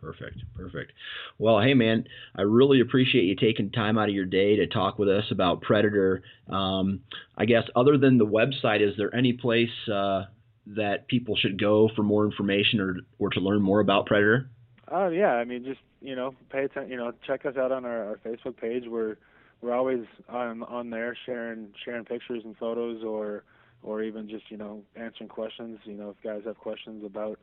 Perfect. 0.00 0.42
Perfect. 0.56 0.92
Well, 1.38 1.60
hey, 1.60 1.74
man, 1.74 2.04
I 2.34 2.42
really 2.42 2.80
appreciate 2.80 3.24
you 3.24 3.36
taking 3.36 3.70
time 3.70 3.98
out 3.98 4.08
of 4.08 4.14
your 4.14 4.24
day 4.24 4.56
to 4.56 4.66
talk 4.66 4.98
with 4.98 5.10
us 5.10 5.24
about 5.30 5.60
Predator. 5.60 6.22
Um, 6.48 7.00
I 7.36 7.44
guess, 7.44 7.64
other 7.76 7.98
than 7.98 8.16
the 8.16 8.26
website, 8.26 8.80
is 8.80 8.94
there 8.96 9.14
any 9.14 9.34
place 9.34 9.68
uh, 9.92 10.24
that 10.68 11.06
people 11.06 11.36
should 11.36 11.60
go 11.60 11.90
for 11.94 12.02
more 12.02 12.24
information 12.24 12.80
or, 12.80 12.96
or 13.18 13.28
to 13.30 13.40
learn 13.40 13.60
more 13.60 13.80
about 13.80 14.06
Predator? 14.06 14.48
Oh, 14.90 15.04
uh, 15.04 15.08
yeah. 15.08 15.34
I 15.34 15.44
mean, 15.44 15.64
just, 15.64 15.80
you 16.00 16.16
know, 16.16 16.34
pay 16.50 16.64
attention, 16.64 16.90
you 16.90 16.96
know, 16.96 17.12
check 17.26 17.46
us 17.46 17.56
out 17.56 17.72
on 17.72 17.84
our, 17.84 18.04
our 18.08 18.16
Facebook 18.18 18.56
page. 18.56 18.84
We're, 18.86 19.16
we're 19.60 19.74
always 19.74 20.04
on, 20.28 20.62
on 20.64 20.90
there 20.90 21.16
sharing, 21.26 21.68
sharing 21.84 22.04
pictures 22.04 22.42
and 22.44 22.56
photos 22.56 23.04
or, 23.04 23.44
or 23.82 24.02
even 24.02 24.28
just, 24.28 24.50
you 24.50 24.56
know, 24.56 24.82
answering 24.96 25.28
questions. 25.28 25.78
You 25.84 25.94
know, 25.94 26.10
if 26.10 26.22
guys 26.22 26.42
have 26.46 26.58
questions 26.58 27.04
about, 27.04 27.38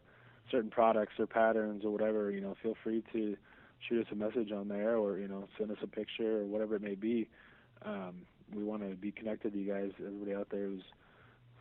certain 0.52 0.70
products 0.70 1.14
or 1.20 1.28
patterns 1.28 1.84
or 1.84 1.91
whatever, 1.91 2.32
you 2.32 2.41
know, 2.41 2.56
feel 2.64 2.76
free 2.84 3.04
to 3.14 3.36
shoot 3.88 4.06
us 4.06 4.12
a 4.12 4.16
message 4.16 4.52
on 4.52 4.68
there 4.68 4.98
or 4.98 5.18
you 5.18 5.28
know 5.28 5.48
send 5.58 5.72
us 5.72 5.78
a 5.84 5.88
picture 5.88 6.41
or 6.41 6.45
whatever 6.45 6.76
it 6.76 6.82
may 6.82 6.95
be. 6.95 7.28
Um, 7.86 8.22
we 8.56 8.64
want 8.64 8.82
to 8.82 8.95
be 8.95 9.12
connected 9.12 9.54
to 9.54 9.60
you 9.60 9.72
guys, 9.72 9.91
everybody 10.00 10.34
out 10.34 10.48
there 10.50 10.68
who's 10.68 10.84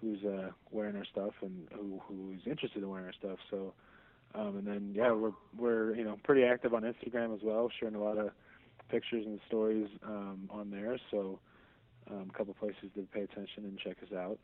who's 0.00 0.24
uh, 0.24 0.50
wearing 0.70 0.96
our 0.96 1.04
stuff 1.04 1.32
and 1.42 1.66
who 1.74 2.00
who's 2.06 2.40
interested 2.46 2.82
in 2.82 2.88
wearing 2.88 3.06
our 3.06 3.12
stuff. 3.12 3.38
So, 3.50 3.74
um, 4.34 4.58
and 4.58 4.66
then 4.66 4.92
yeah, 4.94 5.12
we're 5.12 5.32
we're 5.58 5.94
you 5.94 6.04
know 6.04 6.18
pretty 6.24 6.44
active 6.44 6.74
on 6.74 6.82
Instagram 6.82 7.34
as 7.34 7.40
well, 7.42 7.70
sharing 7.78 7.94
a 7.94 8.02
lot 8.02 8.18
of 8.18 8.30
pictures 8.90 9.24
and 9.26 9.40
stories 9.46 9.88
um, 10.06 10.48
on 10.50 10.70
there. 10.70 10.98
So, 11.10 11.38
um, 12.10 12.30
a 12.32 12.38
couple 12.38 12.54
places 12.54 12.90
to 12.94 13.02
pay 13.12 13.22
attention 13.22 13.64
and 13.64 13.78
check 13.78 13.96
us 14.02 14.16
out. 14.16 14.38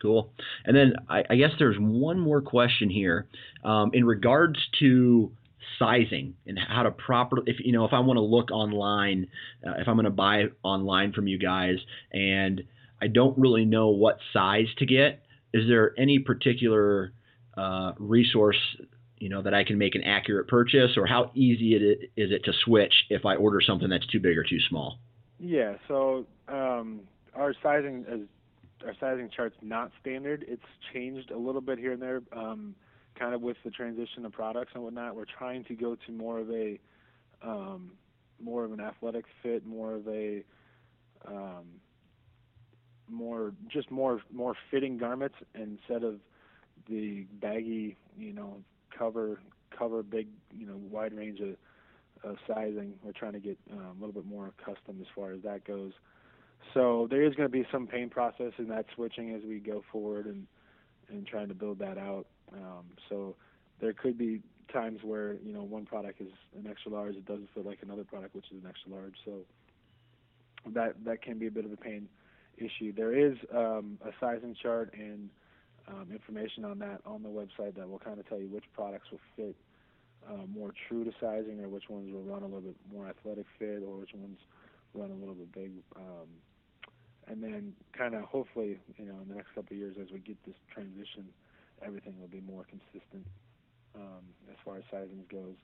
Cool. 0.00 0.30
And 0.64 0.74
then 0.74 0.94
I, 1.08 1.24
I, 1.28 1.36
guess 1.36 1.50
there's 1.58 1.76
one 1.78 2.18
more 2.18 2.40
question 2.40 2.88
here 2.88 3.26
um, 3.64 3.90
in 3.92 4.06
regards 4.06 4.58
to 4.78 5.30
sizing 5.78 6.34
and 6.46 6.58
how 6.58 6.82
to 6.82 6.90
properly 6.90 7.42
if 7.46 7.56
you 7.60 7.72
know 7.72 7.84
if 7.84 7.92
I 7.92 8.00
want 8.00 8.16
to 8.16 8.22
look 8.22 8.50
online 8.50 9.28
uh, 9.66 9.74
if 9.78 9.88
I'm 9.88 9.96
going 9.96 10.04
to 10.04 10.10
buy 10.10 10.44
online 10.62 11.12
from 11.12 11.26
you 11.26 11.38
guys 11.38 11.76
and 12.12 12.62
I 13.00 13.08
don't 13.08 13.36
really 13.38 13.66
know 13.66 13.88
what 13.88 14.18
size 14.32 14.66
to 14.78 14.86
get 14.86 15.22
is 15.52 15.68
there 15.68 15.92
any 15.98 16.18
particular 16.18 17.12
uh, 17.56 17.92
resource 17.98 18.58
you 19.18 19.28
know 19.28 19.42
that 19.42 19.54
I 19.54 19.64
can 19.64 19.76
make 19.76 19.94
an 19.94 20.02
accurate 20.04 20.48
purchase 20.48 20.96
or 20.96 21.06
how 21.06 21.30
easy 21.34 21.74
it 21.74 22.10
is 22.16 22.30
it 22.32 22.44
to 22.44 22.52
switch 22.64 22.94
if 23.10 23.26
I 23.26 23.36
order 23.36 23.60
something 23.60 23.88
that's 23.88 24.06
too 24.06 24.20
big 24.20 24.38
or 24.38 24.44
too 24.44 24.60
small 24.68 24.98
yeah 25.38 25.74
so 25.88 26.26
um, 26.48 27.00
our 27.34 27.54
sizing 27.62 28.04
is 28.08 28.28
our 28.86 28.94
sizing 28.98 29.28
chart's 29.34 29.56
not 29.62 29.90
standard. 30.00 30.44
It's 30.48 30.62
changed 30.92 31.30
a 31.30 31.38
little 31.38 31.60
bit 31.60 31.78
here 31.78 31.92
and 31.92 32.02
there, 32.02 32.22
um, 32.32 32.74
kind 33.18 33.34
of 33.34 33.40
with 33.40 33.56
the 33.64 33.70
transition 33.70 34.24
of 34.24 34.32
products 34.32 34.72
and 34.74 34.82
whatnot. 34.82 35.14
We're 35.14 35.26
trying 35.26 35.64
to 35.64 35.74
go 35.74 35.96
to 36.06 36.12
more 36.12 36.38
of 36.38 36.50
a 36.50 36.78
um, 37.42 37.92
more 38.42 38.64
of 38.64 38.72
an 38.72 38.80
athletic 38.80 39.24
fit, 39.42 39.66
more 39.66 39.94
of 39.94 40.08
a 40.08 40.42
um, 41.26 41.66
more 43.08 43.52
just 43.68 43.90
more 43.90 44.20
more 44.32 44.54
fitting 44.70 44.96
garments 44.96 45.36
instead 45.54 46.04
of 46.04 46.20
the 46.90 47.26
baggy, 47.40 47.96
you 48.18 48.32
know, 48.32 48.58
cover 48.96 49.40
cover 49.76 50.02
big, 50.02 50.28
you 50.52 50.66
know, 50.66 50.76
wide 50.90 51.14
range 51.14 51.40
of, 51.40 51.56
of 52.28 52.36
sizing. 52.46 52.94
We're 53.02 53.12
trying 53.12 53.32
to 53.32 53.40
get 53.40 53.56
um, 53.72 53.96
a 53.96 54.04
little 54.04 54.12
bit 54.12 54.26
more 54.26 54.52
custom 54.58 54.98
as 55.00 55.06
far 55.14 55.32
as 55.32 55.42
that 55.42 55.64
goes. 55.64 55.92
So 56.74 57.06
there 57.08 57.22
is 57.22 57.34
going 57.34 57.48
to 57.48 57.52
be 57.52 57.66
some 57.72 57.86
pain 57.86 58.10
process 58.10 58.52
in 58.58 58.68
that 58.68 58.86
switching 58.94 59.34
as 59.34 59.42
we 59.42 59.58
go 59.58 59.82
forward 59.90 60.26
and 60.26 60.46
and 61.08 61.26
trying 61.26 61.48
to 61.48 61.54
build 61.54 61.78
that 61.78 61.98
out. 61.98 62.26
Um, 62.52 62.84
so 63.08 63.34
there 63.80 63.92
could 63.92 64.18
be 64.18 64.42
times 64.72 65.00
where 65.02 65.34
you 65.34 65.52
know 65.52 65.62
one 65.62 65.86
product 65.86 66.20
is 66.20 66.32
an 66.56 66.66
extra 66.68 66.92
large, 66.92 67.16
it 67.16 67.26
doesn't 67.26 67.48
feel 67.54 67.64
like 67.64 67.78
another 67.82 68.04
product 68.04 68.34
which 68.34 68.46
is 68.52 68.62
an 68.62 68.68
extra 68.68 68.92
large. 68.92 69.14
So 69.24 69.40
that 70.74 71.04
that 71.04 71.22
can 71.22 71.38
be 71.38 71.46
a 71.46 71.50
bit 71.50 71.64
of 71.64 71.72
a 71.72 71.76
pain 71.76 72.08
issue. 72.58 72.92
There 72.92 73.16
is 73.16 73.36
um, 73.54 73.98
a 74.04 74.10
sizing 74.20 74.54
chart 74.60 74.94
and 74.94 75.30
um, 75.90 76.08
information 76.12 76.64
on 76.64 76.78
that 76.78 77.00
on 77.04 77.22
the 77.22 77.28
website 77.28 77.74
that 77.76 77.88
will 77.88 77.98
kind 77.98 78.18
of 78.18 78.28
tell 78.28 78.38
you 78.38 78.46
which 78.46 78.64
products 78.74 79.10
will 79.10 79.20
fit 79.36 79.56
uh, 80.28 80.46
more 80.46 80.72
true 80.88 81.04
to 81.04 81.12
sizing 81.20 81.60
or 81.60 81.68
which 81.68 81.88
ones 81.88 82.12
will 82.12 82.22
run 82.22 82.42
a 82.42 82.46
little 82.46 82.60
bit 82.60 82.76
more 82.92 83.08
athletic 83.08 83.46
fit 83.58 83.82
or 83.86 83.96
which 83.96 84.14
ones 84.14 84.38
run 84.94 85.10
a 85.10 85.14
little 85.14 85.34
bit 85.34 85.52
big. 85.52 85.72
Um, 85.96 86.28
and 87.26 87.42
then 87.42 87.72
kind 87.96 88.14
of 88.14 88.22
hopefully, 88.22 88.78
you 88.96 89.04
know, 89.04 89.16
in 89.22 89.28
the 89.28 89.34
next 89.34 89.54
couple 89.54 89.72
of 89.72 89.78
years 89.78 89.96
as 90.00 90.08
we 90.12 90.18
get 90.18 90.36
this 90.44 90.56
transition, 90.72 91.26
everything 91.84 92.14
will 92.20 92.28
be 92.28 92.40
more 92.40 92.64
consistent 92.64 93.26
um, 93.94 94.24
as 94.50 94.56
far 94.64 94.76
as 94.76 94.82
sizing 94.90 95.24
goes. 95.30 95.56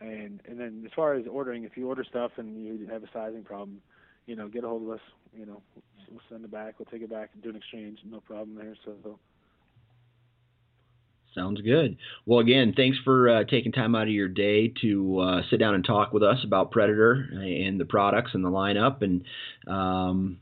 And 0.00 0.40
and 0.46 0.60
then 0.60 0.82
as 0.86 0.92
far 0.94 1.14
as 1.14 1.26
ordering, 1.26 1.64
if 1.64 1.76
you 1.76 1.88
order 1.88 2.04
stuff 2.04 2.32
and 2.36 2.62
you 2.62 2.86
have 2.86 3.02
a 3.02 3.08
sizing 3.12 3.42
problem, 3.42 3.80
you 4.26 4.36
know, 4.36 4.48
get 4.48 4.64
a 4.64 4.68
hold 4.68 4.82
of 4.82 4.90
us. 4.90 5.00
You 5.36 5.46
know, 5.46 5.62
we'll 6.10 6.20
send 6.30 6.44
it 6.44 6.50
back. 6.50 6.74
We'll 6.78 6.86
take 6.86 7.02
it 7.02 7.10
back 7.10 7.30
and 7.32 7.42
do 7.42 7.50
an 7.50 7.56
exchange. 7.56 7.98
No 8.04 8.20
problem 8.20 8.56
there. 8.56 8.76
So. 8.84 9.18
Sounds 11.38 11.60
good. 11.60 11.96
Well, 12.26 12.40
again, 12.40 12.72
thanks 12.76 12.98
for 13.04 13.28
uh, 13.28 13.44
taking 13.44 13.70
time 13.70 13.94
out 13.94 14.02
of 14.02 14.08
your 14.08 14.26
day 14.26 14.72
to 14.82 15.20
uh, 15.20 15.42
sit 15.48 15.60
down 15.60 15.76
and 15.76 15.84
talk 15.84 16.12
with 16.12 16.24
us 16.24 16.38
about 16.42 16.72
Predator 16.72 17.12
and 17.12 17.78
the 17.78 17.84
products 17.84 18.32
and 18.34 18.44
the 18.44 18.50
lineup. 18.50 19.02
And 19.02 19.22
um, 19.72 20.38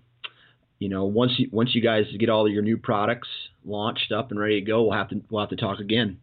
you 0.78 0.88
know, 0.88 1.04
once 1.04 1.32
you 1.36 1.50
once 1.52 1.74
you 1.74 1.82
guys 1.82 2.04
get 2.18 2.30
all 2.30 2.46
of 2.46 2.52
your 2.52 2.62
new 2.62 2.78
products 2.78 3.28
launched 3.66 4.10
up 4.10 4.30
and 4.30 4.40
ready 4.40 4.58
to 4.58 4.66
go, 4.66 4.84
we'll 4.84 4.96
have 4.96 5.10
to 5.10 5.20
we'll 5.28 5.42
have 5.42 5.50
to 5.50 5.56
talk 5.56 5.80
again. 5.80 6.18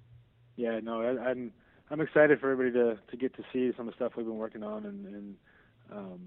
Yeah, 0.56 0.80
no, 0.82 1.02
I, 1.02 1.30
I'm 1.30 1.52
I'm 1.92 2.02
excited 2.02 2.40
for 2.40 2.52
everybody 2.52 2.72
to 2.72 2.98
to 3.12 3.18
get 3.18 3.36
to 3.36 3.44
see 3.54 3.72
some 3.78 3.88
of 3.88 3.94
the 3.94 3.98
stuff 3.98 4.14
we've 4.18 4.26
been 4.26 4.38
working 4.38 4.64
on, 4.64 4.86
and, 4.88 5.06
and 5.06 5.36
um, 5.92 6.20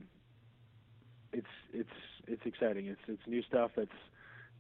it's 1.33 1.47
it's 1.73 1.91
it's 2.29 2.43
exciting. 2.47 2.87
It's 2.87 3.01
it's 3.09 3.23
new 3.27 3.43
stuff 3.43 3.73
that's 3.77 3.91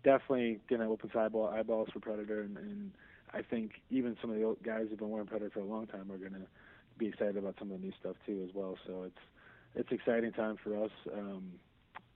definitely 0.02 0.58
gonna 0.68 0.90
open 0.90 1.08
eyeball, 1.16 1.46
eyeballs 1.46 1.88
for 1.92 2.00
Predator, 2.00 2.42
and, 2.42 2.56
and 2.56 2.90
I 3.32 3.42
think 3.42 3.72
even 3.90 4.16
some 4.20 4.30
of 4.30 4.36
the 4.36 4.44
old 4.44 4.62
guys 4.62 4.86
who've 4.88 4.98
been 4.98 5.10
wearing 5.10 5.26
Predator 5.26 5.50
for 5.50 5.60
a 5.60 5.64
long 5.64 5.86
time 5.86 6.10
are 6.10 6.18
gonna 6.18 6.46
be 6.98 7.06
excited 7.06 7.36
about 7.36 7.56
some 7.58 7.70
of 7.70 7.80
the 7.80 7.86
new 7.86 7.92
stuff 8.00 8.16
too 8.26 8.44
as 8.48 8.54
well. 8.54 8.76
So 8.86 9.04
it's 9.04 9.18
it's 9.74 9.92
exciting 9.92 10.32
time 10.32 10.56
for 10.62 10.82
us. 10.84 10.90
Um, 11.12 11.52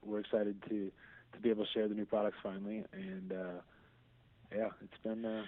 we're 0.03 0.19
excited 0.19 0.61
to 0.69 0.91
to 1.33 1.39
be 1.39 1.49
able 1.49 1.65
to 1.65 1.71
share 1.71 1.87
the 1.87 1.95
new 1.95 2.05
products 2.05 2.37
finally. 2.43 2.83
And 2.93 3.31
uh, 3.31 3.61
yeah, 4.55 4.69
it's 4.83 5.03
been. 5.03 5.25
Uh, 5.25 5.43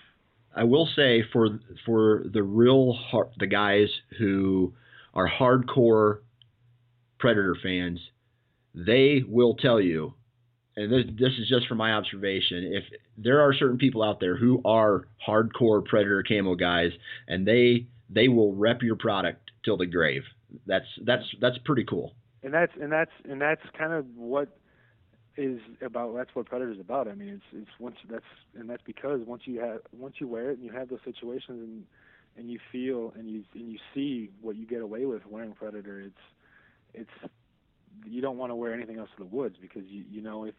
I 0.55 0.63
will 0.63 0.87
say 0.95 1.23
for 1.33 1.59
for 1.85 2.23
the 2.31 2.43
real 2.43 2.93
hard, 2.93 3.29
the 3.39 3.47
guys 3.47 3.89
who 4.19 4.73
are 5.13 5.29
hardcore 5.29 6.19
Predator 7.19 7.55
fans, 7.61 7.99
they 8.75 9.23
will 9.27 9.55
tell 9.55 9.79
you, 9.79 10.13
and 10.75 10.91
this 10.91 11.05
this 11.19 11.33
is 11.39 11.47
just 11.47 11.67
from 11.67 11.77
my 11.77 11.93
observation. 11.93 12.71
If 12.73 12.83
there 13.17 13.41
are 13.41 13.53
certain 13.53 13.77
people 13.77 14.03
out 14.03 14.19
there 14.19 14.35
who 14.35 14.61
are 14.65 15.07
hardcore 15.27 15.85
Predator 15.85 16.23
camo 16.23 16.55
guys, 16.55 16.91
and 17.27 17.47
they 17.47 17.87
they 18.09 18.27
will 18.27 18.53
rep 18.53 18.81
your 18.81 18.95
product 18.95 19.51
till 19.63 19.77
the 19.77 19.85
grave. 19.85 20.23
That's 20.65 20.85
that's 21.03 21.23
that's 21.39 21.57
pretty 21.59 21.83
cool. 21.83 22.13
And 22.43 22.53
that's 22.53 22.73
and 22.79 22.91
that's 22.91 23.11
and 23.29 23.41
that's 23.41 23.61
kind 23.77 23.93
of 23.93 24.05
what 24.15 24.57
is 25.35 25.59
about 25.81 26.15
that's 26.15 26.29
what 26.35 26.45
predator 26.45 26.71
is 26.71 26.79
about 26.79 27.07
i 27.07 27.15
mean 27.15 27.29
it's 27.29 27.61
it's 27.63 27.79
once 27.79 27.95
that's 28.07 28.23
and 28.55 28.69
that's 28.69 28.83
because 28.85 29.19
once 29.25 29.41
you 29.45 29.59
have 29.59 29.79
once 29.97 30.15
you 30.19 30.27
wear 30.27 30.51
it 30.51 30.57
and 30.59 30.63
you 30.63 30.71
have 30.71 30.89
those 30.89 30.99
situations 31.03 31.59
and 31.59 31.83
and 32.37 32.51
you 32.51 32.59
feel 32.71 33.11
and 33.17 33.27
you 33.29 33.43
and 33.55 33.71
you 33.71 33.79
see 33.95 34.29
what 34.41 34.55
you 34.55 34.67
get 34.67 34.81
away 34.81 35.05
with 35.05 35.25
wearing 35.25 35.53
predator 35.53 35.99
it's 36.01 36.15
it's 36.93 37.31
you 38.05 38.21
don't 38.21 38.37
want 38.37 38.51
to 38.51 38.55
wear 38.55 38.73
anything 38.73 38.97
else 38.97 39.09
to 39.17 39.23
the 39.23 39.29
woods 39.29 39.55
because 39.59 39.83
you 39.85 40.03
you 40.09 40.21
know 40.21 40.45
if 40.45 40.55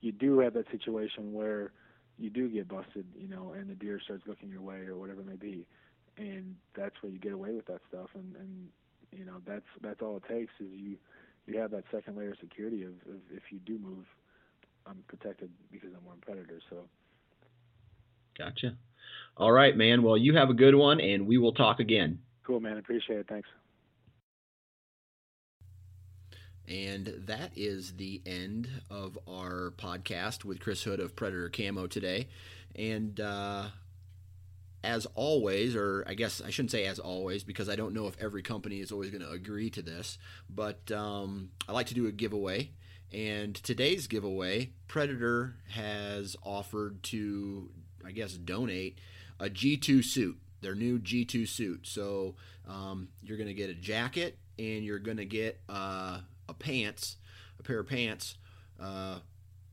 you 0.00 0.12
do 0.12 0.38
have 0.40 0.54
that 0.54 0.70
situation 0.70 1.32
where 1.32 1.72
you 2.18 2.30
do 2.30 2.48
get 2.48 2.68
busted 2.68 3.06
you 3.16 3.28
know 3.28 3.54
and 3.56 3.68
the 3.68 3.74
deer 3.74 4.00
starts 4.02 4.24
looking 4.26 4.48
your 4.48 4.62
way 4.62 4.80
or 4.80 4.96
whatever 4.96 5.20
it 5.20 5.26
may 5.26 5.36
be 5.36 5.66
and 6.18 6.56
that's 6.76 6.94
where 7.00 7.10
you 7.10 7.18
get 7.18 7.32
away 7.32 7.52
with 7.52 7.66
that 7.66 7.80
stuff. 7.88 8.08
And 8.14 8.34
and 8.36 8.68
you 9.10 9.24
know 9.24 9.40
that's 9.46 9.66
that's 9.80 10.00
all 10.02 10.16
it 10.16 10.24
takes 10.28 10.52
is 10.60 10.68
you 10.70 10.96
you 11.46 11.58
have 11.58 11.70
that 11.72 11.84
second 11.90 12.16
layer 12.16 12.32
of 12.32 12.38
security 12.40 12.82
of, 12.84 12.92
of 13.08 13.20
if 13.32 13.42
you 13.50 13.58
do 13.58 13.78
move, 13.78 14.04
I'm 14.86 15.02
protected 15.08 15.50
because 15.70 15.90
I'm 15.96 16.04
one 16.04 16.18
predator. 16.20 16.60
So. 16.70 16.84
Gotcha. 18.38 18.76
All 19.36 19.52
right, 19.52 19.76
man. 19.76 20.02
Well, 20.02 20.16
you 20.16 20.36
have 20.36 20.48
a 20.48 20.54
good 20.54 20.74
one, 20.74 21.00
and 21.00 21.26
we 21.26 21.36
will 21.36 21.52
talk 21.52 21.80
again. 21.80 22.20
Cool, 22.44 22.60
man. 22.60 22.78
Appreciate 22.78 23.18
it. 23.18 23.26
Thanks. 23.28 23.48
And 26.68 27.12
that 27.26 27.52
is 27.56 27.96
the 27.96 28.22
end 28.24 28.68
of 28.90 29.18
our 29.28 29.72
podcast 29.76 30.44
with 30.44 30.60
Chris 30.60 30.82
Hood 30.82 31.00
of 31.00 31.16
Predator 31.16 31.50
Camo 31.50 31.86
today. 31.86 32.28
And 32.76 33.20
uh, 33.20 33.66
as 34.84 35.06
always, 35.14 35.76
or 35.76 36.04
I 36.06 36.14
guess 36.14 36.40
I 36.40 36.50
shouldn't 36.50 36.70
say 36.70 36.86
as 36.86 36.98
always 36.98 37.44
because 37.44 37.68
I 37.68 37.76
don't 37.76 37.94
know 37.94 38.06
if 38.06 38.16
every 38.20 38.42
company 38.42 38.80
is 38.80 38.92
always 38.92 39.10
going 39.10 39.22
to 39.22 39.30
agree 39.30 39.70
to 39.70 39.82
this, 39.82 40.18
but 40.48 40.90
um, 40.90 41.50
I 41.68 41.72
like 41.72 41.86
to 41.88 41.94
do 41.94 42.06
a 42.06 42.12
giveaway. 42.12 42.70
And 43.12 43.54
today's 43.54 44.06
giveaway, 44.06 44.70
Predator 44.88 45.56
has 45.70 46.34
offered 46.42 47.02
to, 47.04 47.70
I 48.04 48.12
guess, 48.12 48.32
donate 48.32 48.98
a 49.38 49.50
G2 49.50 50.02
suit, 50.02 50.38
their 50.62 50.74
new 50.74 50.98
G2 50.98 51.46
suit. 51.46 51.86
So 51.86 52.36
um, 52.66 53.08
you're 53.22 53.36
going 53.36 53.48
to 53.48 53.54
get 53.54 53.68
a 53.68 53.74
jacket 53.74 54.38
and 54.58 54.84
you're 54.84 54.98
going 54.98 55.18
to 55.18 55.26
get 55.26 55.60
uh, 55.68 56.20
a 56.48 56.54
pants, 56.54 57.16
a 57.58 57.62
pair 57.62 57.80
of 57.80 57.88
pants, 57.88 58.36
uh, 58.80 59.18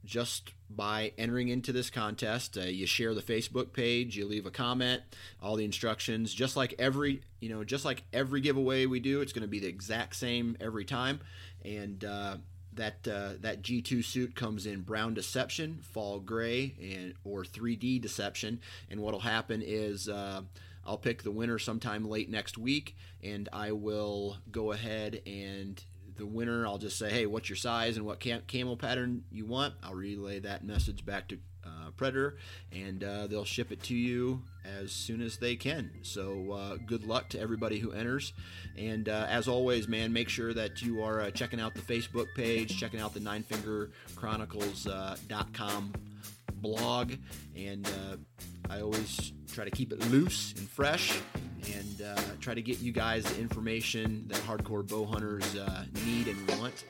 just 0.05 0.53
by 0.69 1.11
entering 1.17 1.49
into 1.49 1.71
this 1.71 1.89
contest. 1.89 2.57
Uh, 2.57 2.61
you 2.61 2.85
share 2.85 3.13
the 3.13 3.21
Facebook 3.21 3.73
page, 3.73 4.17
you 4.17 4.25
leave 4.25 4.45
a 4.45 4.51
comment, 4.51 5.01
all 5.41 5.55
the 5.55 5.65
instructions, 5.65 6.33
just 6.33 6.55
like 6.55 6.73
every 6.79 7.21
you 7.39 7.49
know, 7.49 7.63
just 7.63 7.85
like 7.85 8.03
every 8.13 8.41
giveaway 8.41 8.85
we 8.85 8.99
do, 8.99 9.21
it's 9.21 9.33
going 9.33 9.43
to 9.43 9.47
be 9.47 9.59
the 9.59 9.67
exact 9.67 10.15
same 10.15 10.57
every 10.59 10.85
time, 10.85 11.19
and. 11.63 12.03
Uh, 12.03 12.37
that 12.73 13.07
uh, 13.07 13.33
that 13.41 13.61
G2 13.61 14.03
suit 14.05 14.35
comes 14.35 14.65
in 14.65 14.81
brown 14.81 15.13
deception, 15.13 15.79
fall 15.81 16.19
gray, 16.19 16.75
and 16.81 17.13
or 17.25 17.43
3D 17.43 18.01
deception. 18.01 18.61
And 18.89 19.01
what'll 19.01 19.19
happen 19.19 19.61
is 19.65 20.07
uh, 20.07 20.41
I'll 20.85 20.97
pick 20.97 21.23
the 21.23 21.31
winner 21.31 21.59
sometime 21.59 22.05
late 22.05 22.29
next 22.29 22.57
week, 22.57 22.95
and 23.21 23.49
I 23.51 23.73
will 23.73 24.37
go 24.51 24.71
ahead 24.71 25.21
and 25.25 25.83
the 26.19 26.27
winner, 26.27 26.67
I'll 26.67 26.77
just 26.77 26.99
say, 26.99 27.09
hey, 27.09 27.25
what's 27.25 27.49
your 27.49 27.55
size 27.55 27.97
and 27.97 28.05
what 28.05 28.19
cam- 28.19 28.43
camo 28.47 28.75
pattern 28.75 29.23
you 29.31 29.45
want? 29.45 29.73
I'll 29.81 29.95
relay 29.95 30.37
that 30.39 30.63
message 30.63 31.03
back 31.05 31.29
to 31.29 31.39
uh, 31.65 31.89
Predator, 31.97 32.37
and 32.71 33.03
uh, 33.03 33.27
they'll 33.27 33.43
ship 33.45 33.71
it 33.71 33.81
to 33.83 33.95
you 33.95 34.41
as 34.65 34.91
soon 34.91 35.21
as 35.21 35.37
they 35.37 35.55
can. 35.55 35.91
So 36.03 36.51
uh, 36.51 36.75
good 36.85 37.05
luck 37.05 37.29
to 37.29 37.39
everybody 37.39 37.79
who 37.79 37.91
enters. 37.91 38.33
And 38.77 39.09
uh, 39.09 39.25
as 39.29 39.47
always, 39.47 39.87
man, 39.87 40.13
make 40.13 40.29
sure 40.29 40.53
that 40.53 40.81
you 40.81 41.03
are 41.03 41.21
uh, 41.21 41.31
checking 41.31 41.59
out 41.59 41.73
the 41.73 41.81
Facebook 41.81 42.27
page, 42.35 42.77
checking 42.77 42.99
out 42.99 43.13
the 43.13 43.21
ninefingerchronicles.com 43.21 45.93
blog, 46.61 47.13
and 47.55 47.89
I 48.69 48.81
always 48.81 49.33
try 49.51 49.65
to 49.65 49.71
keep 49.71 49.91
it 49.91 49.99
loose 50.11 50.53
and 50.57 50.69
fresh 50.69 51.19
and 51.75 52.01
uh, 52.01 52.21
try 52.39 52.53
to 52.53 52.61
get 52.61 52.79
you 52.79 52.91
guys 52.91 53.23
the 53.23 53.41
information 53.41 54.25
that 54.27 54.37
hardcore 54.39 54.87
bow 54.87 55.05
hunters 55.05 55.55
uh, 55.55 55.85
need 56.05 56.27
and 56.27 56.59
want. 56.59 56.85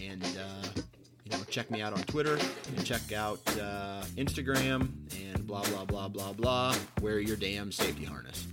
And 0.00 0.22
uh, 0.22 0.80
you 1.24 1.30
know, 1.30 1.42
check 1.48 1.70
me 1.70 1.82
out 1.82 1.92
on 1.92 2.02
Twitter 2.04 2.38
and 2.68 2.84
check 2.84 3.12
out 3.12 3.40
uh, 3.58 4.02
Instagram 4.16 4.90
and 5.32 5.46
blah 5.46 5.62
blah 5.64 5.84
blah 5.84 6.08
blah 6.08 6.32
blah. 6.32 6.74
Wear 7.00 7.18
your 7.18 7.36
damn 7.36 7.72
safety 7.72 8.04
harness. 8.04 8.46